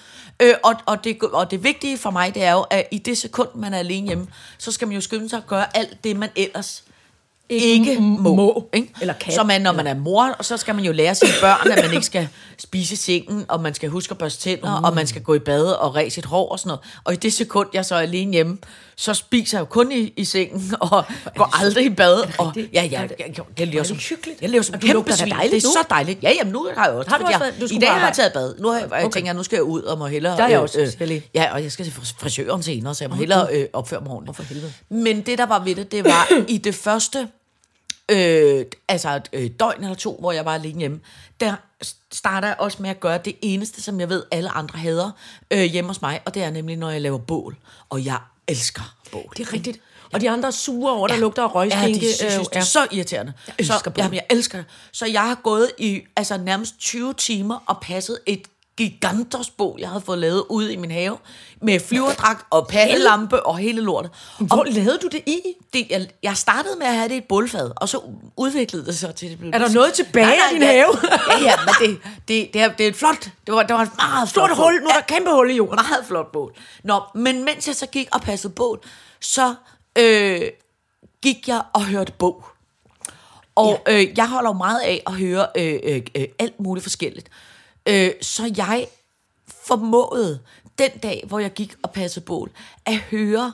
Øh, 0.42 0.54
og, 0.64 0.76
og, 0.86 1.04
det, 1.04 1.22
og 1.22 1.52
det 1.52 1.64
vigtige 1.64 1.98
for 1.98 2.12
mig, 2.12 2.36
det 2.36 2.44
er 2.44 2.52
jo, 2.52 2.62
at 2.62 2.88
i 2.92 2.98
det 2.98 3.18
sekund, 3.18 3.50
man 3.56 3.74
er 3.74 3.78
alene 3.78 4.08
hjemme, 4.08 4.28
så 4.58 4.72
skal 4.72 4.88
man 4.88 4.96
jo 4.96 5.02
skynde 5.02 5.30
sig 5.30 5.38
at 5.38 5.48
gøre 5.48 5.78
alt 5.78 6.04
det, 6.04 6.16
man 6.16 6.30
ellers 6.36 6.84
ikke 7.50 7.98
må. 8.00 8.36
må. 8.36 8.70
Ikke? 8.74 8.90
Eller 9.02 9.14
kan. 9.14 9.34
Så 9.34 9.44
man, 9.44 9.62
når 9.62 9.72
man 9.72 9.88
er 9.88 9.94
mor, 9.96 10.36
og 10.40 10.46
så 10.46 10.58
skal 10.58 10.76
man 10.76 10.84
jo 10.84 10.92
lære 10.92 11.16
sine 11.16 11.32
børn, 11.42 11.72
at 11.72 11.84
man 11.86 11.94
ikke 11.94 12.06
skal 12.06 12.28
spise 12.58 12.98
sengen, 12.98 13.46
og 13.48 13.62
man 13.62 13.74
skal 13.74 13.90
huske 13.90 14.12
at 14.12 14.18
børste 14.18 14.42
tænder, 14.42 14.80
mm. 14.80 14.84
og 14.86 14.96
man 14.96 15.08
skal 15.08 15.22
gå 15.22 15.34
i 15.34 15.40
bad 15.40 15.66
og 15.66 15.96
ræse 15.96 16.16
sit 16.16 16.26
hår 16.26 16.50
og 16.52 16.60
sådan 16.60 16.68
noget. 16.68 16.82
Og 17.04 17.14
i 17.14 17.16
det 17.16 17.34
sekund, 17.34 17.70
jeg 17.74 17.86
så 17.86 17.96
er 17.96 18.00
alene 18.00 18.32
hjemme, 18.34 18.58
så 18.96 19.14
spiser 19.14 19.58
jeg 19.58 19.60
jo 19.62 19.66
kun 19.66 19.92
i, 19.92 20.14
i 20.18 20.26
sengen, 20.26 20.74
og 20.92 21.04
går 21.36 21.60
aldrig 21.62 21.86
i 21.86 21.90
bad. 21.90 22.24
Og, 22.40 22.54
ja, 22.58 22.64
ja, 22.74 22.82
jeg, 22.92 23.10
jeg, 23.20 23.46
jeg 23.60 23.68
lever 23.68 23.84
som, 23.84 23.98
hyggeligt? 23.98 24.42
jeg 24.42 24.50
lever 24.50 24.64
som 24.64 24.80
du 24.80 24.88
lugter 24.88 25.16
svin. 25.16 25.32
dejligt 25.32 25.52
Det 25.52 25.64
er 25.64 25.68
nu. 25.68 25.72
så 25.74 25.86
dejligt. 25.90 26.24
Ja, 26.24 26.32
jamen 26.40 26.54
nu 26.54 26.68
har 26.78 26.86
jeg 26.86 26.94
også. 26.96 27.10
Har 27.12 27.18
du 27.18 27.26
også 27.26 27.44
jeg, 27.44 27.54
du 27.62 27.66
I 27.76 27.78
dag 27.78 27.90
har 27.90 28.06
jeg 28.08 28.16
taget 28.16 28.34
bad. 28.34 28.56
Nu 28.60 28.68
har 28.68 28.80
jeg, 28.80 28.90
jeg 28.92 29.00
Okay. 29.06 29.14
tænker 29.14 29.28
jeg, 29.30 29.36
nu 29.36 29.44
skal 29.44 29.56
jeg 29.56 29.64
ud 29.64 29.82
og 29.82 29.98
må 29.98 30.08
hellere... 30.08 30.38
Der 30.38 30.44
er 30.44 30.48
jeg 30.48 30.60
også, 30.60 30.74
siger 30.74 30.92
jeg 31.00 31.08
lige. 31.08 31.24
ja, 31.36 31.54
og 31.54 31.64
jeg 31.64 31.72
skal 31.72 31.86
til 31.86 31.94
fris- 31.94 32.16
frisøren 32.20 32.64
senere, 32.64 32.96
så 32.96 33.04
jeg 33.04 33.10
må 33.10 33.16
hellere 33.16 33.48
øh, 33.54 33.66
opføre 33.74 34.02
mig 34.02 34.12
ordentligt. 34.12 34.36
for 34.38 34.44
helvede. 34.44 34.74
Men 34.90 35.22
det, 35.22 35.38
der 35.38 35.46
var 35.46 35.64
ved 35.64 35.76
det, 35.76 35.92
det 35.92 36.04
var 36.06 36.28
i 36.48 36.58
det 36.58 36.76
første 36.76 37.28
øh, 38.12 38.66
altså 38.88 39.10
et 39.16 39.30
øh, 39.34 39.50
døgn 39.60 39.84
eller 39.84 39.96
to, 39.96 40.18
hvor 40.20 40.32
jeg 40.32 40.46
var 40.46 40.54
alene 40.54 40.80
hjemme, 40.80 41.00
der 41.39 41.56
starter 42.12 42.48
jeg 42.48 42.58
også 42.60 42.82
med 42.82 42.89
at 42.89 43.00
gøre 43.00 43.18
det 43.18 43.36
eneste, 43.42 43.82
som 43.82 44.00
jeg 44.00 44.10
ved, 44.10 44.24
alle 44.32 44.50
andre 44.50 44.80
hader 44.80 45.12
øh, 45.52 45.63
hjemme 45.63 45.89
hos 45.89 46.02
mig, 46.02 46.22
og 46.26 46.34
det 46.34 46.44
er 46.44 46.52
nemlig, 46.52 46.78
når 46.78 46.89
jeg 46.89 47.02
laver 47.02 47.18
bål. 47.18 47.58
Og 47.89 48.06
jeg 48.06 48.20
elsker 48.48 48.96
bål. 49.12 49.34
Det 49.38 49.48
er 49.48 49.54
rigtigt. 49.54 49.80
Og 50.13 50.22
de 50.22 50.30
andre 50.30 50.48
er 50.48 50.52
sure 50.52 50.94
over, 50.94 51.08
der 51.08 51.18
lugter 51.18 51.44
af 51.44 51.56
røgskinke. 51.56 52.06
Ja, 52.06 52.12
de 52.12 52.16
synes, 52.18 52.34
øh, 52.34 52.39
det 52.39 52.56
er 52.56 52.62
så 52.62 52.88
irriterende. 52.92 53.34
Jeg 53.48 53.56
elsker 53.60 53.78
så, 53.78 53.92
jamen, 53.98 54.13
jeg 54.13 54.26
elsker 54.30 54.58
det. 54.58 54.68
Så 54.92 55.06
jeg 55.06 55.22
har 55.22 55.39
gået 55.44 55.72
i 55.78 56.02
altså, 56.16 56.38
nærmest 56.38 56.80
20 56.80 57.13
timer 57.13 57.63
og 57.66 57.78
passet 57.82 58.20
et 58.26 58.48
gigantosbål, 58.78 59.80
jeg 59.80 59.90
havde 59.90 60.02
fået 60.02 60.20
lavet 60.20 60.44
ude 60.50 60.74
i 60.74 60.76
min 60.76 60.92
have, 60.92 61.18
med 61.62 61.80
flyverdragt 61.80 62.46
og 62.50 62.68
pattelampe 62.68 63.46
og 63.46 63.58
hele 63.58 63.82
lortet. 63.82 64.12
Hvor 64.40 64.58
Og 64.58 64.66
lavede 64.70 64.98
du 64.98 65.08
det 65.08 65.22
i? 65.26 65.40
det, 65.74 65.88
jeg, 65.90 66.08
jeg 66.24 66.38
startede 66.38 66.76
med 66.80 66.88
at 66.88 66.94
have 66.94 67.08
det 67.10 67.14
i 67.14 67.18
et 67.18 67.24
bålfad, 67.24 67.72
og 67.76 67.90
så 67.90 68.02
udviklede 68.38 68.86
det 68.86 68.96
sig 68.96 69.16
til 69.16 69.30
det 69.30 69.40
blev... 69.40 69.52
Er 69.54 69.58
der 69.58 69.70
noget 69.70 69.94
tilbage 69.94 70.26
Nej, 70.26 70.36
nej, 70.36 70.46
af 70.46 70.54
din 70.54 70.62
ja, 70.62 70.68
have? 70.68 70.98
ja, 71.32 71.40
ja, 71.42 71.54
men 71.66 71.90
det, 71.90 72.00
det, 72.28 72.54
det, 72.54 72.62
er, 72.62 72.72
det 72.74 72.84
er 72.84 72.88
et 72.88 72.96
flot... 72.96 73.30
Det 73.48 73.54
var, 73.54 73.64
det 73.64 73.76
var 73.76 73.82
et 73.82 73.92
meget 73.98 74.30
Stort 74.30 74.50
flot 74.50 74.58
hul. 74.58 74.82
Nu 74.82 74.88
er 74.88 74.94
der 74.94 75.02
kæmpe 75.02 75.32
hul 75.32 75.50
i 75.50 75.56
jorden. 75.56 75.76
Meget 75.76 76.06
flot 76.08 76.32
bål. 76.32 76.54
Nå, 76.84 77.02
men 77.16 77.46
mens 77.46 77.68
jeg 77.68 77.76
så 77.76 77.86
gik 77.86 78.08
og 78.14 78.22
passede 78.22 78.54
bål, 78.54 78.80
så 79.20 79.56
øh, 79.98 80.42
gik 81.22 81.48
jeg 81.48 81.62
og 81.74 81.86
hørte 81.86 82.12
bog. 82.12 82.46
Og 83.56 83.82
ja. 83.88 84.02
øh, 84.02 84.18
jeg 84.18 84.30
holder 84.30 84.50
jo 84.50 84.54
meget 84.54 84.80
af 84.80 85.04
at 85.08 85.14
høre 85.14 85.48
øh, 85.58 85.80
øh, 85.84 86.02
øh, 86.16 86.26
alt 86.40 86.60
muligt 86.60 86.84
forskelligt. 86.84 87.30
Øh, 87.89 88.12
så 88.22 88.54
jeg 88.58 88.88
formåede 89.65 90.39
den 90.80 90.91
dag, 91.04 91.24
hvor 91.28 91.39
jeg 91.39 91.54
gik 91.54 91.76
og 91.84 91.91
passede 91.91 92.26
bål, 92.26 92.52
at 92.86 92.96
høre 92.98 93.54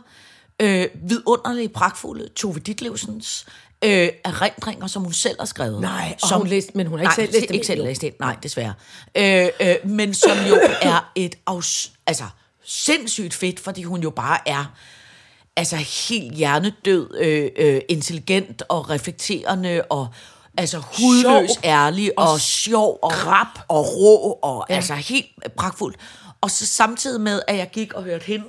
øh, 0.61 0.87
vidunderlige, 1.03 1.69
pragtfulde 1.69 2.29
Tove 2.35 2.59
Ditlevsens 2.59 3.45
øh, 3.83 4.09
erindringer, 4.25 4.87
som 4.87 5.03
hun 5.03 5.13
selv 5.13 5.35
har 5.39 5.45
skrevet. 5.45 5.81
Nej, 5.81 6.15
og 6.21 6.27
hun 6.37 6.47
læste- 6.47 6.71
men 6.75 6.87
hun 6.87 6.99
har 6.99 7.03
ikke 7.03 7.09
nej, 7.09 7.15
selv 7.25 7.33
læst 7.33 7.47
dem 7.47 7.53
ikke 7.55 7.67
selv 7.67 7.83
læst 7.83 8.01
det, 8.01 8.19
nej, 8.19 8.35
desværre. 8.43 8.73
Øh, 9.15 9.47
øh, 9.61 9.75
men 9.89 10.13
som 10.13 10.37
jo 10.49 10.59
er 10.81 11.11
et 11.15 11.35
afs- 11.49 11.91
altså, 12.07 12.23
sindssygt 12.63 13.33
fedt, 13.33 13.59
fordi 13.59 13.83
hun 13.83 14.01
jo 14.01 14.09
bare 14.09 14.37
er 14.45 14.65
altså 15.55 15.75
helt 15.75 16.33
hjernedød, 16.35 17.15
øh, 17.17 17.49
øh, 17.55 17.81
intelligent 17.89 18.63
og 18.69 18.89
reflekterende 18.89 19.81
og 19.89 20.07
altså 20.59 20.77
hudløs 20.77 21.49
Sjov. 21.49 21.63
ærlig 21.63 22.11
og, 22.17 22.31
og 22.31 22.41
sjov 22.41 22.99
og 23.01 23.11
krap. 23.11 23.59
og 23.67 23.85
rå 23.95 24.39
og 24.41 24.65
ja. 24.69 24.75
altså 24.75 24.93
helt 24.93 25.27
pragtfuld. 25.57 25.95
Og 26.41 26.51
så 26.51 26.65
samtidig 26.65 27.21
med, 27.21 27.41
at 27.47 27.57
jeg 27.57 27.69
gik 27.71 27.93
og 27.93 28.03
hørte 28.03 28.25
hende, 28.25 28.45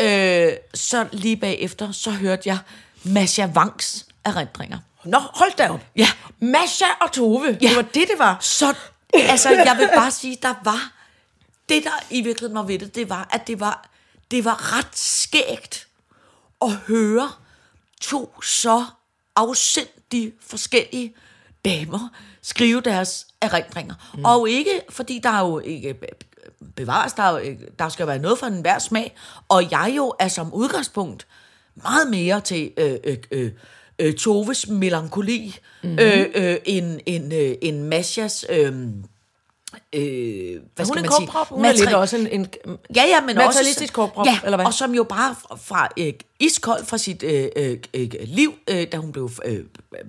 øh, 0.00 0.52
så 0.74 1.06
lige 1.12 1.36
bagefter, 1.36 1.92
så 1.92 2.10
hørte 2.10 2.42
jeg 2.48 2.58
Masha 3.02 3.46
Wangs 3.46 4.06
erindringer. 4.24 4.78
Nå, 5.04 5.18
hold 5.18 5.56
da 5.56 5.68
op. 5.68 5.80
Ja. 5.96 6.08
Masha 6.40 6.84
og 7.00 7.12
Tove. 7.12 7.58
Ja. 7.62 7.68
Det 7.68 7.76
var 7.76 7.82
det, 7.82 7.94
det 7.94 8.18
var. 8.18 8.36
Så, 8.40 8.74
altså, 9.14 9.50
jeg 9.50 9.76
vil 9.78 9.88
bare 9.94 10.10
sige, 10.10 10.38
der 10.42 10.54
var, 10.64 10.92
det 11.68 11.84
der 11.84 12.04
i 12.10 12.20
virkeligheden 12.20 12.54
var 12.56 12.62
ved 12.62 12.78
det, 12.78 12.94
det 12.94 13.08
var, 13.08 13.28
at 13.30 13.46
det 13.46 13.60
var, 13.60 13.88
det 14.30 14.44
var 14.44 14.78
ret 14.78 14.98
skægt 14.98 15.86
at 16.62 16.72
høre 16.72 17.30
to 18.00 18.42
så 18.42 18.84
afsindig 19.36 20.32
forskellige 20.46 21.14
damer 21.66 22.08
skrive 22.42 22.80
deres 22.80 23.26
erindringer. 23.40 23.94
Mm. 24.14 24.24
Og 24.24 24.50
ikke, 24.50 24.80
fordi 24.88 25.20
der 25.22 25.30
er 25.30 25.40
jo 25.40 25.58
ikke 25.58 25.94
bevares, 26.76 27.12
der, 27.12 27.22
er 27.22 27.40
jo, 27.40 27.56
der 27.78 27.88
skal 27.88 28.06
være 28.06 28.18
noget 28.18 28.38
for 28.38 28.46
en 28.46 28.60
hver 28.60 28.78
smag, 28.78 29.16
og 29.48 29.70
jeg 29.70 29.92
jo 29.96 30.14
er 30.20 30.28
som 30.28 30.54
udgangspunkt 30.54 31.26
meget 31.74 32.10
mere 32.10 32.40
til 32.40 32.70
øh, 32.76 32.96
øh, 33.04 33.16
øh, 33.30 33.50
øh, 33.98 34.14
Toves 34.14 34.68
melankoli, 34.68 35.56
mm-hmm. 35.82 35.98
øh, 35.98 36.26
øh, 36.34 36.56
end, 36.64 37.00
end, 37.06 37.34
øh, 37.34 37.54
end 37.62 37.82
Mashas 37.82 38.44
øh, 38.50 38.74
Øh, 39.92 40.00
hvad 40.74 40.86
Hun 40.86 40.86
skal 40.86 40.98
er 40.98 41.02
man 41.02 41.12
sige? 41.12 41.26
korprop, 41.26 41.48
hun 41.48 41.64
er 41.64 41.72
lidt 41.72 41.94
også 41.94 42.16
en, 42.16 42.26
en 42.26 42.48
Ja, 42.96 43.02
ja, 43.02 43.20
men. 43.20 43.36
Materialistisk 43.36 43.92
korprop, 43.92 44.26
ja, 44.26 44.38
eller 44.44 44.56
hvad? 44.56 44.66
og 44.66 44.74
som 44.74 44.94
jo 44.94 45.02
bare 45.04 45.34
fra, 45.42 45.56
fra 45.56 45.88
øh, 45.98 46.12
iskold 46.40 46.84
fra 46.84 46.98
sit 46.98 47.22
øh, 47.22 47.48
øh, 47.56 47.78
øh, 47.94 48.10
liv, 48.24 48.54
øh, 48.70 48.86
da 48.92 48.96
hun 48.96 49.12
blev 49.12 49.30
øh, 49.44 49.64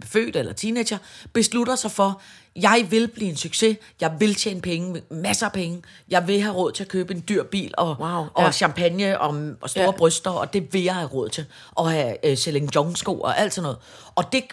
født 0.05 0.35
eller 0.35 0.53
teenager, 0.53 0.97
beslutter 1.33 1.75
sig 1.75 1.91
for, 1.91 2.21
jeg 2.61 2.87
vil 2.89 3.07
blive 3.07 3.29
en 3.29 3.37
succes, 3.37 3.77
jeg 4.01 4.15
vil 4.19 4.35
tjene 4.35 4.61
penge, 4.61 5.01
masser 5.11 5.45
af 5.45 5.51
penge, 5.51 5.81
jeg 6.09 6.27
vil 6.27 6.41
have 6.41 6.53
råd 6.55 6.71
til 6.71 6.83
at 6.83 6.89
købe 6.89 7.13
en 7.13 7.23
dyr 7.29 7.43
bil 7.43 7.73
og, 7.77 7.95
Wow, 7.99 8.25
og 8.33 8.43
ja. 8.43 8.51
champagne 8.51 9.21
og, 9.21 9.29
og 9.61 9.69
store 9.69 9.83
Ja. 9.83 9.91
bryster, 9.91 10.31
og 10.31 10.53
det 10.53 10.73
vil 10.73 10.83
jeg 10.83 10.95
have 10.95 11.07
råd 11.07 11.29
til, 11.29 11.45
og 11.71 11.91
have 11.91 12.25
øh, 12.25 12.37
Celine 12.37 12.67
Dion 12.67 12.95
sko 12.95 13.19
og 13.19 13.39
alt 13.39 13.53
sådan 13.53 13.63
noget. 13.63 13.77
Og 14.15 14.31
det, 14.31 14.43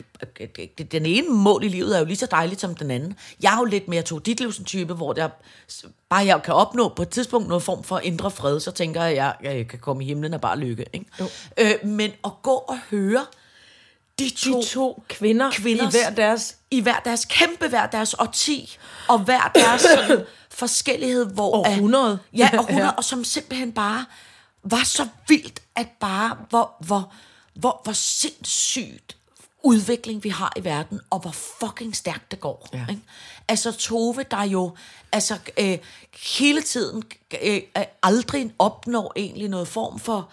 det, 0.79 0.93
den 0.93 1.07
ene 1.07 1.29
mål 1.29 1.65
i 1.65 1.69
livet 1.69 1.95
er 1.97 1.99
jo 1.99 2.05
lige 2.05 2.17
så 2.17 2.27
dejligt 2.31 2.61
som 2.61 2.75
den 2.75 2.91
anden. 2.91 3.17
Jeg 3.43 3.55
er 3.55 3.59
jo 3.59 3.65
lidt 3.65 3.89
mere 3.89 4.03
to 4.03 4.19
Ditlevsen 4.19 4.65
type, 4.65 4.95
hvor 4.95 5.13
der 5.13 5.29
bare 6.11 6.27
jeg 6.27 6.41
kan 6.45 6.55
opnå 6.55 6.89
på 6.89 7.03
et 7.03 7.09
tidspunkt 7.09 7.49
noget 7.49 7.63
form 7.63 7.85
for 7.85 7.99
indre 7.99 8.31
fred, 8.31 8.61
så 8.61 8.71
tænker 8.71 9.03
jeg, 9.03 9.11
at 9.11 9.17
jeg, 9.17 9.57
jeg 9.57 9.69
kan 9.69 9.79
komme 9.79 10.05
i 10.05 10.07
himlen 10.07 10.35
og 10.35 10.41
bare 10.41 10.59
lykke. 10.59 10.85
Ikke? 10.93 11.07
Øh, 11.59 11.89
men 11.89 12.11
at 12.25 12.31
gå 12.43 12.51
og 12.55 12.79
høre 12.91 13.25
de 14.19 14.31
to, 14.31 14.61
de 14.61 14.67
to 14.67 15.03
kvinder 15.09 15.51
i 15.69 15.91
hver 15.91 16.11
deres... 16.11 16.57
i 16.71 16.81
hver 16.81 17.01
deres 17.01 17.25
kæmpe, 17.25 17.69
hver 17.69 17.87
deres 17.87 18.15
årti, 18.15 18.79
og 19.09 19.19
hver 19.19 19.51
deres 19.55 19.81
sådan, 20.09 20.25
forskellighed, 20.51 21.27
hvor... 21.27 21.57
Århundrede. 21.57 22.19
Ja, 22.33 22.51
århundrede, 22.59 22.85
Ja. 22.87 22.91
og 22.91 23.05
som 23.05 23.25
simpelthen 23.25 23.73
bare 23.73 24.05
var 24.63 24.85
så 24.85 25.09
vildt, 25.29 25.63
at 25.77 25.89
bare, 26.01 26.37
hvor, 26.51 26.75
hvor, 26.81 27.13
hvor, 27.55 27.81
hvor 27.85 27.93
sindssygt 27.93 29.17
udvikling 29.65 30.25
vi 30.25 30.29
har 30.29 30.53
i 30.57 30.65
verden, 30.65 31.01
og 31.11 31.19
hvor 31.19 31.35
fucking 31.61 31.97
stærkt 31.97 32.31
det 32.31 32.41
går. 32.41 32.69
Ja. 32.73 32.87
Ikke? 32.91 33.03
Altså 33.49 33.73
Tove, 33.73 34.25
der 34.31 34.43
jo 34.43 34.77
altså, 35.13 35.39
øh, 35.59 35.79
hele 36.37 36.63
tiden 36.63 37.03
øh, 37.43 37.61
aldrig 38.03 38.53
opnår 38.59 39.13
egentlig 39.17 39.49
noget 39.49 39.69
form 39.69 39.99
for 39.99 40.33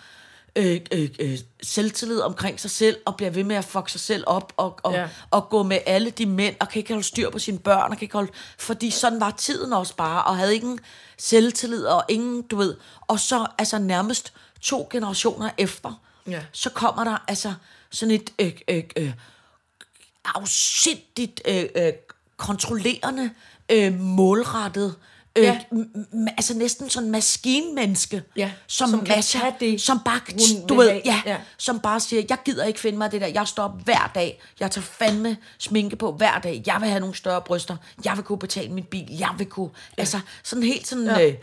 øh, 0.55 0.81
øh, 0.91 1.09
øh, 1.19 1.37
selvtillid 1.63 2.19
omkring 2.21 2.59
sig 2.59 2.71
selv, 2.71 2.97
og 3.05 3.15
bliver 3.17 3.29
ved 3.29 3.43
med 3.43 3.55
at 3.55 3.65
fuck 3.65 3.89
sig 3.89 3.99
selv 4.01 4.23
op, 4.27 4.53
og, 4.57 4.79
og, 4.83 4.93
Ja. 4.93 5.07
og 5.31 5.49
gå 5.49 5.63
med 5.63 5.79
alle 5.85 6.09
de 6.09 6.25
mænd, 6.25 6.55
og 6.59 6.69
kan 6.69 6.79
ikke 6.79 6.93
holde 6.93 7.07
styr 7.07 7.29
på 7.29 7.39
sine 7.39 7.59
børn, 7.59 7.91
og 7.91 7.97
kan 7.97 8.01
ikke 8.05 8.13
holde, 8.13 8.31
fordi 8.57 8.89
sådan 8.91 9.19
var 9.19 9.31
tiden 9.31 9.73
også 9.73 9.95
bare, 9.95 10.23
og 10.23 10.37
havde 10.37 10.55
ingen 10.55 10.79
selvtillid, 11.17 11.83
og 11.85 12.03
ingen, 12.09 12.41
du 12.41 12.55
ved, 12.55 12.75
og 13.01 13.19
så 13.19 13.47
altså 13.57 13.77
nærmest 13.79 14.33
to 14.61 14.87
generationer 14.91 15.49
efter, 15.57 16.01
Ja. 16.27 16.41
så 16.51 16.69
kommer 16.69 17.03
der 17.03 17.17
altså 17.27 17.53
sådan 17.89 18.15
et 18.15 18.29
øh, 18.39 18.51
øh, 18.67 18.83
øh, 18.97 19.13
afsindigt 20.35 21.41
øh, 21.47 21.65
øh, 21.75 21.93
kontrollerende, 22.37 23.29
øh, 23.71 23.93
målrettet, 23.99 24.85
øh, 24.85 25.10
Ja. 25.37 25.41
ja. 25.43 25.57
altså 26.37 26.53
næsten 26.57 26.89
sådan 26.89 27.09
maskinmenneske, 27.11 28.23
Ja, 28.35 28.51
som, 28.67 28.89
som 28.89 29.05
kan 29.05 29.15
masser- 29.17 29.39
tage 29.39 29.55
det, 29.59 29.81
som 29.81 29.99
bare, 30.05 30.19
hun 30.57 30.67
du 30.67 30.75
ved, 30.75 30.89
have. 30.89 31.01
ja, 31.05 31.21
Ja. 31.25 31.37
som 31.57 31.79
bare 31.79 31.99
siger, 31.99 32.23
jeg 32.29 32.37
gider 32.45 32.65
ikke 32.65 32.79
finde 32.79 32.97
mig 32.97 33.11
det 33.11 33.21
der, 33.21 33.27
jeg 33.27 33.47
står 33.47 33.63
op 33.63 33.83
hver 33.83 34.11
dag, 34.15 34.41
jeg 34.59 34.71
tager 34.71 34.85
fandme 34.85 35.37
sminke 35.57 35.95
på 35.95 36.11
hver 36.11 36.39
dag, 36.39 36.63
jeg 36.65 36.77
vil 36.79 36.89
have 36.89 36.99
nogle 36.99 37.15
større 37.15 37.41
bryster, 37.41 37.77
jeg 38.05 38.15
vil 38.17 38.23
kunne 38.23 38.39
betale 38.39 38.69
min 38.69 38.83
bil, 38.83 39.07
jeg 39.17 39.29
vil 39.37 39.47
kunne, 39.47 39.69
ja. 39.97 40.01
altså 40.01 40.19
sådan 40.43 40.63
helt 40.63 40.87
sådan, 40.87 41.05
Ja. 41.05 41.27
øh, 41.27 41.33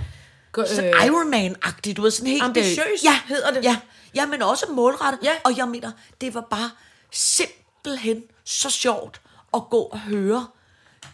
sådan 0.66 0.94
øh, 0.94 1.06
Iron 1.06 1.30
Man-agtigt, 1.30 1.96
du 1.96 2.02
ved, 2.02 2.10
sådan 2.10 2.30
helt... 2.30 2.42
øh, 2.42 2.46
Ambitiøs 2.48 3.04
ja, 3.04 3.20
hedder 3.26 3.50
det. 3.52 3.64
Ja, 3.64 3.76
ja, 4.14 4.26
men 4.26 4.42
også 4.42 4.66
målrettet. 4.72 5.20
Ja. 5.22 5.32
Og 5.44 5.56
jeg 5.56 5.68
mener, 5.68 5.90
det 6.20 6.34
var 6.34 6.46
bare 6.50 6.70
simpelthen 7.12 8.22
så 8.44 8.70
sjovt 8.70 9.20
at 9.54 9.62
gå 9.70 9.80
og 9.80 10.00
høre 10.00 10.46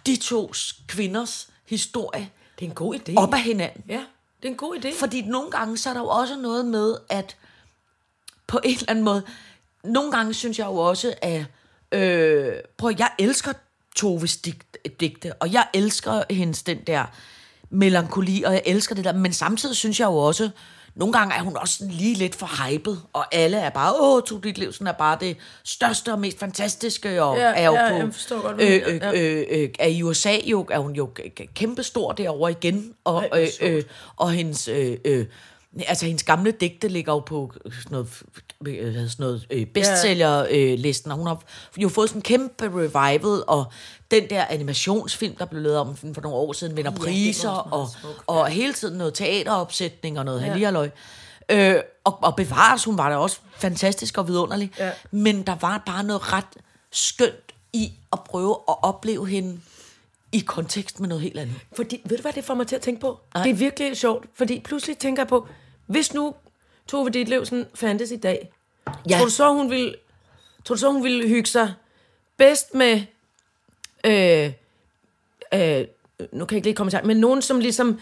de 0.07 0.17
to 0.17 0.53
kvinders 0.89 1.49
historie 1.67 2.31
Det 2.59 2.65
er 2.65 2.69
en 2.71 2.75
god 2.75 2.95
idé. 2.95 3.15
op 3.17 3.35
af 3.35 3.43
hinanden. 3.43 3.85
Ja, 3.89 4.05
det 4.43 4.49
er 4.49 4.53
en 4.53 4.57
god 4.57 4.77
idé. 4.77 4.99
Fordi 4.99 5.23
nogle 5.23 5.51
gange, 5.51 5.79
så 5.79 5.91
er 5.91 5.95
der 5.95 6.01
jo 6.01 6.09
også 6.09 6.37
noget 6.37 6.67
med, 6.67 6.97
at 7.09 7.37
på 8.47 8.61
en 8.65 8.71
eller 8.71 8.85
anden 8.89 9.05
måde, 9.05 9.23
nogle 9.85 10.13
gange 10.13 10.35
synes 10.35 10.59
jeg 10.59 10.67
jo 10.67 10.77
også, 10.77 11.15
at 11.23 11.45
øh, 11.93 12.53
prøv, 12.77 12.93
jeg 12.99 13.11
elsker 13.19 13.53
Toves 13.97 14.37
digt, 14.37 14.77
digte, 15.01 15.33
og 15.33 15.53
jeg 15.53 15.67
elsker 15.75 16.23
hendes 16.31 16.63
den 16.63 16.79
der 16.87 17.05
melankoli, 17.71 18.43
og 18.43 18.53
jeg 18.53 18.63
elsker 18.67 18.95
det 18.95 19.05
der, 19.05 19.13
men 19.13 19.33
samtidig 19.33 19.77
synes 19.77 20.01
jeg 20.01 20.07
jo 20.07 20.17
også, 20.17 20.51
nogle 20.97 21.13
gange 21.13 21.35
er 21.35 21.43
hun 21.43 21.57
også 21.57 21.77
sådan 21.79 21.95
lige 21.95 22.15
lidt 22.15 22.35
for 22.35 22.67
hyped, 22.67 22.97
og 23.13 23.35
alle 23.35 23.57
er 23.57 23.71
bare, 23.71 23.93
åh, 24.01 24.23
Tove 24.23 24.41
Ditlevsen 24.41 24.87
er 24.87 24.93
bare 24.93 25.19
det 25.21 25.37
største 25.65 26.13
og 26.13 26.21
mest 26.21 26.39
fantastiske, 26.39 27.23
og 27.23 27.37
Ja, 27.37 27.43
er 27.43 27.67
jo 27.67 27.75
ja, 27.75 27.91
på, 27.91 27.95
jeg 27.95 28.13
forstår 28.13 28.43
godt, 28.43 28.61
øh, 28.61 28.83
øh, 28.87 29.01
øh, 29.15 29.45
øh, 29.51 29.69
er 29.79 29.87
i 29.87 30.03
USA 30.03 30.37
jo, 30.45 30.67
er 30.71 30.79
hun 30.79 30.93
jo 30.93 31.11
kæmpestor 31.55 32.13
derovre 32.13 32.51
igen, 32.51 32.95
og, 33.05 33.25
Ej, 33.33 33.51
øh, 33.63 33.77
øh, 33.77 33.83
og 34.17 34.31
hendes, 34.31 34.69
øh, 34.69 34.97
øh, 35.05 35.27
altså 35.87 36.07
hendes 36.07 36.23
gamle 36.23 36.51
digte 36.51 36.89
ligger 36.89 37.13
jo 37.13 37.19
på 37.19 37.53
sådan 37.63 37.83
noget, 37.91 38.23
øh, 38.67 38.75
hedder 38.75 39.09
sådan 39.09 39.25
noget 39.25 39.47
øh, 39.51 39.67
bestsellerlisten, 39.67 41.11
og 41.11 41.17
hun 41.17 41.27
har 41.27 41.43
jo 41.79 41.89
fået 41.89 42.09
sådan 42.09 42.19
en 42.19 42.23
kæmpe 42.23 42.65
revival, 42.65 43.43
og 43.47 43.65
den 44.21 44.31
der 44.31 44.45
animationsfilm, 44.45 45.37
der 45.37 45.45
blev 45.45 45.63
lavet 45.63 45.79
om 45.79 45.97
for 45.97 46.21
nogle 46.21 46.37
år 46.39 46.53
siden, 46.53 46.77
vinder 46.77 46.91
Ja, 46.91 46.97
priser, 46.99 47.51
og, 47.51 47.89
smuk, 48.01 48.25
og 48.27 48.49
hele 48.49 48.73
tiden 48.73 48.99
noget 48.99 49.15
teateropsætning 49.15 50.19
og 50.19 50.25
noget 50.25 50.41
ja. 50.41 50.45
hallihalløj. 50.47 50.91
Øh, 51.49 51.77
og, 52.05 52.19
og 52.23 52.37
bevares, 52.37 52.85
hun 52.85 52.99
var 52.99 53.09
da 53.09 53.17
også 53.17 53.39
fantastisk 53.57 54.19
og 54.19 54.29
vidunderlig, 54.29 54.73
Ja. 54.79 54.91
men 55.11 55.43
der 55.43 55.55
var 55.61 55.83
bare 55.87 56.05
noget 56.05 56.33
ret 56.33 56.45
skønt 56.93 57.53
i 57.73 57.93
at 58.13 58.19
prøve 58.25 58.57
at 58.69 58.75
opleve 58.83 59.29
hende 59.29 59.61
i 60.33 60.39
kontekst 60.39 61.01
med 61.01 61.09
noget 61.09 61.23
helt 61.23 61.39
andet. 61.39 61.55
Fordi, 61.77 62.01
ved 62.05 62.17
du 62.17 62.23
hvad 62.23 62.33
det 62.33 62.45
får 62.45 62.55
mig 62.55 62.67
til 62.67 62.77
at 62.77 62.83
tænke 62.83 63.01
på? 63.01 63.21
Nej. 63.35 63.43
Det 63.43 63.51
er 63.51 63.55
virkelig 63.55 63.97
sjovt, 63.97 64.27
fordi 64.35 64.61
pludselig 64.61 64.99
tænker 64.99 65.23
jeg 65.23 65.29
på, 65.29 65.49
hvis 65.87 66.15
nu 66.15 66.35
Tove 66.89 67.11
Ditlevsen 67.11 67.67
fandtes 67.75 68.11
i 68.11 68.17
dag, 68.17 68.53
Ja. 69.11 69.17
tror 69.19 69.25
du 69.25 69.31
så, 69.31 69.53
hun 69.53 69.71
ville, 69.71 69.95
tror 70.65 70.75
du 70.75 70.81
så, 70.81 70.93
hun 70.93 71.03
ville 71.05 71.29
hygge 71.29 71.49
sig 71.51 71.75
bedst 72.37 72.75
med, 72.75 73.01
øh, 74.05 74.53
øh, 75.55 75.85
nu 76.33 76.45
kan 76.45 76.55
jeg 76.55 76.59
ikke 76.59 76.67
lige 76.67 76.75
komme 76.75 76.91
til, 76.91 77.01
men 77.05 77.17
nogen, 77.17 77.43
som 77.43 77.61
ligesom, 77.61 78.01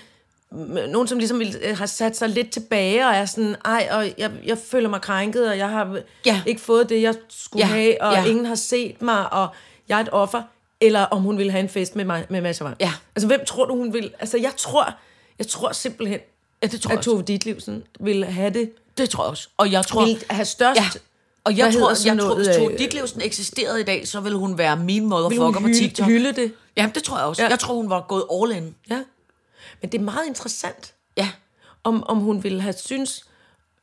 nogen, 0.88 1.08
som 1.08 1.18
ligesom 1.18 1.42
øh, 1.62 1.76
har 1.78 1.86
sat 1.86 2.16
sig 2.16 2.28
lidt 2.28 2.50
tilbage 2.50 3.06
og 3.06 3.14
er 3.14 3.24
sådan, 3.24 3.56
ej, 3.64 3.88
og 3.92 4.06
jeg, 4.18 4.30
jeg 4.44 4.58
føler 4.58 4.88
mig 4.88 5.00
krænket, 5.00 5.48
og 5.48 5.58
jeg 5.58 5.68
har 5.68 5.98
Ja. 6.26 6.42
ikke 6.46 6.60
fået 6.60 6.88
det, 6.88 7.02
jeg 7.02 7.14
skulle 7.28 7.66
Ja, 7.66 7.72
have, 7.74 8.02
og 8.02 8.12
ja. 8.12 8.24
ingen 8.24 8.46
har 8.46 8.54
set 8.54 9.02
mig, 9.02 9.32
og 9.32 9.48
jeg 9.88 9.96
er 9.96 10.02
et 10.02 10.08
offer, 10.12 10.42
eller 10.80 11.00
om 11.00 11.22
hun 11.22 11.38
ville 11.38 11.52
have 11.52 11.60
en 11.62 11.68
fest 11.68 11.96
med, 11.96 12.04
mig, 12.04 12.26
med 12.28 12.40
Masha 12.40 12.64
Wang. 12.64 12.76
Ja. 12.80 12.92
Altså, 13.16 13.26
hvem 13.26 13.44
tror 13.44 13.64
du, 13.64 13.76
hun 13.76 13.92
vil? 13.92 14.12
Altså, 14.18 14.38
jeg 14.38 14.52
tror, 14.56 14.94
jeg 15.38 15.46
tror 15.48 15.72
simpelthen, 15.72 16.20
Ja, 16.62 16.66
det 16.66 16.80
tror 16.80 16.90
jeg 16.90 16.98
at 16.98 17.04
Tove 17.04 17.22
Ditlevsen 17.22 17.82
ville 18.00 18.26
have 18.26 18.50
det, 18.50 18.70
Det 18.98 19.10
tror 19.10 19.24
jeg 19.24 19.30
også. 19.30 19.48
Og 19.56 19.72
jeg 19.72 19.86
tror... 19.86 20.04
ville 20.04 20.20
have 20.30 20.44
størst... 20.44 20.80
Ja. 20.80 20.86
Og 21.44 21.56
jeg 21.56 21.70
Hvad 21.70 21.80
tror, 21.80 21.88
jeg 21.90 21.96
tror, 21.98 22.14
noget, 22.14 22.36
hvis 22.46 22.56
Tove 22.56 22.72
øh, 22.72 22.78
Ditlevsen 22.78 23.20
eksisterede 23.24 23.80
i 23.80 23.84
dag, 23.84 24.08
så 24.08 24.20
ville 24.20 24.38
hun 24.38 24.58
være 24.58 24.76
min 24.76 25.06
motherfucker 25.06 25.60
på 25.60 25.66
TikTok. 25.74 26.06
hylde 26.08 26.32
det? 26.32 26.52
Jamen, 26.76 26.94
det 26.94 27.02
tror 27.02 27.16
jeg 27.18 27.26
også. 27.26 27.42
Ja. 27.42 27.46
Ja. 27.46 27.50
Jeg 27.50 27.58
tror, 27.58 27.74
hun 27.74 27.90
var 27.90 28.04
gået 28.08 28.24
all 28.32 28.52
in. 28.64 28.74
Ja. 28.90 29.02
Men 29.82 29.92
det 29.92 29.98
er 29.98 30.02
meget 30.02 30.26
interessant, 30.26 30.94
Ja. 31.16 31.28
om, 31.84 32.04
om 32.06 32.18
hun 32.18 32.44
ville 32.44 32.60
have 32.60 32.72
synes, 32.72 33.24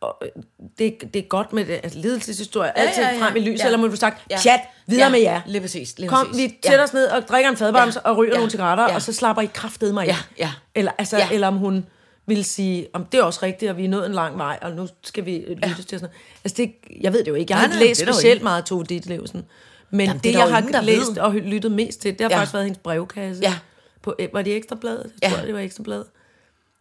og, 0.01 0.15
øh, 0.21 0.43
det, 0.79 0.95
det 1.13 1.19
er 1.19 1.27
godt 1.27 1.53
med 1.53 1.65
det, 1.65 1.79
altså, 1.83 1.99
ledelseshistorie, 1.99 2.71
ja, 2.75 2.81
altid 2.81 3.03
ja, 3.03 3.09
ja. 3.09 3.21
frem 3.25 3.35
i 3.35 3.39
lyset, 3.39 3.59
Ja. 3.59 3.65
eller 3.65 3.77
må 3.77 3.87
du 3.87 3.95
sagt, 3.95 4.21
Ja. 4.31 4.37
chat, 4.37 4.59
videre 4.87 5.05
ja. 5.05 5.11
med 5.11 5.19
jer. 5.19 5.41
Lige 5.45 5.61
præcis. 5.61 5.99
Lige 5.99 6.09
Kom, 6.09 6.27
præcis. 6.27 6.51
vi 6.51 6.57
sætter 6.65 6.83
os 6.83 6.93
ned 6.93 7.07
og 7.07 7.21
drikker 7.21 7.49
en 7.49 7.57
fadbamse 7.57 7.99
Ja. 8.05 8.09
og 8.11 8.17
ryger 8.17 8.31
Ja. 8.33 8.37
nogle 8.37 8.51
cigaretter, 8.51 8.83
Ja. 8.89 8.95
og 8.95 9.01
så 9.01 9.13
slapper 9.13 9.41
I 9.43 9.49
kraftedeme 9.53 9.93
mig 9.93 10.05
Ja, 10.07 10.17
ja. 10.37 10.51
Eller, 10.75 10.91
altså, 10.97 11.17
Ja. 11.17 11.29
eller 11.31 11.47
om 11.47 11.57
hun 11.57 11.85
ville 12.29 12.43
sige, 12.43 12.87
om 12.93 13.05
det 13.05 13.19
er 13.19 13.23
også 13.23 13.39
rigtigt, 13.43 13.71
og 13.71 13.77
vi 13.77 13.85
er 13.85 13.89
nået 13.89 14.05
en 14.05 14.11
lang 14.11 14.37
vej, 14.37 14.59
og 14.61 14.71
nu 14.71 14.87
skal 15.03 15.25
vi 15.25 15.35
øh, 15.35 15.49
lytte 15.49 15.67
ja. 15.67 15.73
til 15.73 15.85
sådan 15.89 15.99
noget. 16.01 16.15
Altså, 16.43 16.55
det, 16.57 16.71
jeg 17.01 17.13
ved 17.13 17.19
det 17.23 17.27
jo 17.27 17.35
ikke. 17.35 17.51
Jeg 17.51 17.57
har 17.59 17.67
Nej, 17.67 17.73
ikke 17.75 17.79
nej, 17.83 17.87
læst 17.89 18.05
det 18.05 18.13
specielt 18.15 18.43
meget 18.43 18.65
Tove 18.65 18.83
Ditlevsen. 18.83 19.45
Men 19.89 19.99
Jamen, 19.99 20.15
det, 20.17 20.23
det 20.23 20.33
det 20.33 20.39
jeg 20.39 20.49
har 20.49 20.57
ingen, 20.61 20.83
læst 20.83 21.09
ved. 21.09 21.17
og 21.17 21.33
lyttet 21.33 21.71
mest 21.71 22.01
til, 22.01 22.11
det 22.13 22.21
har 22.21 22.29
Ja. 22.29 22.37
faktisk 22.37 22.53
været 22.53 22.65
hendes 22.65 22.79
brevkasse. 22.83 23.41
Ja. 23.43 23.53
På, 24.01 24.15
øh, 24.19 24.27
var 24.33 24.41
det 24.41 24.55
Ekstrabladet? 24.55 25.11
Jeg 25.21 25.29
Ja. 25.29 25.35
tror, 25.37 25.45
det 25.45 25.53
var 25.53 25.59
Ekstrabladet. 25.59 26.05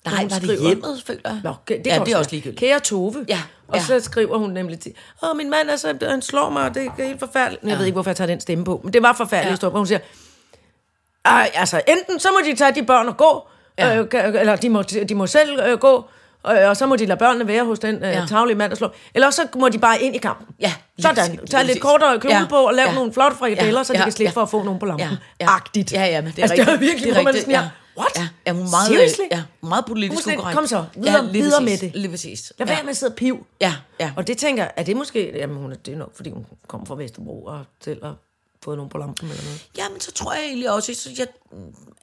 Hvor 0.03 0.11
Nej, 0.13 0.23
var 0.23 0.29
det 0.29 0.37
skriver- 0.37 0.61
hjemmet, 0.67 1.03
føler 1.07 1.21
jeg? 1.25 1.41
Nå, 1.45 1.55
det, 1.69 1.77
det, 1.85 1.87
ja, 1.87 1.99
det 2.07 2.13
er 2.13 2.17
også 2.19 2.31
ligegyldigt. 2.31 2.61
Kære 2.61 2.81
Tove. 2.81 3.25
Ja, 3.29 3.41
Og 3.69 3.77
ja. 3.77 3.83
så 3.85 4.01
skriver 4.01 4.39
hun 4.39 4.51
nemlig 4.51 4.81
til, 4.81 4.93
åh, 5.23 5.37
min 5.37 5.51
mand, 5.51 5.71
altså, 5.71 5.95
han 6.03 6.23
slår 6.23 6.51
mig, 6.51 6.63
og 6.69 6.75
det 6.75 6.91
er 6.99 7.05
helt 7.05 7.19
forfærdeligt. 7.21 7.65
Jeg 7.65 7.79
ved 7.79 7.85
ikke, 7.87 7.95
hvorfor 7.95 8.11
jeg 8.11 8.17
tager 8.17 8.27
den 8.29 8.41
stemme 8.41 8.65
på, 8.65 8.81
men 8.85 8.93
det 8.93 9.03
var 9.03 9.13
forfærdeligt, 9.17 9.63
Ja. 9.63 9.67
ja. 9.69 9.73
hun 9.77 9.87
siger, 9.87 9.99
Ej, 11.25 11.51
altså, 11.55 11.81
enten 11.89 12.21
så 12.21 12.29
må 12.31 12.51
de 12.51 12.57
tage 12.57 12.75
de 12.75 12.83
børn 12.87 13.09
og 13.09 13.17
gå, 13.17 13.49
Ja. 13.79 13.89
ja. 13.89 14.29
øh, 14.29 14.41
eller 14.41 14.57
de 14.57 14.69
må, 14.69 14.83
de 14.83 15.15
må 15.15 15.27
selv 15.27 15.61
øh, 15.67 15.79
gå, 15.79 16.05
og, 16.43 16.55
og 16.59 16.77
så 16.77 16.87
må 16.87 16.97
de 16.97 17.07
lade 17.07 17.19
børnene 17.19 17.47
være 17.47 17.65
hos 17.65 17.79
den 17.79 17.95
øh, 17.95 18.03
Ja. 18.03 18.11
ja. 18.21 18.27
tavlige 18.29 18.57
mand, 18.57 18.71
der 18.71 18.77
slår. 18.77 18.95
Eller 19.15 19.31
så 19.31 19.43
må 19.57 19.69
de 19.69 19.79
bare 19.79 20.03
ind 20.03 20.15
i 20.15 20.19
kampen. 20.19 20.47
Ja, 20.61 20.73
lige 20.97 21.03
Sådan. 21.03 21.17
præcis, 21.37 21.51
Tag 21.51 21.61
lige 21.65 21.73
lidt 21.75 21.83
kortere 21.83 22.21
kjole 22.21 22.35
Ja, 22.35 22.47
på 22.49 22.57
og 22.57 22.75
lav 22.75 22.87
ja. 22.87 22.95
nogle 22.95 23.13
flotte 23.13 23.37
frikadeller, 23.37 23.81
Ja, 23.81 23.85
så 23.85 23.93
de 23.93 23.99
ja, 23.99 24.05
kan 24.05 24.13
slippe 24.13 24.29
ja. 24.31 24.35
for 24.35 24.43
at 24.43 24.51
få 24.51 24.63
nogen 24.63 24.81
på 24.81 24.87
lampen. 24.87 25.09
Ja, 25.09 25.17
ja. 25.41 25.47
Agtigt. 25.51 25.93
Ja, 25.93 26.05
ja, 26.05 26.21
men 26.21 26.31
det 26.33 26.39
er 26.39 26.43
altså, 26.43 26.53
rigtigt. 26.53 26.67
Det 26.69 26.75
er 26.75 26.79
virkelig, 26.79 27.03
det 27.03 27.11
er 27.11 27.15
hvor 27.15 27.23
man 27.23 27.35
sådan, 27.35 27.51
ja. 27.51 27.69
what? 27.99 28.17
Ja, 28.19 28.29
ja 28.47 28.53
hun 28.53 28.63
er 28.67 28.71
meget, 28.71 28.87
Seriously? 28.89 29.25
Ja, 29.33 29.43
meget 29.63 29.85
politisk 29.87 30.25
Hun 30.25 30.35
ukorrekt. 30.35 30.57
kom 30.57 30.67
så, 30.67 30.85
videre- 30.95 31.33
lige 31.33 31.43
videre 31.43 31.61
præcis, 31.63 31.83
med 31.83 31.91
det. 31.91 31.97
Lige 32.01 32.11
præcis. 32.11 32.53
Lad 32.59 32.67
være 32.67 32.83
med 32.83 32.91
at 32.91 32.97
sidde 32.97 33.11
og 33.11 33.17
piv. 33.17 33.47
Ja, 33.61 33.75
ja. 34.01 34.13
Og 34.17 34.27
det 34.27 34.39
tænker 34.39 34.63
jeg, 34.63 34.73
er 34.77 34.83
det 34.83 34.97
måske, 34.97 35.33
jamen 35.37 35.57
hun 35.57 35.73
er, 35.73 35.77
det 35.77 35.99
nok, 35.99 36.17
fordi 36.17 36.31
hun 36.31 36.47
kommer 36.69 36.87
fra 36.87 36.95
Vesterbro 36.95 37.45
og 37.45 37.61
selv 37.85 37.99
og 38.05 38.15
fået 38.65 38.77
nogen 38.77 38.91
på 38.91 38.99
lampen 38.99 39.29
eller 39.31 39.43
noget. 39.45 39.67
Jamen, 39.79 40.01
så 40.01 40.13
tror 40.13 40.33
jeg 40.33 40.45
egentlig 40.45 40.71
også, 40.71 40.95
så 40.95 41.11
jeg, 41.19 41.27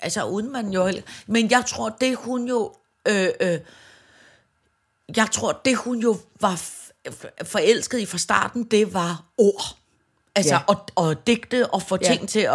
altså 0.01 0.23
uden 0.25 0.51
man 0.51 0.69
jo 0.69 0.85
heller- 0.85 1.01
men 1.27 1.51
jeg 1.51 1.63
tror, 1.67 1.89
det 1.89 2.15
hun 2.17 2.47
jo, 2.47 2.73
øh, 3.07 3.29
øh, 3.41 3.59
jeg 5.17 5.27
tror, 5.31 5.61
det 5.65 5.77
hun 5.77 5.99
jo 5.99 6.17
var 6.41 6.61
forelsket 7.43 7.99
i 7.99 8.05
fra 8.05 8.17
starten, 8.17 8.63
det 8.63 8.93
var 8.93 9.23
ord. 9.37 9.75
Altså, 10.35 10.53
Ja. 10.53 10.59
ja. 10.59 10.63
og, 10.67 10.85
og 10.95 11.27
digte 11.27 11.67
og 11.67 11.81
få 11.81 11.97
Ja. 12.01 12.07
ting 12.07 12.29
til 12.29 12.39
at, 12.39 12.51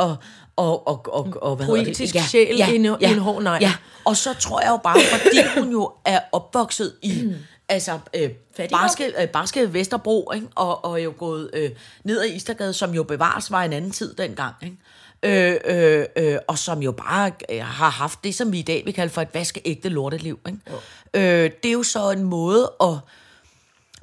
og, 0.56 0.86
og, 0.86 1.06
og, 1.14 1.28
og, 1.42 1.56
hvad 1.56 1.66
hedder 1.66 1.84
det? 1.84 1.96
Poetisk 1.96 2.14
sjæl 2.30 2.58
i 2.58 2.74
en- 2.76 2.84
i 3.00 3.04
en 3.04 3.18
hård 3.18 3.42
negl. 3.42 3.62
Ja, 3.62 3.74
og 4.04 4.16
så 4.16 4.34
tror 4.34 4.60
jeg 4.60 4.70
jo 4.70 4.76
bare, 4.76 4.98
fordi 5.12 5.60
hun 5.60 5.70
jo 5.72 5.92
er 6.04 6.20
opvokset 6.32 6.96
i, 7.02 7.34
altså, 7.70 7.98
øh, 8.14 8.30
barske, 8.70 9.12
øh, 9.22 9.28
barske 9.28 9.72
Vesterbro, 9.72 10.32
ikke? 10.34 10.46
Og, 10.54 10.84
og 10.84 11.04
jo 11.04 11.14
gået 11.18 11.50
øh, 11.52 11.70
ned 12.04 12.20
ad 12.20 12.26
Istergade, 12.26 12.72
som 12.72 12.94
jo 12.94 13.02
bevares 13.02 13.50
var 13.50 13.62
en 13.62 13.72
anden 13.72 13.90
tid 13.90 14.14
dengang, 14.14 14.54
ikke? 14.62 14.76
Øh, 15.22 15.56
øh, 15.64 16.06
øh, 16.16 16.38
og 16.48 16.58
som 16.58 16.82
jo 16.82 16.92
bare 16.92 17.32
øh, 17.50 17.64
har 17.64 17.90
haft 17.90 18.24
det, 18.24 18.34
som 18.34 18.52
vi 18.52 18.58
i 18.58 18.62
dag 18.62 18.82
vil 18.84 18.94
kalde 18.94 19.12
for 19.12 19.22
et 19.22 19.28
vaskeægte 19.34 19.88
lorteliv. 19.88 20.40
Ikke? 20.46 20.58
Øh, 21.14 21.50
det 21.62 21.68
er 21.68 21.72
jo 21.72 21.82
så 21.82 22.10
en 22.10 22.24
måde 22.24 22.72
at 22.80 22.94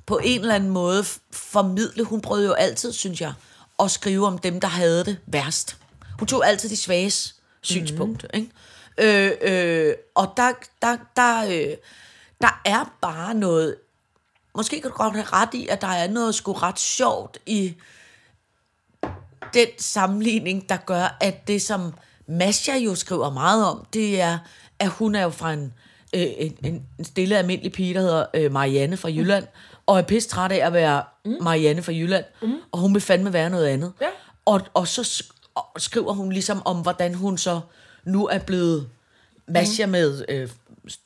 på 0.06 0.20
en 0.24 0.40
eller 0.40 0.56
anden 0.56 0.70
måde 0.70 1.04
formidle. 1.32 2.04
Hun 2.04 2.22
prøvede 2.22 2.48
jo 2.48 2.54
altid, 2.54 2.94
synes 2.94 3.22
jeg, 3.22 3.34
at 3.80 3.92
skrive 3.92 4.28
om 4.28 4.38
dem, 4.38 4.60
der 4.60 4.68
havde 4.68 5.06
det 5.06 5.18
værst. 5.26 5.78
Hun 6.20 6.28
tog 6.28 6.48
altid 6.48 6.70
de 6.70 6.78
svages 6.78 7.36
synspunkt. 7.62 8.26
Mm. 8.34 8.40
Ikke? 8.40 8.52
Øh, 8.98 9.88
øh, 9.88 9.94
og 10.16 10.34
der, 10.38 10.52
der, 10.82 10.98
der, 11.16 11.46
øh, 11.46 11.78
der 12.42 12.62
er 12.66 12.96
bare 13.02 13.34
noget... 13.34 13.76
Måske 14.56 14.82
kan 14.82 14.92
du 14.92 14.98
godt 14.98 15.14
have 15.14 15.26
ret 15.26 15.54
i, 15.54 15.68
at 15.68 15.82
der 15.82 15.88
er 15.88 16.08
noget 16.08 16.36
sgu 16.36 16.52
ret 16.54 16.80
sjovt 16.80 17.38
i 17.46 17.76
den 19.54 19.68
sammenligning, 19.78 20.70
der 20.70 20.78
gør, 20.78 21.18
at 21.22 21.48
det, 21.48 21.62
som 21.62 21.94
Masha 22.28 22.78
jo 22.78 22.96
skriver 22.96 23.30
meget 23.30 23.66
om, 23.66 23.86
det 23.94 24.22
er, 24.22 24.38
at 24.80 24.90
hun 24.90 25.16
er 25.16 25.24
jo 25.24 25.30
fra 25.30 25.54
en, 25.54 25.74
øh, 26.16 26.28
en, 26.38 26.86
en 27.00 27.06
stille 27.06 27.38
almindelig 27.38 27.72
pige, 27.72 27.94
der 27.94 28.02
hedder 28.02 28.26
øh, 28.34 28.52
Marianne 28.52 28.98
fra 28.98 29.10
Jylland, 29.10 29.48
og 29.86 29.98
er 29.98 30.02
pisse 30.02 30.30
træt 30.30 30.52
af 30.52 30.66
at 30.66 30.74
være 30.74 31.04
Marianne 31.42 31.84
fra 31.84 31.92
Jylland, 31.92 32.26
mm. 32.42 32.54
og 32.72 32.80
hun 32.80 32.94
vil 32.94 33.02
fandme 33.02 33.34
være 33.34 33.50
noget 33.50 33.68
andet. 33.68 33.94
Ja. 34.02 34.08
Og, 34.46 34.62
og 34.74 34.88
så 34.88 35.24
skriver 35.78 36.14
hun 36.14 36.32
ligesom 36.32 36.62
om, 36.66 36.82
hvordan 36.82 37.14
hun 37.14 37.38
så 37.38 37.60
nu 38.04 38.28
er 38.28 38.40
blevet 38.40 38.90
Masha 39.48 39.86
mm. 39.86 39.92
med 39.92 40.26
øh, 40.30 40.50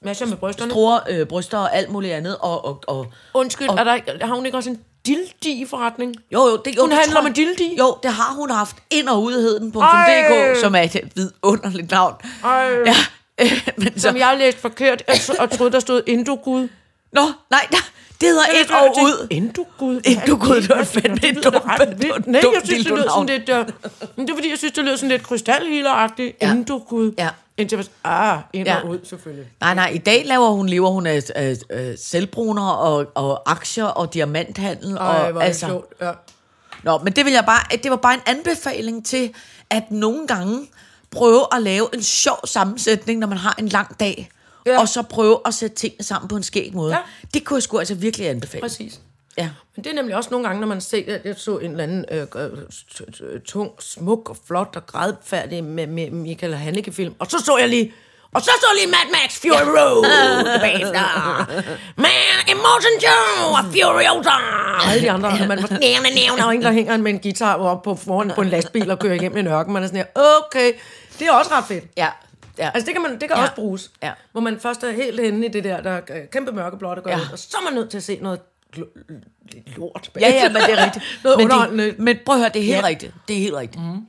Masha 0.02 0.26
med 0.26 0.38
brysterne. 0.38 0.72
store 0.72 1.00
øh, 1.10 1.28
bryster 1.28 1.58
og 1.58 1.76
alt 1.76 1.90
muligt 1.92 2.14
andet, 2.14 2.38
og, 2.40 2.66
og, 2.66 2.84
og 2.88 3.08
Undskyld, 3.34 3.68
er 3.70 3.84
der, 3.84 4.26
har 4.26 4.36
hun 4.36 4.46
ikke 4.46 4.58
også 4.58 4.70
en 4.70 4.80
dildi 5.08 5.66
forretning? 5.70 6.16
Jo, 6.34 6.46
jo, 6.48 6.58
det, 6.66 6.76
jo, 6.78 6.82
Hun 6.82 6.90
det 6.90 6.98
handler 7.00 7.16
tror 7.16 7.22
med 7.22 7.30
jeg- 7.30 7.36
dildi? 7.58 7.76
Jo, 7.80 7.98
det 8.04 8.12
har 8.12 8.34
hun 8.36 8.50
haft. 8.52 8.76
Ind- 8.92 9.08
og 9.10 9.24
udheden.dk, 9.24 9.76
Ej! 9.82 10.56
som 10.62 10.76
er 10.76 10.82
et 10.82 11.12
vidunderligt 11.16 11.92
navn. 11.92 12.14
Ej. 12.44 12.70
Ja, 12.86 12.96
øh, 13.42 13.70
men 13.78 13.94
så, 14.00 14.02
Som 14.08 14.18
jeg 14.18 14.36
læste 14.40 14.60
forkert, 14.62 15.04
og, 15.08 15.14
tro- 15.20 15.34
og 15.40 15.52
troede, 15.52 15.72
der 15.72 15.80
stod 15.80 16.02
Indogud. 16.08 16.68
Nå, 17.14 17.22
nej, 17.52 17.68
der, 17.72 17.78
det 18.22 18.30
hedder 18.30 18.46
ind 18.60 18.70
og 18.70 18.98
ud. 19.04 19.28
Indogud? 19.30 20.02
Indogud, 20.06 20.56
det 20.56 20.70
var 20.70 20.84
fandme 20.84 21.30
et 21.30 21.46
dumt- 21.46 22.28
Nej, 22.28 22.42
jeg 22.44 22.62
synes, 22.64 22.84
det 22.84 22.94
lød 22.94 22.98
dildo-navn. 22.98 23.28
sådan 23.28 23.40
lidt... 23.40 23.50
Uh, 23.50 24.08
men 24.16 24.28
det 24.28 24.34
er 24.34 24.38
fordi, 24.38 24.50
jeg 24.50 24.58
synes, 24.58 24.74
det 24.74 24.86
lød 24.86 24.98
sådan 24.98 25.10
lidt 25.10 25.22
krystalhealer-agtigt. 25.24 26.38
Ja. 26.42 26.52
Indogud. 26.54 27.14
Ja. 27.18 27.30
Indtil 27.62 27.78
jeg 27.78 27.86
var, 28.04 28.12
ah, 28.34 28.40
ind 28.54 28.68
Ja. 28.68 28.82
og 28.82 28.90
ud, 28.90 29.00
selvfølgelig. 29.04 29.46
Nej, 29.62 29.76
nej, 29.76 29.90
i 29.94 29.98
dag 29.98 30.24
laver 30.26 30.50
hun, 30.50 30.70
lever 30.70 30.90
hun 30.90 31.08
af 31.08 31.22
øh, 31.36 31.56
øh, 31.70 31.98
selvbruner 31.98 32.68
og, 32.68 33.12
og 33.16 33.52
aktier 33.52 33.86
og 33.86 34.14
diamanthandel. 34.14 34.98
Ej, 34.98 35.26
og, 35.26 35.32
hvor 35.32 35.42
altså, 35.42 35.68
sjovt. 35.68 35.94
Ja. 36.02 36.12
Nå, 36.84 36.98
men 36.98 37.14
det 37.14 37.26
vil 37.26 37.34
jeg 37.34 37.44
bare, 37.46 37.78
det 37.84 37.92
var 37.92 37.98
bare 37.98 38.14
en 38.14 38.22
anbefaling 38.26 39.06
til, 39.06 39.34
at 39.70 39.92
nogle 39.92 40.28
gange 40.28 40.68
prøve 41.12 41.46
at 41.56 41.62
lave 41.62 41.88
en 41.94 42.04
sjov 42.04 42.40
sammensætning, 42.46 43.20
når 43.20 43.28
man 43.28 43.38
har 43.38 43.56
en 43.60 43.68
lang 43.68 44.00
dag. 44.00 44.30
Ja. 44.66 44.80
Og 44.80 44.90
så 44.90 45.02
prøve 45.02 45.40
at 45.46 45.54
sætte 45.54 45.76
tingene 45.76 46.04
sammen 46.04 46.28
på 46.28 46.36
en 46.36 46.44
skæg 46.44 46.72
måde. 46.74 46.94
Ja. 46.94 47.02
Det 47.34 47.44
kunne 47.44 47.58
jeg 47.58 47.64
sgu 47.64 47.80
altså 47.80 47.96
virkelig 47.96 48.30
anbefale. 48.30 48.62
Præcis. 48.62 49.00
Ja. 49.38 49.50
Men 49.76 49.84
det 49.84 49.90
er 49.92 49.96
nemlig 49.96 50.16
også 50.16 50.30
nogle 50.32 50.48
gange, 50.48 50.60
når 50.62 50.68
man 50.68 50.82
ser, 50.82 51.18
jeg 51.26 51.36
så 51.38 51.58
en 51.58 51.72
eller 51.72 51.84
anden 51.84 52.06
øh, 52.12 52.28
øh, 52.36 52.50
t- 52.92 53.40
tung, 53.46 53.72
smuk 53.80 54.30
og 54.30 54.38
flot 54.48 54.74
og 54.76 54.86
grædfærdig 54.88 55.64
med, 55.64 55.88
med 55.88 56.10
Michael 56.12 56.56
Haneke-film, 56.56 57.14
og 57.20 57.28
så 57.28 57.40
så 57.46 57.58
jeg 57.58 57.70
lige, 57.70 57.94
og 58.34 58.42
så 58.42 58.52
så 58.60 58.66
lige 58.80 58.88
Mad 58.88 59.12
Max 59.12 59.40
Fury 59.42 59.70
Road 59.78 60.04
bagefter. 60.60 61.02
Man, 61.96 62.10
Immortan 62.50 62.98
Joe 63.04 63.58
og 63.58 63.66
Furiosa. 63.66 64.30
Alle 64.92 65.02
de 65.02 65.12
andre, 65.12 65.30
og 65.30 65.48
man 65.48 65.62
var 65.62 65.70
nævne, 65.80 66.10
nævne, 66.16 66.46
og 66.46 66.56
en, 66.56 66.62
der 66.62 66.72
hænger 66.72 66.98
med 66.98 67.12
en 67.14 67.20
guitar 67.20 67.56
oppe 67.58 67.84
på 67.84 67.96
foran 67.96 68.32
på 68.36 68.42
en 68.42 68.50
lastbil 68.50 68.92
og 68.92 69.00
kører 69.00 69.14
igennem 69.14 69.38
en 69.38 69.48
ørken. 69.48 69.74
Man 69.74 69.84
er 69.84 69.88
sådan 69.88 69.98
her, 70.16 70.22
okay, 70.46 70.74
det 71.20 71.28
er 71.28 71.32
også 71.32 71.52
ret 71.54 71.66
fedt. 71.68 71.84
Ja. 71.98 72.08
ja. 72.58 72.72
Altså, 72.74 72.86
det 72.86 72.94
kan, 72.96 73.02
man, 73.02 73.12
det 73.12 73.20
kan 73.30 73.38
Ja. 73.38 73.42
også 73.42 73.56
bruges. 73.56 73.92
Ja. 74.04 74.12
Hvor 74.32 74.42
man 74.42 74.60
først 74.60 74.84
er 74.84 74.92
helt 74.92 75.22
henne 75.22 75.46
i 75.46 75.50
det 75.50 75.64
der, 75.64 75.82
der 75.82 75.92
er 75.92 76.02
kæmpe 76.32 76.52
mørkeblåt 76.52 76.98
og 76.98 77.04
Ja. 77.10 77.18
ja. 77.18 77.24
og 77.32 77.40
så 77.40 77.58
er 77.60 77.64
man 77.64 77.74
nødt 77.74 77.90
til 77.90 77.98
at 77.98 78.04
se 78.04 78.20
noget 78.22 78.40
lort. 79.78 80.12
Ja, 80.20 80.30
ja, 80.30 80.50
men 80.50 80.62
det 80.62 80.72
er 80.80 80.86
rigtigt. 80.86 81.06
noget 81.24 81.38
men, 81.38 81.44
underholdende. 81.46 81.86
det, 81.86 82.00
men 82.00 82.18
prøv 82.26 82.36
at 82.36 82.42
høre, 82.42 82.50
det 82.50 82.60
er 82.62 82.66
helt 82.66 82.78
Ja. 82.78 82.86
rigtigt. 82.86 83.14
Det 83.28 83.36
er 83.36 83.40
helt 83.40 83.54
rigtigt. 83.56 83.84
Mm. 83.84 84.08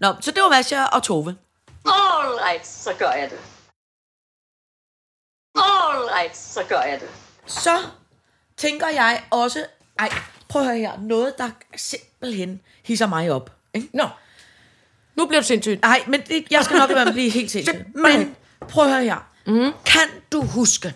Nå, 0.00 0.14
så 0.20 0.30
det 0.30 0.42
var 0.42 0.48
Masha 0.50 0.84
og 0.84 1.02
Tove. 1.02 1.36
All 1.84 2.38
right, 2.50 2.66
så 2.66 2.90
gør 2.98 3.10
jeg 3.10 3.30
det. 3.30 3.38
All 5.54 6.08
right, 6.18 6.36
så 6.36 6.60
gør 6.68 6.80
jeg 6.80 7.00
det. 7.00 7.08
Så 7.46 7.78
tænker 8.56 8.88
jeg 8.88 9.22
også... 9.30 9.66
Ej, 9.98 10.08
prøv 10.48 10.62
at 10.62 10.68
høre 10.68 10.78
her. 10.78 10.92
Noget, 11.00 11.38
der 11.38 11.50
simpelthen 11.76 12.60
hisser 12.84 13.06
mig 13.06 13.30
op. 13.30 13.52
Ikke? 13.74 13.88
Nå, 13.92 14.08
nu 15.14 15.26
bliver 15.26 15.40
du 15.40 15.46
sindssygt. 15.46 15.82
Nej, 15.82 16.04
men 16.06 16.20
det, 16.20 16.46
jeg 16.50 16.64
skal 16.64 16.76
nok 16.78 16.88
være 16.88 16.98
med 16.98 17.06
at 17.06 17.12
blive 17.12 17.30
helt 17.30 17.50
sindssyg. 17.50 17.86
Men 18.06 18.36
prøv 18.60 18.84
at 18.84 18.90
høre 18.90 19.04
her. 19.04 19.28
Mm. 19.46 19.72
Kan 19.86 20.22
du 20.32 20.42
huske 20.42 20.94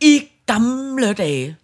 i 0.00 0.28
gamle 0.46 1.12
dage? 1.14 1.56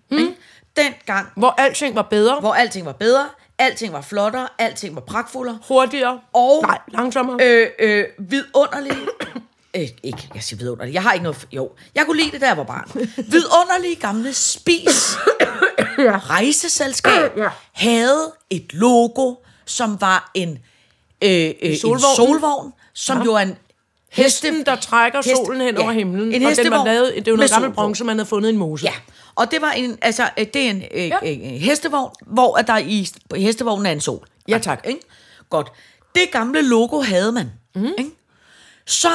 Dengang, 0.77 1.29
Hvor 1.37 1.55
alting 1.59 1.95
var 1.97 2.03
bedre, 2.03 2.41
hvor 2.41 2.53
alting 2.55 2.87
var 2.87 2.93
bedre, 2.93 3.27
alting 3.59 3.93
var 3.93 4.01
flottere, 4.01 4.49
alting 4.59 4.95
var 4.95 5.01
pragtfuldere, 5.01 5.59
hurtigere, 5.69 6.21
og 6.33 6.63
nej, 6.67 6.79
langsommere. 6.89 7.37
øh, 7.43 7.69
øh, 7.79 8.05
vidunderlige... 8.19 8.97
Øh, 9.77 9.89
ikke, 10.03 10.29
jeg 10.35 10.43
siger 10.43 10.59
vidunderligt. 10.59 10.95
Jeg 10.95 11.03
har 11.03 11.13
ikke 11.13 11.23
noget... 11.23 11.49
Jo, 11.53 11.71
jeg 11.95 12.07
kunne 12.07 12.17
lide 12.17 12.31
det, 12.31 12.41
da 12.41 12.47
jeg 12.47 12.57
var 12.57 12.65
barn. 12.65 12.91
Vidunderlige 13.33 13.95
gamle 13.97 14.35
spis 14.35 15.17
rejseselskab 16.31 17.37
Ja. 17.39 17.49
havde 17.73 18.33
et 18.51 18.73
logo, 18.75 19.35
som 19.67 20.01
var 20.01 20.31
en, 20.35 20.49
øh, 21.25 21.31
øh, 21.31 21.53
en 21.61 21.77
solvogn. 21.79 22.17
solvogn, 22.17 22.73
som 22.95 23.23
jo 23.23 23.35
er 23.35 23.39
en 23.39 23.57
Hesten, 24.11 24.67
der 24.67 24.77
trækker 24.77 25.19
hest- 25.19 25.37
solen 25.47 25.61
hen 25.61 25.75
ja, 25.77 25.83
over 25.83 25.93
himlen. 25.93 26.33
en 26.33 26.47
og 26.47 26.57
den 26.57 26.71
var 26.71 26.85
lavet, 26.85 27.13
det 27.17 27.27
med 27.27 27.37
noget 27.37 27.51
gammel 27.51 27.73
bronze, 27.73 28.05
man 28.05 28.19
havde 28.19 28.29
fundet 28.29 28.49
i 28.49 28.53
en 28.53 28.59
mose. 28.59 28.85
Ja, 28.87 28.93
og 29.37 29.51
det 29.51 29.61
var 29.63 29.71
en, 29.71 29.99
altså, 30.03 30.31
øh, 30.39 30.47
det 30.55 30.67
er 30.67 30.71
en 30.71 30.83
øh, 30.95 31.09
Ja. 31.09 31.19
ja. 31.23 31.33
øh, 31.33 31.39
hestevogn, 31.61 32.13
hvor 32.27 32.57
der 32.57 32.77
i 32.79 33.09
hestevognen 33.37 33.87
er 33.87 33.93
en 33.93 34.01
sol. 34.01 34.27
Ja, 34.49 34.59
tak. 34.59 34.81
Ikke? 34.89 35.01
Godt. 35.51 35.73
Det 36.15 36.31
gamle 36.33 36.63
logo 36.63 37.01
havde 37.01 37.33
man. 37.33 37.51
Mm. 37.75 37.85
Ikke? 37.99 38.11
Så 38.87 39.09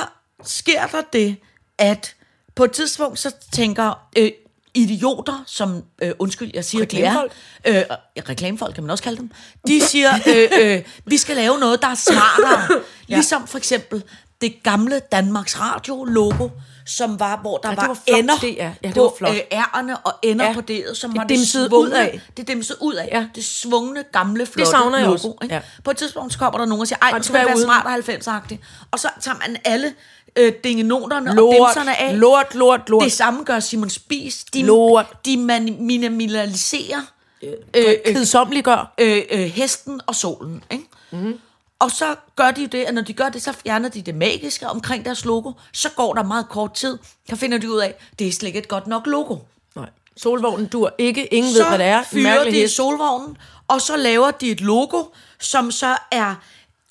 sker 0.46 0.86
der 0.88 1.02
det, 1.14 1.36
at 1.78 2.16
på 2.56 2.64
et 2.64 2.72
tidspunkt, 2.72 3.20
så 3.20 3.32
tænker 3.52 4.08
øh, 4.18 4.32
idioter, 4.74 5.44
som, 5.48 5.84
øh, 6.02 6.12
undskyld, 6.20 6.52
jeg 6.54 6.66
siger, 6.66 6.82
Reklamefolk. 6.82 7.32
de 7.66 7.70
er, 7.70 7.96
øh, 8.18 8.24
reklamefolk 8.30 8.74
kan 8.76 8.84
man 8.84 8.92
også 8.92 9.04
kalde 9.04 9.18
dem, 9.18 9.32
de 9.68 9.82
siger, 9.82 10.10
øh, 10.28 10.50
øh, 10.76 10.82
vi 11.06 11.18
skal 11.18 11.36
lave 11.36 11.60
noget, 11.60 11.82
der 11.82 11.88
er 11.88 11.96
smartere. 11.96 12.68
ja. 13.10 13.16
Ligesom 13.16 13.48
for 13.48 13.58
eksempel 13.58 14.04
det 14.42 14.64
gamle 14.64 15.00
Danmarks 15.12 15.60
Radio-logo, 15.60 16.50
som 16.90 17.20
var, 17.20 17.38
hvor 17.42 17.58
der 17.58 17.70
Ja, 17.70 17.76
det 17.76 17.82
var, 17.82 17.88
var 17.88 17.98
flot, 18.08 18.20
ender 18.20 18.34
det 18.42 18.62
er. 18.64 18.72
Ja, 18.84 18.88
det 18.88 18.96
på 18.96 19.02
var 19.04 19.12
flot. 19.18 19.32
øh, 19.36 19.42
ærerne 19.52 19.98
og 19.98 20.14
ender 20.24 20.46
Ja. 20.46 20.54
på 20.54 20.62
D'et, 20.72 20.94
som 20.94 21.12
Det 21.12 21.18
var 21.20 21.24
det 21.28 21.48
svungne, 21.48 21.78
udad. 21.78 22.20
Det 22.38 22.48
dimsede 22.48 22.78
ud 22.82 22.94
af. 22.94 23.10
Ja. 23.12 23.28
Det 23.36 23.46
svungne, 23.46 24.04
gamle, 24.12 24.46
flotte 24.46 24.72
savner 24.72 24.98
jeg 24.98 25.06
logo. 25.06 25.14
også. 25.14 25.34
Ikke? 25.44 25.56
Ja. 25.56 25.62
På 25.84 25.92
et 25.92 25.98
tidspunkt 25.98 26.34
så 26.34 26.40
kommer 26.40 26.58
der 26.60 26.66
nogen 26.66 26.82
og 26.82 26.88
siger, 26.88 27.00
ej, 27.02 27.08
Og 27.08 27.14
nu 27.14 27.18
det 27.18 27.26
skal 27.26 27.40
det 27.40 27.48
være 27.48 27.56
være 27.58 27.64
smart 27.64 27.86
og 27.86 28.36
90-agtigt. 28.38 28.88
Og 28.92 29.00
så 29.00 29.08
tager 29.22 29.38
man 29.48 29.58
alle 29.66 29.94
øh, 30.36 30.54
dingenoterne 30.64 31.30
og 31.30 31.36
Lort, 31.36 31.56
dimserne 31.56 32.02
af. 32.02 32.20
lort, 32.20 32.56
lort, 32.56 32.90
lort. 32.90 33.04
Det 33.04 33.12
samme 33.12 33.44
gør 33.44 33.60
Simon 33.60 33.90
Spies. 33.90 34.44
De, 34.54 34.64
Lort. 34.64 35.26
de 35.26 35.38
man, 35.38 35.78
minimaliserer 35.80 37.02
Øh, 37.44 38.64
gør. 38.64 38.94
øh, 38.98 39.22
øh, 39.32 39.40
hesten 39.40 40.02
og 40.08 40.16
solen. 40.16 40.64
Ikke? 40.72 40.84
Mm. 41.12 41.40
Og 41.80 41.92
så 41.92 42.16
gør 42.36 42.52
de 42.52 42.62
jo 42.62 42.68
det, 42.68 42.84
at 42.84 42.94
når 42.94 43.02
de 43.02 43.14
gør 43.14 43.30
det, 43.30 43.42
så 43.42 43.52
fjerner 43.54 43.90
de 43.90 44.02
det 44.02 44.16
magiske 44.16 44.68
omkring 44.68 45.06
deres 45.06 45.26
logo. 45.26 45.52
Så 45.74 45.90
går 45.96 46.14
der 46.14 46.24
meget 46.24 46.50
kort 46.50 46.74
tid, 46.74 46.98
så 47.30 47.36
finder 47.36 47.58
de 47.58 47.72
ud 47.72 47.78
af, 47.80 47.96
det 48.20 48.28
er 48.28 48.32
slet 48.32 48.48
ikke 48.48 48.60
et 48.60 48.68
godt 48.68 48.88
nok 48.88 49.08
logo. 49.08 49.38
Nej. 49.76 49.90
Solvognen 50.18 50.68
dur 50.68 50.94
ikke. 50.98 51.34
Ingen 51.34 51.54
så 51.54 51.60
ved, 51.60 51.68
hvad 51.70 51.80
det 51.80 51.88
er. 51.88 52.04
fyrer 52.04 52.24
Mærkelig 52.24 52.54
de 52.54 52.60
hest. 52.60 52.76
solvognen, 52.76 53.38
og 53.68 53.82
så 53.82 53.98
laver 53.98 54.32
de 54.32 54.52
et 54.52 54.62
logo, 54.62 55.04
som 55.40 55.72
så 55.72 55.98
er 56.12 56.36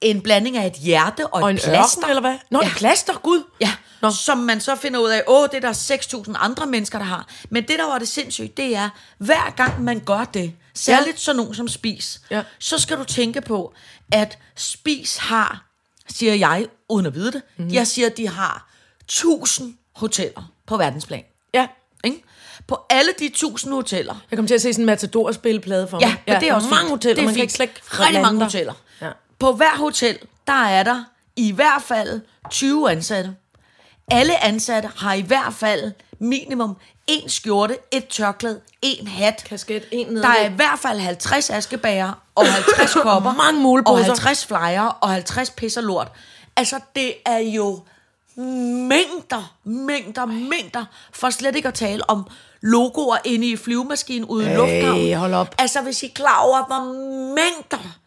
en 0.01 0.21
blanding 0.21 0.57
af 0.57 0.67
et 0.67 0.73
hjerte 0.73 1.27
og, 1.27 1.43
Og 1.43 1.49
et 1.51 1.53
en 1.53 1.59
plaster. 1.59 1.99
ørken, 2.03 2.09
eller 2.11 2.21
hvad? 2.21 2.37
Nå, 2.51 2.59
ja. 2.63 2.69
en 2.69 2.75
plaster, 2.75 3.13
gud. 3.23 3.43
Ja. 3.61 3.71
Nå. 4.03 4.11
som 4.11 4.39
man 4.39 4.61
så 4.61 4.77
finder 4.77 5.01
ud 5.01 5.09
af, 5.09 5.23
åh, 5.29 5.49
det 5.53 5.65
er 5.65 5.73
der 5.73 5.73
6.000 6.29 6.33
andre 6.45 6.67
mennesker, 6.67 6.99
der 6.99 7.07
har. 7.07 7.27
Men 7.51 7.63
det, 7.69 7.79
der 7.79 7.87
var 7.87 7.99
det 7.99 8.09
sindssygt, 8.09 8.57
det 8.57 8.77
er, 8.77 8.89
hver 9.19 9.55
gang 9.57 9.83
man 9.83 10.01
gør 10.01 10.25
det, 10.35 10.53
særligt 10.75 11.15
ja. 11.17 11.21
sådan 11.21 11.37
nogen 11.37 11.55
som 11.55 11.69
Spis, 11.69 12.21
Ja. 12.31 12.43
så 12.59 12.79
skal 12.79 12.97
du 12.99 13.05
tænke 13.05 13.41
på, 13.41 13.75
at 14.13 14.39
Spis 14.57 15.17
har, 15.17 15.65
siger 16.09 16.35
jeg, 16.35 16.67
uden 16.89 17.07
at 17.07 17.15
vide 17.15 17.33
det, 17.33 17.43
Mhm. 17.57 17.67
mm. 17.69 17.75
jeg 17.75 17.87
siger, 17.87 18.07
at 18.11 18.17
de 18.17 18.29
har 18.29 18.71
1000 19.05 19.75
hoteller 19.97 20.53
på 20.67 20.77
verdensplan. 20.77 21.23
Ja. 21.55 21.67
Ikke? 22.05 22.23
På 22.67 22.79
alle 22.91 23.11
de 23.19 23.25
1000 23.27 23.73
hoteller, 23.75 24.15
Jeg 24.31 24.37
kom 24.37 24.47
til 24.47 24.55
at 24.55 24.63
se 24.63 24.73
sådan 24.73 24.83
en 24.83 24.87
Matador-spilleplade 24.87 25.89
for 25.89 25.99
Ja, 26.01 26.07
mig. 26.07 26.23
men 26.27 26.41
det 26.41 26.49
er 26.49 26.55
også 26.55 26.69
mange 26.69 26.81
fint. 26.83 26.91
hoteller, 26.91 27.15
det 27.15 27.23
er 27.23 27.27
man 27.27 27.35
kan 27.35 27.49
fint. 27.49 27.61
ikke 27.61 27.81
slet 27.85 28.01
Rigtig 28.01 28.23
mange 28.23 28.43
hoteller. 28.45 28.73
Ja. 29.01 29.11
På 29.39 29.53
hver 29.53 29.77
hotel, 29.77 30.19
der 30.47 30.65
er 30.65 30.83
der 30.83 31.05
i 31.37 31.53
hvert 31.53 31.83
fald 31.83 32.21
20 32.51 32.91
ansatte. 32.91 33.35
Alle 34.11 34.45
ansatte 34.45 34.89
har 34.97 35.15
i 35.15 35.21
hvert 35.21 35.55
fald 35.55 35.93
minimum 36.19 36.77
en 37.09 37.29
skjorte, 37.29 37.79
et 37.91 38.09
tørklæde, 38.09 38.61
en 38.83 39.07
hat. 39.07 39.45
Kasket, 39.49 39.85
en 39.93 40.07
nede. 40.07 40.23
Der 40.23 40.29
er 40.29 40.49
i 40.51 40.53
hvert 40.53 40.79
fald 40.79 40.99
50 40.99 41.51
askebager, 41.51 42.13
og 42.35 42.47
50 42.53 42.95
kopper, 42.95 43.35
Mange 43.35 43.83
og 43.87 44.05
50 44.05 44.47
flyer, 44.47 44.99
og 45.01 45.09
50 45.09 45.51
pisser 45.51 45.81
lort. 45.81 46.13
Altså, 46.57 46.81
det 46.97 47.15
er 47.27 47.39
jo 47.39 47.81
mængder, 48.37 49.57
mængder, 49.65 50.27
mængder, 50.27 50.85
for 51.13 51.31
slet 51.31 51.57
ikke 51.57 51.69
at 51.69 51.75
tale 51.75 52.11
om 52.11 52.27
logoer 52.61 53.17
inde 53.25 53.47
i 53.51 53.57
flyvemaskinen 53.57 54.25
ude 54.25 54.53
i 54.53 54.55
lufthavnen. 54.55 55.17
hold 55.19 55.35
op. 55.35 55.55
Altså, 55.59 55.83
hvis 55.83 56.03
I 56.03 56.07
er 56.07 56.11
klar 56.15 56.39
over, 56.41 56.67
hvor 56.67 56.93
mængder, 57.35 57.99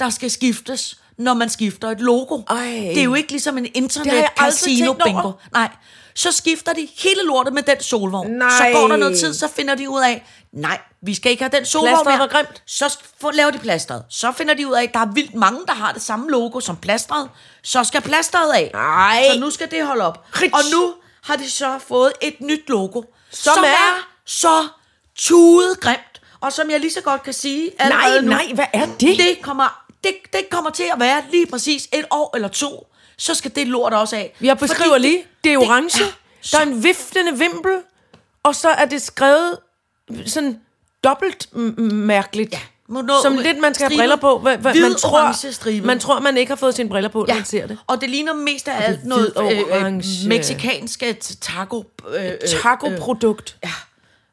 der 0.00 0.10
skal 0.10 0.30
skiftes, 0.30 1.00
når 1.18 1.34
man 1.34 1.48
skifter 1.48 1.88
et 1.90 2.00
logo. 2.00 2.42
Ej. 2.50 2.56
Det 2.66 2.98
er 2.98 3.04
jo 3.04 3.14
ikke 3.14 3.30
ligesom 3.30 3.58
en 3.58 3.66
internet 3.74 4.24
casino 4.38 4.92
bingo. 4.92 5.32
Nej, 5.52 5.68
så 6.14 6.32
skifter 6.32 6.72
de 6.72 6.88
hele 6.98 7.22
lortet 7.24 7.52
med 7.54 7.62
den 7.62 7.80
solvogn. 7.80 8.30
Nej. 8.30 8.48
Så 8.50 8.78
går 8.80 8.88
der 8.88 8.96
noget 8.96 9.18
tid, 9.18 9.34
så 9.34 9.48
finder 9.48 9.74
de 9.74 9.90
ud 9.90 10.00
af, 10.00 10.26
nej, 10.52 10.78
vi 11.02 11.14
skal 11.14 11.30
ikke 11.32 11.42
have 11.42 11.50
den 11.56 11.64
solvogn 11.64 11.90
Plasteret 12.04 12.18
mere. 12.18 12.28
grimt. 12.28 12.62
Så 12.66 12.98
får- 13.20 13.32
laver 13.32 13.50
de 13.50 13.58
plasteret. 13.58 14.04
Så 14.10 14.32
finder 14.32 14.54
de 14.54 14.68
ud 14.68 14.72
af, 14.72 14.82
at 14.82 14.94
der 14.94 15.00
er 15.00 15.06
vildt 15.14 15.34
mange, 15.34 15.60
der 15.66 15.74
har 15.74 15.92
det 15.92 16.02
samme 16.02 16.30
logo 16.30 16.60
som 16.60 16.76
plasteret. 16.76 17.28
Så 17.62 17.84
skal 17.84 18.00
plasteret 18.02 18.52
af. 18.52 18.70
Nej. 18.74 19.24
Så 19.34 19.40
nu 19.40 19.50
skal 19.50 19.70
det 19.70 19.86
holde 19.86 20.04
op. 20.04 20.24
Rich. 20.42 20.54
Og 20.54 20.60
nu 20.72 20.94
har 21.22 21.36
de 21.36 21.50
så 21.50 21.78
fået 21.88 22.12
et 22.22 22.34
nyt 22.40 22.68
logo, 22.68 23.02
Som 23.30 23.54
som 23.54 23.64
er? 23.64 23.68
er 23.68 24.08
så 24.26 24.68
tudet 25.16 25.80
grimt. 25.80 26.20
Og 26.40 26.52
som 26.52 26.70
jeg 26.70 26.80
lige 26.80 26.92
så 26.92 27.00
godt 27.00 27.22
kan 27.22 27.32
sige 27.32 27.70
nu, 28.22 28.28
nej, 28.28 28.46
hvad 28.54 28.64
er 28.72 28.86
det? 28.86 29.00
Det 29.00 29.38
kommer, 29.42 29.85
det, 30.06 30.32
det 30.32 30.50
kommer 30.50 30.70
til 30.70 30.84
at 30.94 31.00
være 31.00 31.22
lige 31.30 31.46
præcis 31.46 31.88
et 31.92 32.04
år 32.10 32.30
eller 32.34 32.48
to. 32.48 32.86
Så 33.16 33.34
skal 33.34 33.54
det 33.56 33.66
lort 33.66 33.92
også 33.94 34.16
af. 34.16 34.34
Jeg 34.40 34.58
beskriver 34.58 34.90
Fordi 34.94 35.06
lige. 35.06 35.24
Det 35.44 35.52
er 35.52 35.58
orange. 35.58 36.02
er 36.04 36.08
der 36.52 36.58
er 36.58 36.62
en 36.62 36.84
viftende 36.84 37.38
vimpel. 37.38 37.72
Og 38.42 38.54
så 38.54 38.68
er 38.68 38.84
det 38.84 39.02
skrevet 39.02 39.58
sådan 40.26 40.60
dobbelt 41.04 41.56
mærkeligt. 41.92 42.52
Ja. 42.52 42.58
Må 42.88 43.02
nå- 43.02 43.22
Som 43.22 43.36
lidt, 43.36 43.58
man 43.58 43.74
skal 43.74 43.84
have 43.84 43.90
striber. 43.90 44.00
briller 44.00 44.16
på. 44.16 44.38
Hva, 44.38 44.56
hva, 44.56 44.74
man, 44.74 44.94
tror, 44.94 45.50
stribe. 45.52 45.86
man 45.86 45.98
tror, 46.00 46.20
man 46.20 46.36
ikke 46.36 46.50
har 46.50 46.56
fået 46.56 46.74
sine 46.74 46.88
briller 46.88 47.08
på, 47.10 47.24
når 47.28 47.34
man 47.34 47.44
ser 47.44 47.66
det. 47.66 47.78
Og 47.86 48.00
det 48.00 48.10
ligner 48.10 48.34
mest 48.34 48.68
af 48.68 48.76
det 48.76 48.84
alt 48.84 49.04
noget 49.04 49.32
øh, 49.38 49.44
øh, 49.58 49.60
orange. 49.60 50.28
meksikanske 50.28 51.12
taco. 51.40 51.84
Øh, 52.16 52.24
øh, 52.26 52.30
Taco-produkt. 52.62 53.56
Ja. 53.64 53.72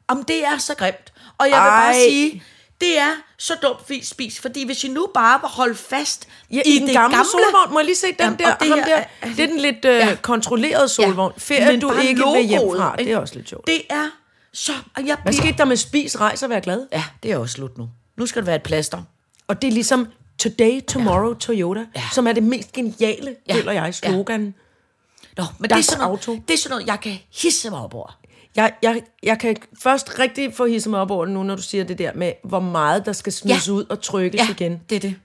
Om 0.08 0.22
det 0.24 0.44
er 0.44 0.58
så 0.58 0.74
grimt. 0.74 1.12
Og 1.38 1.46
jeg 1.50 1.56
vil 1.62 1.68
bare 1.68 1.94
sige, 1.94 2.42
det 2.80 2.98
er 2.98 3.10
så 3.38 3.54
dumt 3.62 3.90
vis 3.90 4.08
spis, 4.08 4.40
fordi 4.40 4.66
hvis 4.66 4.84
I 4.84 4.88
nu 4.88 5.10
bare 5.14 5.40
vil 5.40 5.48
holde 5.48 5.74
fast 5.74 6.28
Ja, 6.50 6.60
i, 6.66 6.78
den 6.78 6.86
det 6.86 6.94
gamle, 6.94 7.16
gamle 7.16 7.30
solvogn. 7.30 7.72
Må 7.72 7.78
jeg 7.78 7.84
lige 7.86 7.96
se 7.96 8.06
den 8.06 8.14
Jamen, 8.20 8.38
der? 8.38 8.52
og 8.54 8.60
det 8.60 8.68
ham 8.68 8.78
her 8.78 8.86
der. 8.86 8.94
er- 9.22 9.28
Det 9.28 9.40
er 9.40 9.46
den 9.46 9.58
lidt 9.60 9.84
øh, 9.84 9.96
Ja. 9.96 10.16
kontrollerede 10.22 10.88
solvogn. 10.88 11.32
Ferie, 11.36 11.66
Men 11.72 11.80
du 11.80 11.92
ikke 11.92 12.22
vil 12.34 12.44
hjem 12.46 12.60
logoet, 12.60 12.78
fra. 12.80 12.96
Det 12.98 13.12
er 13.12 13.18
også 13.18 13.34
lidt 13.34 13.48
sjovt. 13.48 13.66
Det 13.66 13.82
er 13.90 14.06
så... 14.52 14.72
Og 14.96 15.06
jeg 15.06 15.16
Hvad 15.22 15.32
skete 15.32 15.54
der 15.58 15.64
med 15.64 15.76
spis, 15.76 16.20
rejs 16.20 16.42
og 16.42 16.50
vær 16.50 16.60
glad? 16.60 16.86
Ja, 16.92 17.04
det 17.22 17.32
er 17.32 17.36
også 17.38 17.52
slut 17.52 17.78
nu. 17.78 17.88
Nu 18.16 18.26
skal 18.26 18.42
det 18.42 18.46
være 18.46 18.56
et 18.56 18.62
plaster. 18.62 19.02
Og 19.48 19.62
det 19.62 19.68
er 19.68 19.72
ligesom 19.72 20.06
Today, 20.38 20.80
Tomorrow, 20.80 21.34
Toyota, 21.34 21.84
Ja. 21.96 22.02
som 22.12 22.26
er 22.26 22.32
det 22.32 22.42
mest 22.42 22.72
geniale, 22.72 23.36
Ja. 23.48 23.54
føler 23.54 23.72
jeg, 23.72 23.94
slogan. 23.94 24.54
Nå, 25.36 25.44
men 25.58 25.70
det 25.70 25.76
er, 25.78 25.82
sådan 25.82 25.98
noget, 25.98 26.10
Auto. 26.10 26.32
det 26.48 26.54
er 26.54 26.58
sådan 26.58 26.70
noget, 26.74 26.86
jeg 26.86 27.00
kan 27.00 27.18
hisse 27.42 27.70
mig 27.70 27.78
op 27.80 27.94
over. 27.94 28.18
Jeg, 28.56 28.72
jeg, 28.82 29.02
jeg 29.22 29.38
kan 29.38 29.56
først 29.82 30.18
rigtig 30.18 30.54
få 30.54 30.66
hisset 30.66 30.90
mig 30.90 31.00
op 31.00 31.10
over 31.10 31.24
det 31.24 31.34
nu, 31.34 31.42
når 31.42 31.56
du 31.56 31.62
siger 31.62 31.84
det 31.84 31.98
der 31.98 32.10
med, 32.14 32.32
hvor 32.44 32.60
meget 32.60 33.06
der 33.06 33.12
skal 33.12 33.32
smides 33.32 33.68
Ja. 33.68 33.72
ud 33.72 33.84
og 33.90 34.00
trykkes 34.02 34.38
Ja, 34.40 34.48
igen. 34.50 34.80
det 34.90 34.96
er 34.96 35.00
det. 35.00 35.16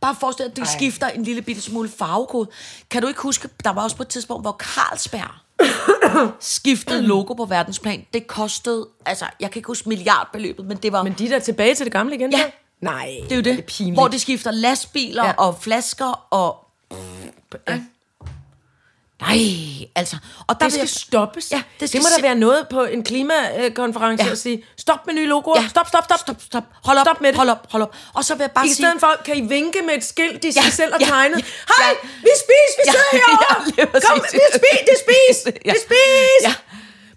Bare 0.00 0.16
forestil 0.20 0.44
dig, 0.44 0.50
at 0.50 0.56
det 0.56 0.62
Ej. 0.62 0.76
skifter 0.76 1.08
en 1.08 1.22
lille 1.22 1.42
bitte 1.42 1.62
smule 1.62 1.88
farvekode. 1.88 2.48
Kan 2.90 3.02
du 3.02 3.08
ikke 3.08 3.20
huske, 3.20 3.48
der 3.64 3.70
var 3.70 3.82
også 3.82 3.96
på 3.96 4.02
et 4.02 4.08
tidspunkt, 4.08 4.44
hvor 4.44 4.56
Carlsberg 4.60 5.30
skiftede 6.40 7.02
logo 7.02 7.34
på 7.34 7.44
verdensplan. 7.44 8.06
Det 8.12 8.26
kostede, 8.26 8.86
altså, 9.06 9.24
jeg 9.40 9.50
kan 9.50 9.58
ikke 9.60 9.66
huske 9.66 9.88
milliardbeløbet, 9.88 10.66
men 10.66 10.76
det 10.76 10.92
var... 10.92 11.02
Men 11.02 11.12
de 11.12 11.24
er 11.24 11.28
der 11.28 11.38
tilbage 11.38 11.74
til 11.74 11.84
det 11.86 11.92
gamle 11.92 12.14
igen? 12.14 12.32
Ja. 12.32 12.38
så? 12.38 12.44
Nej, 12.80 13.10
det 13.22 13.32
er 13.32 13.36
jo 13.36 13.42
det. 13.42 13.44
det 13.56 13.58
er 13.58 13.66
pinligt. 13.66 13.96
hvor 13.96 14.08
de 14.08 14.18
skifter 14.18 14.50
lastbiler 14.50 15.24
ja. 15.24 15.32
og 15.38 15.58
flasker 15.60 16.26
og... 16.30 16.56
Ja. 17.68 17.80
Nej, 19.20 19.38
altså... 19.96 20.16
Og 20.48 20.60
der 20.60 20.66
Det 20.66 20.72
skal 20.72 20.80
jeg- 20.80 20.88
stoppes. 20.88 21.50
Ja, 21.50 21.62
det 21.80 21.88
skal 21.88 22.00
det 22.00 22.06
må 22.06 22.16
da 22.16 22.22
være 22.22 22.34
noget 22.34 22.66
på 22.70 22.82
en 22.84 23.04
klimakonference 23.04 24.24
Ja. 24.24 24.30
at 24.30 24.38
sige, 24.38 24.64
stop 24.78 25.06
med 25.06 25.14
nye 25.14 25.26
logoer, 25.26 25.62
Ja. 25.62 25.68
stop, 25.68 25.88
stop, 25.88 26.04
stop. 26.04 26.18
Stop, 26.20 26.36
stop. 26.42 26.64
Hold 26.84 26.98
op, 26.98 27.04
Stop 27.06 27.20
med 27.20 27.28
det. 27.28 27.36
hold 27.36 27.48
op, 27.50 27.66
hold 27.72 27.82
op. 27.82 27.96
Og 28.14 28.24
så 28.24 28.34
vil 28.34 28.40
jeg 28.42 28.50
bare 28.50 28.66
I 28.66 28.68
sige... 28.68 28.76
stedet 28.76 29.00
for, 29.00 29.10
kan 29.24 29.36
I 29.36 29.40
vinke 29.48 29.82
med 29.82 29.94
et 29.94 30.04
skilt, 30.04 30.42
de 30.42 30.48
Ja, 30.56 30.62
ja, 30.64 30.70
selv 30.70 30.92
har 30.92 31.00
ja, 31.00 31.06
tegnet. 31.06 31.36
ja, 31.38 31.42
Hej, 31.78 31.96
ja. 32.02 32.08
vi 32.20 32.30
spiser, 32.44 32.76
vi 32.78 32.82
Ja, 32.86 32.92
sidder 32.92 33.06
ja, 33.12 33.18
herovre. 33.18 33.86
præcis. 33.86 34.08
Kom, 34.08 34.20
vi 34.32 34.38
spiser, 34.58 34.84
det 34.88 34.96
spis, 35.04 35.52
Ja. 35.66 35.72
det 35.72 35.80
spis. 35.86 36.42
Ja. 36.42 36.54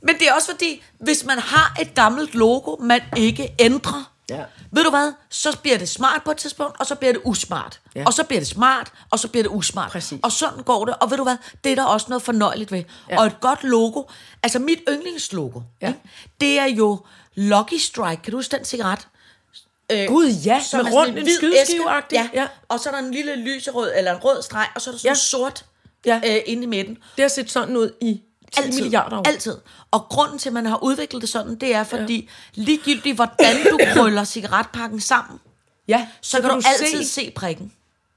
Men 0.03 0.15
det 0.19 0.27
er 0.27 0.33
også 0.33 0.51
fordi, 0.51 0.83
hvis 0.99 1.23
man 1.25 1.39
har 1.39 1.75
et 1.81 1.95
gammelt 1.95 2.35
logo, 2.35 2.75
man 2.79 3.01
ikke 3.17 3.49
ændrer, 3.59 4.10
Ja. 4.35 4.43
ved 4.71 4.83
du 4.83 4.89
hvad, 4.89 5.13
så 5.29 5.57
bliver 5.61 5.77
det 5.77 5.89
smart 5.89 6.21
på 6.25 6.31
et 6.31 6.37
tidspunkt, 6.37 6.79
og 6.79 6.85
så 6.85 6.95
bliver 6.95 7.13
det 7.13 7.21
usmart. 7.25 7.79
Ja. 7.95 8.03
Og 8.05 8.13
så 8.13 8.23
bliver 8.23 8.39
det 8.39 8.47
smart, 8.47 8.91
og 9.09 9.19
så 9.19 9.27
bliver 9.27 9.43
det 9.43 9.49
usmart. 9.49 9.91
Præcis. 9.91 10.19
Og 10.23 10.31
sådan 10.31 10.63
går 10.63 10.85
det. 10.85 10.95
Og 11.01 11.09
ved 11.11 11.17
du 11.17 11.23
hvad, 11.23 11.37
det 11.63 11.71
er 11.71 11.75
der 11.75 11.83
også 11.83 12.05
noget 12.09 12.21
fornøjeligt 12.23 12.71
ved. 12.71 12.83
Ja. 13.09 13.19
Og 13.19 13.25
et 13.25 13.39
godt 13.41 13.63
logo, 13.63 14.03
altså 14.43 14.59
mit 14.59 14.79
yndlingslogo, 14.89 15.61
Ja. 15.81 15.87
ja. 15.87 15.93
det 16.41 16.59
er 16.59 16.65
jo 16.65 17.05
Lucky 17.35 17.73
Strike. 17.79 18.21
Kan 18.23 18.31
du 18.31 18.37
huske 18.37 18.57
den 18.57 18.65
cigaret? 18.65 19.07
Øh, 19.91 20.07
Gud, 20.07 20.27
ja, 20.45 20.61
som 20.63 20.83
med 20.85 20.93
rundt 20.93 21.19
en 21.19 21.29
skydeskiveagtig. 21.37 22.17
æske. 22.19 22.29
Ja. 22.33 22.41
Ja. 22.41 22.47
Og 22.69 22.79
så 22.79 22.89
er 22.89 22.93
der 22.93 22.99
en 22.99 23.11
lille 23.13 23.35
lyserød, 23.35 23.91
eller 23.95 24.11
en 24.15 24.23
rød 24.23 24.41
streg, 24.41 24.67
og 24.75 24.81
så 24.81 24.89
er 24.89 24.91
der 24.91 24.99
sådan 24.99 25.11
ja. 25.11 25.15
sort 25.15 25.65
Ja. 26.05 26.21
øh, 26.25 26.41
inde 26.45 26.63
i 26.63 26.65
midten. 26.65 26.97
Det 27.15 27.23
har 27.23 27.29
set 27.29 27.51
sådan 27.51 27.77
ud 27.77 27.91
i 28.01 28.21
10 28.55 28.61
Altid. 28.61 28.81
milliarder 28.81 29.17
år. 29.17 29.23
Altid. 29.27 29.57
Og 29.91 30.01
grunden 30.09 30.39
til, 30.39 30.49
at 30.49 30.53
man 30.53 30.65
har 30.65 30.83
udviklet 30.83 31.21
det 31.21 31.29
sådan, 31.29 31.55
det 31.55 31.75
er 31.75 31.83
fordi, 31.83 32.29
ja. 32.57 32.61
ligegyldigt 32.63 33.15
hvordan 33.15 33.55
du 33.71 33.79
krøller 33.93 34.23
cigaretpakken 34.23 34.99
sammen, 34.99 35.39
Ja, 35.87 36.07
så, 36.21 36.41
kan 36.41 36.49
du, 36.49 36.55
altid 36.55 37.03
se. 37.03 37.09
se 37.09 37.31
prikken. 37.35 37.71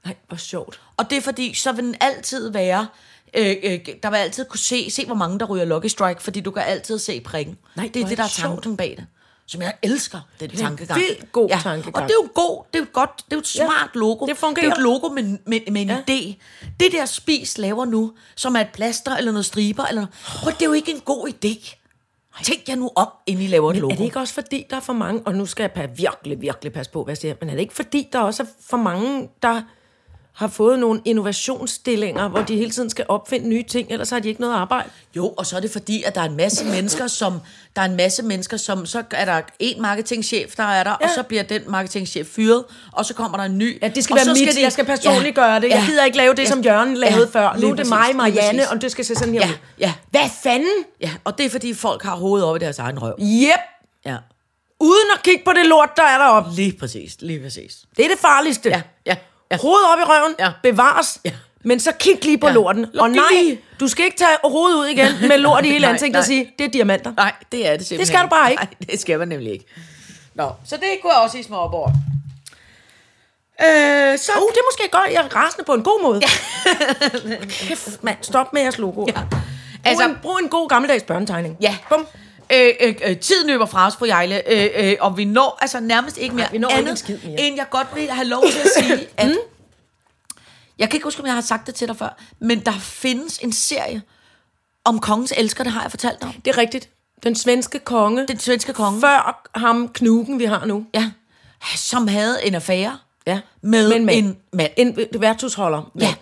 Nej, 0.05 0.15
hvor 0.27 0.37
sjovt. 0.37 0.79
Og 0.97 1.09
det 1.09 1.17
er 1.17 1.21
fordi, 1.21 1.53
så 1.53 1.71
vil 1.71 1.83
den 1.85 1.95
altid 1.99 2.49
være, 2.51 2.87
øh, 3.33 3.55
øh, 3.63 3.79
der 4.03 4.09
vil 4.09 4.17
altid 4.17 4.45
kunne 4.45 4.59
se, 4.59 4.91
se, 4.91 5.05
hvor 5.05 5.15
mange 5.15 5.39
der 5.39 5.45
ryger 5.45 5.65
Lucky 5.65 5.87
Strike, 5.87 6.21
fordi 6.23 6.41
du 6.41 6.51
kan 6.51 6.63
altid 6.63 6.99
se 6.99 7.21
prikken. 7.21 7.57
Nej, 7.75 7.89
det 7.93 8.01
er 8.01 8.05
det, 8.05 8.11
er 8.11 8.15
der 8.15 8.23
er 8.23 8.27
sjovt. 8.27 8.51
tanken 8.53 8.77
bag 8.77 8.95
det. 8.97 9.07
Som 9.47 9.61
jeg 9.61 9.73
elsker, 9.83 10.19
den 10.39 10.49
er 10.49 10.53
en 10.53 10.59
tankegang. 10.59 10.99
vildt 10.99 11.31
god 11.31 11.49
tankegang. 11.49 11.95
Og 11.95 12.01
det 12.01 12.09
er 12.09 12.23
jo 12.23 12.29
god, 12.35 12.63
det 12.73 12.79
er 12.79 12.83
jo 12.83 12.87
godt, 12.93 13.09
det 13.25 13.31
er 13.31 13.35
jo 13.35 13.39
et 13.39 13.47
smart 13.47 13.89
logo. 13.95 14.25
det 14.25 14.37
fungerer. 14.37 14.65
Det 14.69 14.77
er 14.77 14.81
jo 14.81 14.89
et 14.89 14.93
logo 15.01 15.07
med, 15.13 15.23
med, 15.23 15.59
med 15.71 15.81
en 15.81 15.87
Ja. 15.87 16.03
ja. 16.07 16.13
idé. 16.13 16.35
Det 16.79 16.91
der 16.91 17.05
spis 17.05 17.57
laver 17.57 17.85
nu, 17.85 18.13
som 18.35 18.55
er 18.55 18.59
et 18.59 18.69
plaster 18.73 19.15
eller 19.15 19.31
noget 19.31 19.45
striber, 19.45 19.85
eller 19.85 20.01
noget, 20.01 20.13
prøv, 20.25 20.51
det 20.53 20.61
er 20.61 20.65
jo 20.65 20.73
ikke 20.73 20.91
en 20.91 20.99
god 20.99 21.27
idé. 21.27 21.75
Tænk 22.43 22.69
jer 22.69 22.75
nu 22.75 22.91
om, 22.95 23.07
inden 23.27 23.43
I 23.43 23.47
laver 23.47 23.71
et 23.71 23.77
logo. 23.77 23.93
Er 23.93 23.97
det 23.97 24.03
ikke 24.05 24.19
også 24.19 24.33
fordi, 24.33 24.65
der 24.69 24.75
er 24.75 24.79
for 24.79 24.93
mange, 24.93 25.21
og 25.25 25.35
nu 25.35 25.45
skal 25.45 25.71
jeg 25.75 25.89
virkelig, 25.97 26.41
virkelig 26.41 26.73
passe 26.73 26.91
på, 26.91 27.03
hvad 27.03 27.11
jeg 27.11 27.17
siger, 27.17 27.35
men 27.39 27.49
er 27.49 27.53
det 27.53 27.61
ikke 27.61 27.73
fordi, 27.73 28.07
der 28.13 28.19
også 28.19 28.43
er 28.43 28.47
for 28.69 28.77
mange, 28.77 29.29
der 29.41 29.61
har 30.35 30.47
fået 30.47 30.79
nogle 30.79 31.01
innovationsstillinger, 31.05 32.27
hvor 32.27 32.39
de 32.41 32.55
hele 32.55 32.71
tiden 32.71 32.89
skal 32.89 33.05
opfinde 33.09 33.47
nye 33.49 33.63
ting, 33.63 33.87
ellers 33.91 34.09
har 34.09 34.19
de 34.19 34.27
ikke 34.29 34.41
noget 34.41 34.53
arbejde? 34.53 34.89
Jo, 35.15 35.29
og 35.37 35.45
så 35.45 35.55
er 35.55 35.59
det 35.59 35.71
fordi, 35.71 36.03
at 36.03 36.15
der 36.15 36.21
er 36.21 36.25
en 36.25 36.35
masse 36.37 36.65
mennesker, 36.65 37.07
som 37.07 37.39
der 37.75 37.81
er 37.81 37.85
en 37.85 37.95
masse 37.95 38.23
mennesker, 38.23 38.57
som 38.57 38.85
så 38.85 39.03
er 39.11 39.25
der 39.25 39.41
en 39.59 39.81
marketingchef, 39.81 40.55
der 40.55 40.63
er 40.63 40.83
der, 40.83 40.89
ja. 41.01 41.05
og 41.07 41.11
så 41.15 41.23
bliver 41.23 41.43
den 41.43 41.61
marketingchef 41.67 42.27
fyret, 42.27 42.63
og 42.91 43.05
så 43.05 43.13
kommer 43.13 43.37
der 43.37 43.43
en 43.43 43.57
ny. 43.57 43.79
Ja, 43.81 43.87
det 43.87 44.03
skal 44.03 44.13
og 44.13 44.17
være 44.25 44.33
mit, 44.33 44.61
jeg 44.61 44.71
skal 44.71 44.85
personligt 44.85 45.35
gøre 45.35 45.59
det. 45.59 45.69
Jeg 45.69 45.77
ja. 45.79 45.85
gider 45.85 46.05
ikke 46.05 46.17
lave 46.17 46.33
det, 46.33 46.47
som 46.47 46.61
Jørgen 46.61 46.97
lavede 46.97 47.27
før. 47.33 47.55
Nu 47.59 47.69
er 47.71 47.75
det 47.75 47.87
mig, 47.89 48.15
Marianne, 48.15 48.69
og 48.69 48.81
det 48.81 48.91
skal 48.91 49.05
se 49.05 49.15
sådan 49.15 49.33
her 49.33 49.41
Ja, 49.41 49.47
ud. 49.49 49.53
ja. 49.79 49.93
Hvad 50.11 50.29
fanden? 50.43 50.83
Ja, 51.01 51.11
og 51.23 51.37
det 51.37 51.45
er 51.45 51.49
fordi, 51.49 51.73
folk 51.73 52.03
har 52.03 52.15
hovedet 52.15 52.47
op 52.47 52.55
i 52.55 52.59
deres 52.59 52.79
egen 52.79 53.01
røv. 53.01 53.15
Yep. 53.21 53.49
Ja, 54.05 54.17
Uden 54.79 55.07
at 55.17 55.23
kigge 55.23 55.41
på 55.45 55.51
det 55.53 55.65
lort, 55.65 55.89
der 55.97 56.03
er 56.03 56.17
deroppe. 56.17 56.51
lige 56.55 56.73
præcis, 56.79 57.15
lige 57.19 57.39
præcis. 57.43 57.75
Det 57.97 58.05
er 58.05 58.09
det 58.09 58.19
farligste. 58.19 58.69
Ja, 58.69 58.81
ja, 59.05 59.15
ja. 59.51 59.57
Hovedet 59.57 59.87
op 59.93 59.99
i 59.99 60.03
røven, 60.03 60.35
Ja. 60.39 60.51
bevares. 60.63 61.19
Ja. 61.25 61.31
Men 61.63 61.79
så 61.79 61.91
kig 61.99 62.25
lige 62.25 62.37
på 62.37 62.47
Ja. 62.47 62.53
lorten. 62.53 62.81
Luk 62.93 63.01
Og 63.03 63.09
nej, 63.09 63.23
lige. 63.31 63.61
du 63.79 63.87
skal 63.87 64.05
ikke 64.05 64.17
tage 64.17 64.37
hovedet 64.43 64.77
ud 64.77 64.85
igen 64.85 65.07
med 65.27 65.37
lort 65.37 65.65
i 65.65 65.69
hele 65.69 65.87
ansigtet 65.91 66.19
og 66.19 66.25
sige, 66.25 66.51
det 66.59 66.65
er 66.65 66.69
diamanter. 66.69 67.13
Nej, 67.17 67.33
det 67.51 67.67
er 67.67 67.77
det 67.77 67.87
simpelthen. 67.87 67.99
Det 67.99 68.07
skal 68.07 68.21
du 68.21 68.27
bare 68.27 68.51
ikke. 68.51 68.63
Nej, 68.63 68.73
det 68.91 69.01
skal 69.01 69.19
man 69.19 69.27
nemlig 69.27 69.51
ikke. 69.51 69.65
Nå, 70.35 70.51
så 70.65 70.75
det 70.77 70.87
kunne 71.01 71.13
jeg 71.13 71.21
også 71.21 71.37
hisse 71.37 71.51
mig 71.51 71.59
op 71.59 71.73
over. 71.73 71.89
Øh, 73.61 74.17
så... 74.19 74.31
Uh, 74.37 74.47
det 74.51 74.57
er 74.57 74.67
måske 74.71 74.89
godt, 74.91 75.11
jeg 75.13 75.25
er 75.25 75.35
rasende 75.35 75.63
på 75.65 75.73
en 75.73 75.83
god 75.83 76.01
måde. 76.03 76.21
Kæft, 77.67 78.03
mand, 78.03 78.17
stop 78.21 78.53
med 78.53 78.61
jeres 78.61 78.77
logo. 78.77 79.05
Ja. 79.07 79.21
Altså, 79.83 80.03
brug, 80.03 80.11
en, 80.11 80.17
brug 80.21 80.37
en 80.37 80.49
god 80.49 80.69
gammeldags 80.69 81.03
børnetegning. 81.03 81.57
Ja. 81.61 81.77
Bum. 81.89 82.07
Øh, 82.53 82.73
øh, 82.81 82.95
øh, 83.05 83.17
tiden 83.17 83.47
løber 83.47 83.65
fra 83.65 83.87
os 83.87 83.95
på 83.95 84.05
Jejle, 84.05 84.51
øh, 84.51 84.69
øh, 84.91 84.95
og 84.99 85.17
vi 85.17 85.25
når 85.25 85.57
altså 85.61 85.79
nærmest 85.79 86.17
ikke 86.17 86.35
mere 86.35 86.47
vi 86.51 86.57
når 86.57 86.69
ikke 86.69 86.77
andet, 86.79 86.91
en 86.91 86.97
skid 86.97 87.17
mere. 87.23 87.39
end 87.39 87.55
jeg 87.55 87.65
godt 87.69 87.87
vil 87.95 88.09
have 88.09 88.27
lov 88.27 88.43
til 88.51 88.59
at 88.59 88.67
sige, 88.83 89.07
at... 89.17 89.37
Jeg 90.79 90.89
kan 90.89 90.97
ikke 90.97 91.03
huske, 91.03 91.21
om 91.21 91.25
jeg 91.25 91.33
har 91.33 91.41
sagt 91.41 91.67
det 91.67 91.75
til 91.75 91.87
dig 91.87 91.97
før, 91.97 92.17
men 92.39 92.59
der 92.59 92.71
findes 92.79 93.37
en 93.37 93.51
serie 93.53 94.01
om 94.83 94.99
kongens 94.99 95.33
elsker, 95.37 95.63
det 95.63 95.73
har 95.73 95.81
jeg 95.81 95.91
fortalt 95.91 96.21
dig 96.21 96.27
om. 96.27 96.33
Det 96.45 96.51
er 96.51 96.57
rigtigt. 96.57 96.89
Den 97.23 97.35
svenske 97.35 97.79
konge. 97.79 98.27
Den 98.27 98.39
svenske 98.39 98.73
konge. 98.73 99.01
Før 99.01 99.49
ham 99.59 99.89
knugen, 99.93 100.39
vi 100.39 100.45
har 100.45 100.65
nu. 100.65 100.85
Ja. 100.93 101.11
Som 101.75 102.07
havde 102.07 102.45
en 102.45 102.55
affære 102.55 102.97
Ja. 103.27 103.39
med 103.61 103.89
mand. 103.99 104.09
en 104.09 104.37
mand. 104.53 104.71
En 104.77 104.97
værtshusholder. 105.19 105.91
Ja. 105.99 106.13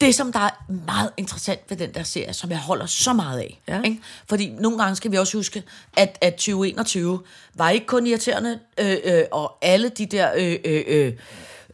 Det, 0.00 0.14
som 0.14 0.32
der 0.32 0.40
er 0.40 0.50
meget 0.86 1.10
interessant 1.16 1.60
ved 1.68 1.76
den 1.76 1.94
der 1.94 2.02
serie, 2.02 2.32
som 2.32 2.50
jeg 2.50 2.58
holder 2.58 2.86
så 2.86 3.12
meget 3.12 3.38
af. 3.40 3.60
Ja. 3.68 3.82
Ikke? 3.82 4.00
Fordi 4.28 4.48
nogle 4.58 4.78
gange 4.78 4.96
skal 4.96 5.12
vi 5.12 5.16
også 5.16 5.36
huske, 5.36 5.62
at, 5.96 6.18
at 6.20 6.34
2021 6.34 7.20
var 7.54 7.70
ikke 7.70 7.86
kun 7.86 8.06
irriterende, 8.06 8.58
øh, 8.80 8.96
øh, 9.04 9.22
og 9.32 9.58
alle 9.62 9.88
de 9.88 10.06
der 10.06 10.30
øh, 10.36 10.56
øh, 10.64 10.82
øh, 10.86 11.12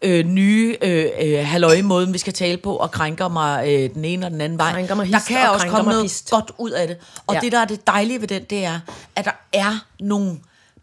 øh, 0.02 0.24
nye 0.24 0.76
øh, 0.82 1.78
øh, 1.78 1.84
måden, 1.84 2.12
vi 2.12 2.18
skal 2.18 2.32
tale 2.32 2.56
på, 2.56 2.76
og 2.76 2.90
krænker 2.90 3.28
mig 3.28 3.68
øh, 3.68 3.94
den 3.94 4.04
ene 4.04 4.26
og 4.26 4.30
den 4.30 4.40
anden 4.40 4.58
vej. 4.58 4.72
Krænker 4.72 4.94
mig 4.94 5.06
der 5.06 5.16
hist 5.16 5.28
kan 5.28 5.48
og 5.48 5.54
også 5.54 5.66
komme 5.68 5.90
noget 5.90 6.22
godt 6.30 6.50
ud 6.58 6.70
af 6.70 6.88
det. 6.88 6.96
Og 7.26 7.34
Ja. 7.34 7.40
det, 7.40 7.52
der 7.52 7.58
er 7.58 7.64
det 7.64 7.86
dejlige 7.86 8.20
ved 8.20 8.28
den, 8.28 8.44
det 8.44 8.64
er, 8.64 8.80
at 9.16 9.24
der 9.24 9.32
er 9.52 9.84
nogle 10.00 10.38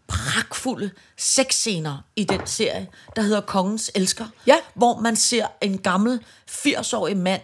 pragtfulde 0.08 0.90
sexscener 1.16 2.04
i 2.16 2.24
den 2.24 2.40
serie, 2.46 2.88
der 3.16 3.22
hedder 3.22 3.40
Kongens 3.40 3.90
Elsker. 3.94 4.26
Ja. 4.46 4.56
Hvor 4.74 5.00
man 5.00 5.16
ser 5.16 5.46
en 5.60 5.78
gammel 5.78 6.20
80-årig 6.50 7.16
mand 7.16 7.42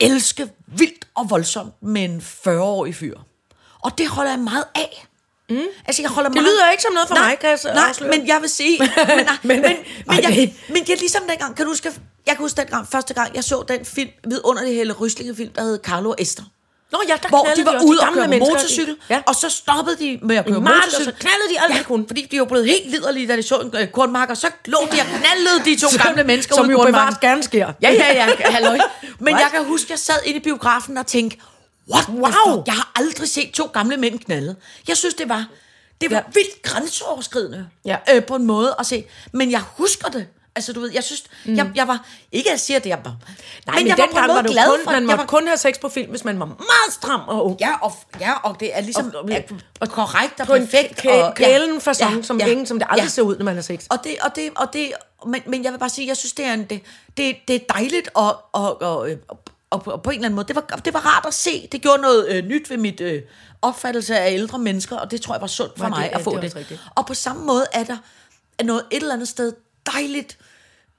elske 0.00 0.50
vildt 0.66 1.06
og 1.14 1.30
voldsomt 1.30 1.82
med 1.82 2.04
en 2.04 2.20
40-årig 2.20 2.94
fyr. 2.94 3.18
Og 3.82 3.98
det 3.98 4.08
holder 4.08 4.30
jeg 4.30 4.40
meget 4.40 4.64
af. 4.74 5.06
Mm. 5.50 5.58
Altså, 5.86 6.02
jeg 6.02 6.10
holder 6.10 6.30
Det 6.30 6.34
meget... 6.42 6.46
lyder 6.48 6.70
ikke 6.70 6.82
som 6.82 6.92
noget 6.94 7.08
for 7.08 7.14
nej, 7.14 7.28
mig, 7.28 7.38
kan 7.38 7.50
jeg 7.50 7.58
så 7.58 7.68
Nej, 7.74 7.84
afsløre. 7.88 8.10
men 8.18 8.26
jeg 8.28 8.38
vil 8.40 8.48
sige... 8.50 8.78
Men, 8.80 8.88
nej, 9.24 9.36
men, 9.42 9.60
men, 9.62 9.76
men, 10.06 10.22
jeg, 10.22 10.32
det- 10.34 10.54
men 10.68 10.76
er 10.82 10.96
ligesom 11.00 11.22
dengang, 11.28 11.56
kan 11.56 11.64
du 11.64 11.70
huske... 11.70 11.92
Jeg 12.26 12.34
kan 12.36 12.44
huske 12.44 12.56
dengang, 12.60 12.88
første 12.88 13.14
gang, 13.14 13.34
jeg 13.34 13.44
så 13.44 13.64
den 13.68 13.84
film, 13.84 14.10
vidunderlige 14.28 14.74
Helle 14.74 14.92
Ryslinge 14.92 15.34
film, 15.36 15.52
der 15.52 15.62
hed 15.62 15.78
Carlo 15.82 16.10
og 16.10 16.16
Esther. 16.18 16.44
Nå 16.94 17.00
ja, 17.08 17.16
der 17.22 17.28
Hvor 17.28 17.46
de 17.56 17.64
var 17.66 17.80
ude 17.84 17.98
og 18.00 18.06
gamle 18.14 18.28
køre 18.28 18.38
motorcykel, 18.38 18.96
Ja. 19.10 19.22
og 19.26 19.34
så 19.34 19.48
stoppede 19.48 19.96
de 19.96 20.18
med 20.22 20.36
at 20.36 20.46
køre 20.46 20.60
mark, 20.60 20.72
og 20.74 20.78
motorcykel. 20.84 21.04
så 21.04 21.12
knaldede 21.20 21.48
de 21.52 21.56
hvad 21.66 21.78
de 21.78 21.84
kunne. 21.84 22.04
fordi 22.06 22.22
de 22.30 22.38
var 22.38 22.44
blevet 22.44 22.66
helt 22.66 22.90
liderlige, 22.90 23.28
da 23.28 23.36
de 23.36 23.42
så 23.42 23.56
en 23.60 23.70
øh, 23.76 23.86
kornmark, 23.88 24.30
og 24.30 24.36
så 24.36 24.50
lå 24.64 24.78
de 24.92 25.00
og 25.00 25.06
knaldede 25.06 25.58
de 25.64 25.76
to 25.80 25.88
gamle 26.04 26.24
mennesker 26.24 26.54
Som 26.54 26.64
ud 26.64 26.68
i 26.70 26.72
jo 26.72 26.82
bevares 26.84 27.18
gerne 27.20 27.42
sker. 27.42 27.72
Ja, 27.82 27.90
ja, 27.92 28.12
ja, 28.12 28.26
halløj. 28.56 28.78
Men 29.18 29.34
What? 29.34 29.42
jeg 29.42 29.50
kan 29.54 29.64
huske, 29.64 29.86
jeg 29.90 29.98
sad 29.98 30.14
inde 30.24 30.36
i 30.38 30.42
biografen 30.42 30.96
og 30.96 31.06
tænkte, 31.06 31.36
what 31.92 32.08
wow. 32.08 32.20
Wow. 32.54 32.62
Jeg 32.66 32.74
har 32.74 32.92
aldrig 32.96 33.28
set 33.28 33.50
to 33.50 33.64
gamle 33.72 33.96
mænd 33.96 34.18
knalde. 34.18 34.56
Jeg 34.88 34.96
synes, 34.96 35.14
det 35.14 35.28
var, 35.28 35.44
det 36.00 36.10
var 36.10 36.16
Ja. 36.16 36.22
vildt 36.34 36.62
grænseoverskridende 36.62 37.66
Ja. 37.84 37.96
øh, 38.14 38.24
på 38.24 38.34
en 38.36 38.44
måde 38.46 38.74
at 38.78 38.86
se. 38.86 39.04
Men 39.32 39.50
jeg 39.50 39.60
husker 39.76 40.08
det. 40.08 40.26
Altså, 40.56 40.72
du 40.72 40.80
ved, 40.80 40.90
jeg 40.92 41.04
synes, 41.04 41.22
mm. 41.44 41.56
jeg, 41.56 41.70
jeg 41.74 41.88
var, 41.88 42.06
ikke 42.32 42.48
at 42.48 42.52
jeg 42.52 42.60
siger 42.60 42.78
det, 42.78 42.90
jeg 42.90 42.98
var, 43.04 43.16
Nej, 43.66 43.76
men, 43.78 43.86
jeg 43.88 43.98
var 43.98 44.06
på 44.12 44.18
en 44.18 44.28
var 44.28 44.42
det 44.42 44.48
jo 44.48 44.52
glad 44.52 44.68
kun, 44.70 44.80
for, 44.84 44.90
man 44.92 45.06
måtte 45.06 45.18
var, 45.18 45.26
kun 45.26 45.46
have 45.46 45.56
sex 45.58 45.80
på 45.80 45.88
film, 45.88 46.10
hvis 46.10 46.24
man 46.24 46.40
var 46.40 46.46
meget 46.46 46.90
stram 46.90 47.20
og 47.28 47.46
ung. 47.46 47.56
Ja, 47.60 47.74
og, 47.82 47.92
ja, 48.20 48.32
og 48.32 48.56
det 48.60 48.76
er 48.76 48.80
ligesom 48.80 49.12
Og- 49.14 49.24
og, 49.24 49.30
og- 49.80 49.88
korrekt 49.88 50.40
og 50.40 50.46
På 50.46 50.54
en 50.54 50.66
perfekt. 50.68 51.06
kæ- 51.06 51.10
og, 51.10 51.34
kælen 51.34 51.80
fasong, 51.80 52.24
som 52.24 52.40
ingen, 52.48 52.66
som 52.66 52.78
det 52.78 52.86
aldrig 52.90 53.10
ser 53.10 53.22
ud, 53.22 53.36
når 53.36 53.44
man 53.44 53.54
har 53.54 53.62
sex. 53.62 53.86
Og 53.90 53.98
det, 54.04 54.16
og 54.22 54.36
det, 54.36 54.50
og 54.56 54.68
det, 54.72 54.92
men, 55.26 55.42
men 55.46 55.64
jeg 55.64 55.72
vil 55.72 55.78
bare 55.78 55.88
sige, 55.90 56.08
jeg 56.08 56.16
synes, 56.16 56.32
det 56.32 56.44
er, 56.44 56.52
en, 56.54 56.64
det, 56.64 56.82
det, 57.16 57.36
det 57.48 57.56
er 57.56 57.60
dejligt, 57.74 58.08
og, 58.14 58.36
og, 58.52 58.82
og, 58.82 59.08
og, 59.28 59.82
og, 59.86 60.02
på 60.02 60.10
en 60.10 60.14
eller 60.16 60.26
anden 60.26 60.34
måde, 60.36 60.48
det 60.48 60.56
var, 60.56 60.62
det 60.84 60.94
var 60.94 61.00
rart 61.00 61.26
at 61.26 61.34
se. 61.34 61.68
Det 61.72 61.82
gjorde 61.82 62.02
noget 62.02 62.28
øh, 62.28 62.44
nyt 62.44 62.70
ved 62.70 62.76
mit 62.76 63.00
øh, 63.00 63.22
opfattelse 63.62 64.18
af 64.18 64.32
ældre 64.32 64.58
mennesker, 64.58 64.96
og 64.96 65.10
det 65.10 65.20
tror 65.22 65.34
jeg 65.34 65.40
var 65.40 65.46
sundt 65.46 65.78
for 65.78 65.88
Nej, 65.88 65.98
det- 65.98 66.04
mig 66.04 66.10
ja, 66.12 66.18
at 66.18 66.24
få 66.24 66.40
det 66.40 66.54
er 66.56 66.62
det. 66.68 66.80
Og 66.94 67.06
på 67.06 67.14
samme 67.14 67.44
måde 67.46 67.66
er 67.72 67.84
der 67.84 67.96
er 68.58 68.64
noget 68.64 68.82
et 68.90 69.00
eller 69.02 69.14
andet 69.14 69.28
sted 69.28 69.52
dejligt, 69.92 70.38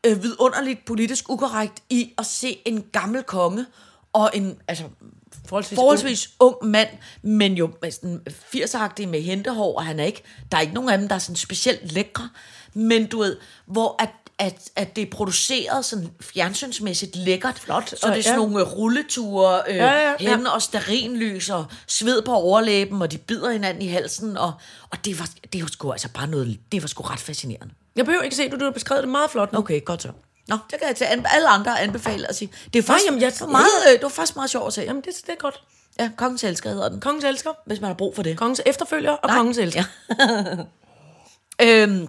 øh, 0.05 0.23
vidunderligt 0.23 0.85
politisk 0.85 1.29
ukorrekt 1.29 1.83
i 1.89 2.13
at 2.17 2.25
se 2.25 2.61
en 2.65 2.85
gammel 2.91 3.23
konge 3.23 3.65
og 4.13 4.31
en, 4.33 4.57
altså, 4.67 4.83
Forholdsvis 5.47 5.75
forholdsvis 5.75 6.29
ung 6.39 6.55
mand, 6.63 6.89
men 7.21 7.53
jo 7.53 7.71
sådan 7.91 8.21
80'er 8.55 9.05
med 9.07 9.21
hentehår, 9.21 9.77
og 9.77 9.85
han 9.85 9.99
er 9.99 10.03
ikke, 10.03 10.23
der 10.51 10.57
er 10.57 10.61
ikke 10.61 10.73
nogen 10.73 10.89
af 10.89 10.97
dem, 10.97 11.07
der 11.07 11.15
er 11.15 11.19
sådan 11.19 11.35
specielt 11.35 11.91
lækre, 11.91 12.29
men 12.73 13.05
du 13.07 13.19
ved, 13.19 13.37
hvor 13.65 13.95
at, 13.99 14.09
at, 14.39 14.69
at 14.75 14.95
det 14.95 15.01
er 15.01 15.11
produceret 15.11 15.85
sådan 15.85 16.09
fjernsynsmæssigt 16.21 17.15
lækkert. 17.15 17.59
Flot, 17.59 17.89
Så 17.89 18.07
det 18.07 18.17
er 18.17 18.21
sådan 18.21 18.39
ja. 18.39 18.45
nogle 18.45 18.63
rulleture 18.63 19.61
øh, 19.67 19.75
Ja, 19.75 19.91
ja, 19.91 20.13
ja. 20.19 20.35
hen 20.35 20.47
og 20.47 20.61
sterinlys 20.61 21.49
og 21.49 21.65
sved 21.87 22.21
på 22.21 22.33
overlæben, 22.33 23.01
og 23.01 23.11
de 23.11 23.17
bider 23.17 23.51
hinanden 23.51 23.81
i 23.81 23.87
halsen, 23.87 24.37
og, 24.37 24.53
og 24.89 25.05
det, 25.05 25.19
var, 25.19 25.29
det 25.53 25.61
var 25.61 25.67
sgu 25.67 25.91
altså 25.91 26.09
bare 26.13 26.27
noget, 26.27 26.59
det 26.71 26.81
var 26.81 26.87
sgu 26.87 27.03
ret 27.03 27.19
fascinerende. 27.19 27.73
Jeg 27.95 28.05
behøver 28.05 28.23
ikke 28.23 28.35
se 28.35 28.49
det, 28.49 28.59
du 28.59 28.65
har 28.65 28.71
beskrevet 28.71 29.03
det 29.03 29.11
meget 29.11 29.29
flot 29.31 29.53
nu. 29.53 29.59
Okay, 29.59 29.85
godt 29.85 30.01
så. 30.01 30.11
Nå, 30.47 30.57
det 30.71 30.79
kan 30.79 30.87
jeg 30.87 30.95
til 30.95 31.05
alle 31.05 31.47
andre 31.49 31.79
anbefale 31.81 32.29
at 32.29 32.35
sige. 32.35 32.51
Det 32.73 32.79
er 32.79 32.83
faktisk, 32.83 33.05
jamen, 33.07 33.21
jeg- 33.21 33.31
det 33.31 33.41
var 33.41 33.47
meget, 33.47 33.65
øh, 33.87 33.93
det 33.93 34.03
var 34.03 34.09
faktisk 34.09 34.35
meget 34.35 34.49
sjovt 34.49 34.67
at 34.67 34.73
se. 34.73 34.81
Jamen, 34.81 35.01
det, 35.01 35.13
det 35.25 35.29
er 35.29 35.35
godt. 35.35 35.63
Ja, 35.99 36.09
Kongens 36.17 36.43
Elsker 36.43 36.69
hedder 36.69 36.89
den, 36.89 36.99
Kongens 36.99 37.25
elsker, 37.25 37.51
hvis 37.65 37.81
man 37.81 37.87
har 37.87 37.95
brug 37.95 38.15
for 38.15 38.23
det. 38.23 38.37
kongens 38.37 38.61
efterfølger 38.65 39.11
og 39.11 39.27
Nej. 39.27 39.37
kongens 39.37 39.57
elsker. 39.57 39.83
Ja. 41.59 41.83
øhm, 41.83 42.07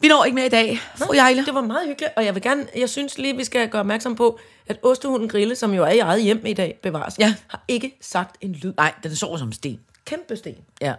vi 0.00 0.08
når 0.08 0.24
ikke 0.24 0.34
mere 0.34 0.46
i 0.46 0.48
dag, 0.48 0.80
fru 0.96 1.14
Jejle. 1.14 1.46
Det 1.46 1.54
var 1.54 1.60
meget 1.60 1.86
hyggeligt, 1.88 2.12
og 2.16 2.24
jeg 2.24 2.34
vil 2.34 2.42
gerne, 2.42 2.66
jeg 2.76 2.88
synes 2.88 3.18
lige, 3.18 3.36
vi 3.36 3.44
skal 3.44 3.68
gøre 3.68 3.80
opmærksom 3.80 4.14
på, 4.16 4.38
at 4.66 4.78
Ostehunden 4.82 5.28
Grille, 5.28 5.56
som 5.56 5.74
jo 5.74 5.84
er 5.84 5.90
i 5.90 5.98
eget 5.98 6.22
hjem 6.22 6.46
i 6.46 6.52
dag, 6.54 6.78
bevares, 6.82 7.18
Ja. 7.18 7.34
har 7.48 7.64
ikke 7.68 7.98
sagt 8.00 8.36
en 8.40 8.52
lyd. 8.52 8.72
Nej, 8.76 8.94
den 9.02 9.16
sover 9.16 9.36
som 9.38 9.52
sten. 9.52 9.80
Kæmpe 10.04 10.36
sten. 10.36 10.54
Ja. 10.80 10.94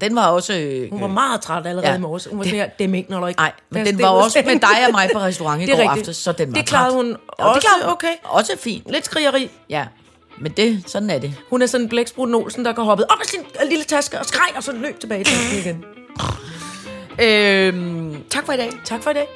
Den 0.00 0.16
var 0.16 0.26
også... 0.28 0.54
Øh, 0.54 0.90
Hun 0.90 1.00
var 1.00 1.06
meget 1.06 1.40
træt 1.40 1.66
allerede 1.66 1.88
Ja. 1.90 1.96
i 1.96 2.00
morges. 2.00 2.24
Hun 2.30 2.38
var 2.38 2.44
sådan 2.44 2.58
her, 2.58 2.68
det 2.78 2.90
er 2.90 2.94
ikke, 2.94 3.10
når 3.10 3.20
du 3.20 3.26
ikke... 3.26 3.40
Nej, 3.40 3.52
men 3.70 3.78
Pas 3.78 3.88
den 3.88 3.96
det 3.98 4.04
var 4.04 4.16
ud." 4.18 4.22
også 4.22 4.42
med 4.46 4.54
dig 4.60 4.86
og 4.86 4.92
mig 4.92 5.08
på 5.12 5.18
restaurant 5.28 5.62
i 5.62 5.66
Det 5.66 5.74
går 5.74 5.80
rigtigt. 5.82 5.98
aftes, 5.98 6.16
så 6.16 6.32
den 6.32 6.52
var 6.54 6.58
Det 6.60 6.68
klarede 6.68 6.94
hun 6.94 7.06
Ja, 7.06 7.12
det 7.12 7.18
også 7.38 7.60
klarede 7.60 7.84
hun. 7.84 7.92
okay. 7.92 8.12
Også 8.24 8.52
fint. 8.58 8.90
Lidt 8.90 9.04
skrigeri. 9.04 9.50
Ja, 9.70 9.86
men 10.40 10.52
det, 10.52 10.82
sådan 10.86 11.10
er 11.10 11.18
det. 11.18 11.34
Hun 11.50 11.62
er 11.62 11.66
sådan 11.66 11.84
en 11.84 11.88
blæksprut 11.88 12.34
Olsen, 12.34 12.64
der 12.64 12.72
går 12.72 12.82
hoppet 12.84 13.06
op 13.10 13.18
af 13.20 13.26
sin 13.26 13.40
øh, 13.40 13.68
lille 13.68 13.84
taske 13.84 14.18
og 14.18 14.24
skreg, 14.26 14.56
og 14.56 14.62
så 14.62 14.72
løb 14.72 15.00
tilbage 15.00 15.24
til 15.24 15.58
igen. 15.58 15.84
Øhm, 17.20 18.16
tak 18.30 18.46
for 18.46 18.52
i 18.52 18.56
dag. 18.56 18.70
Tak 18.84 19.02
for 19.02 19.10
i 19.10 19.14
dag. 19.14 19.26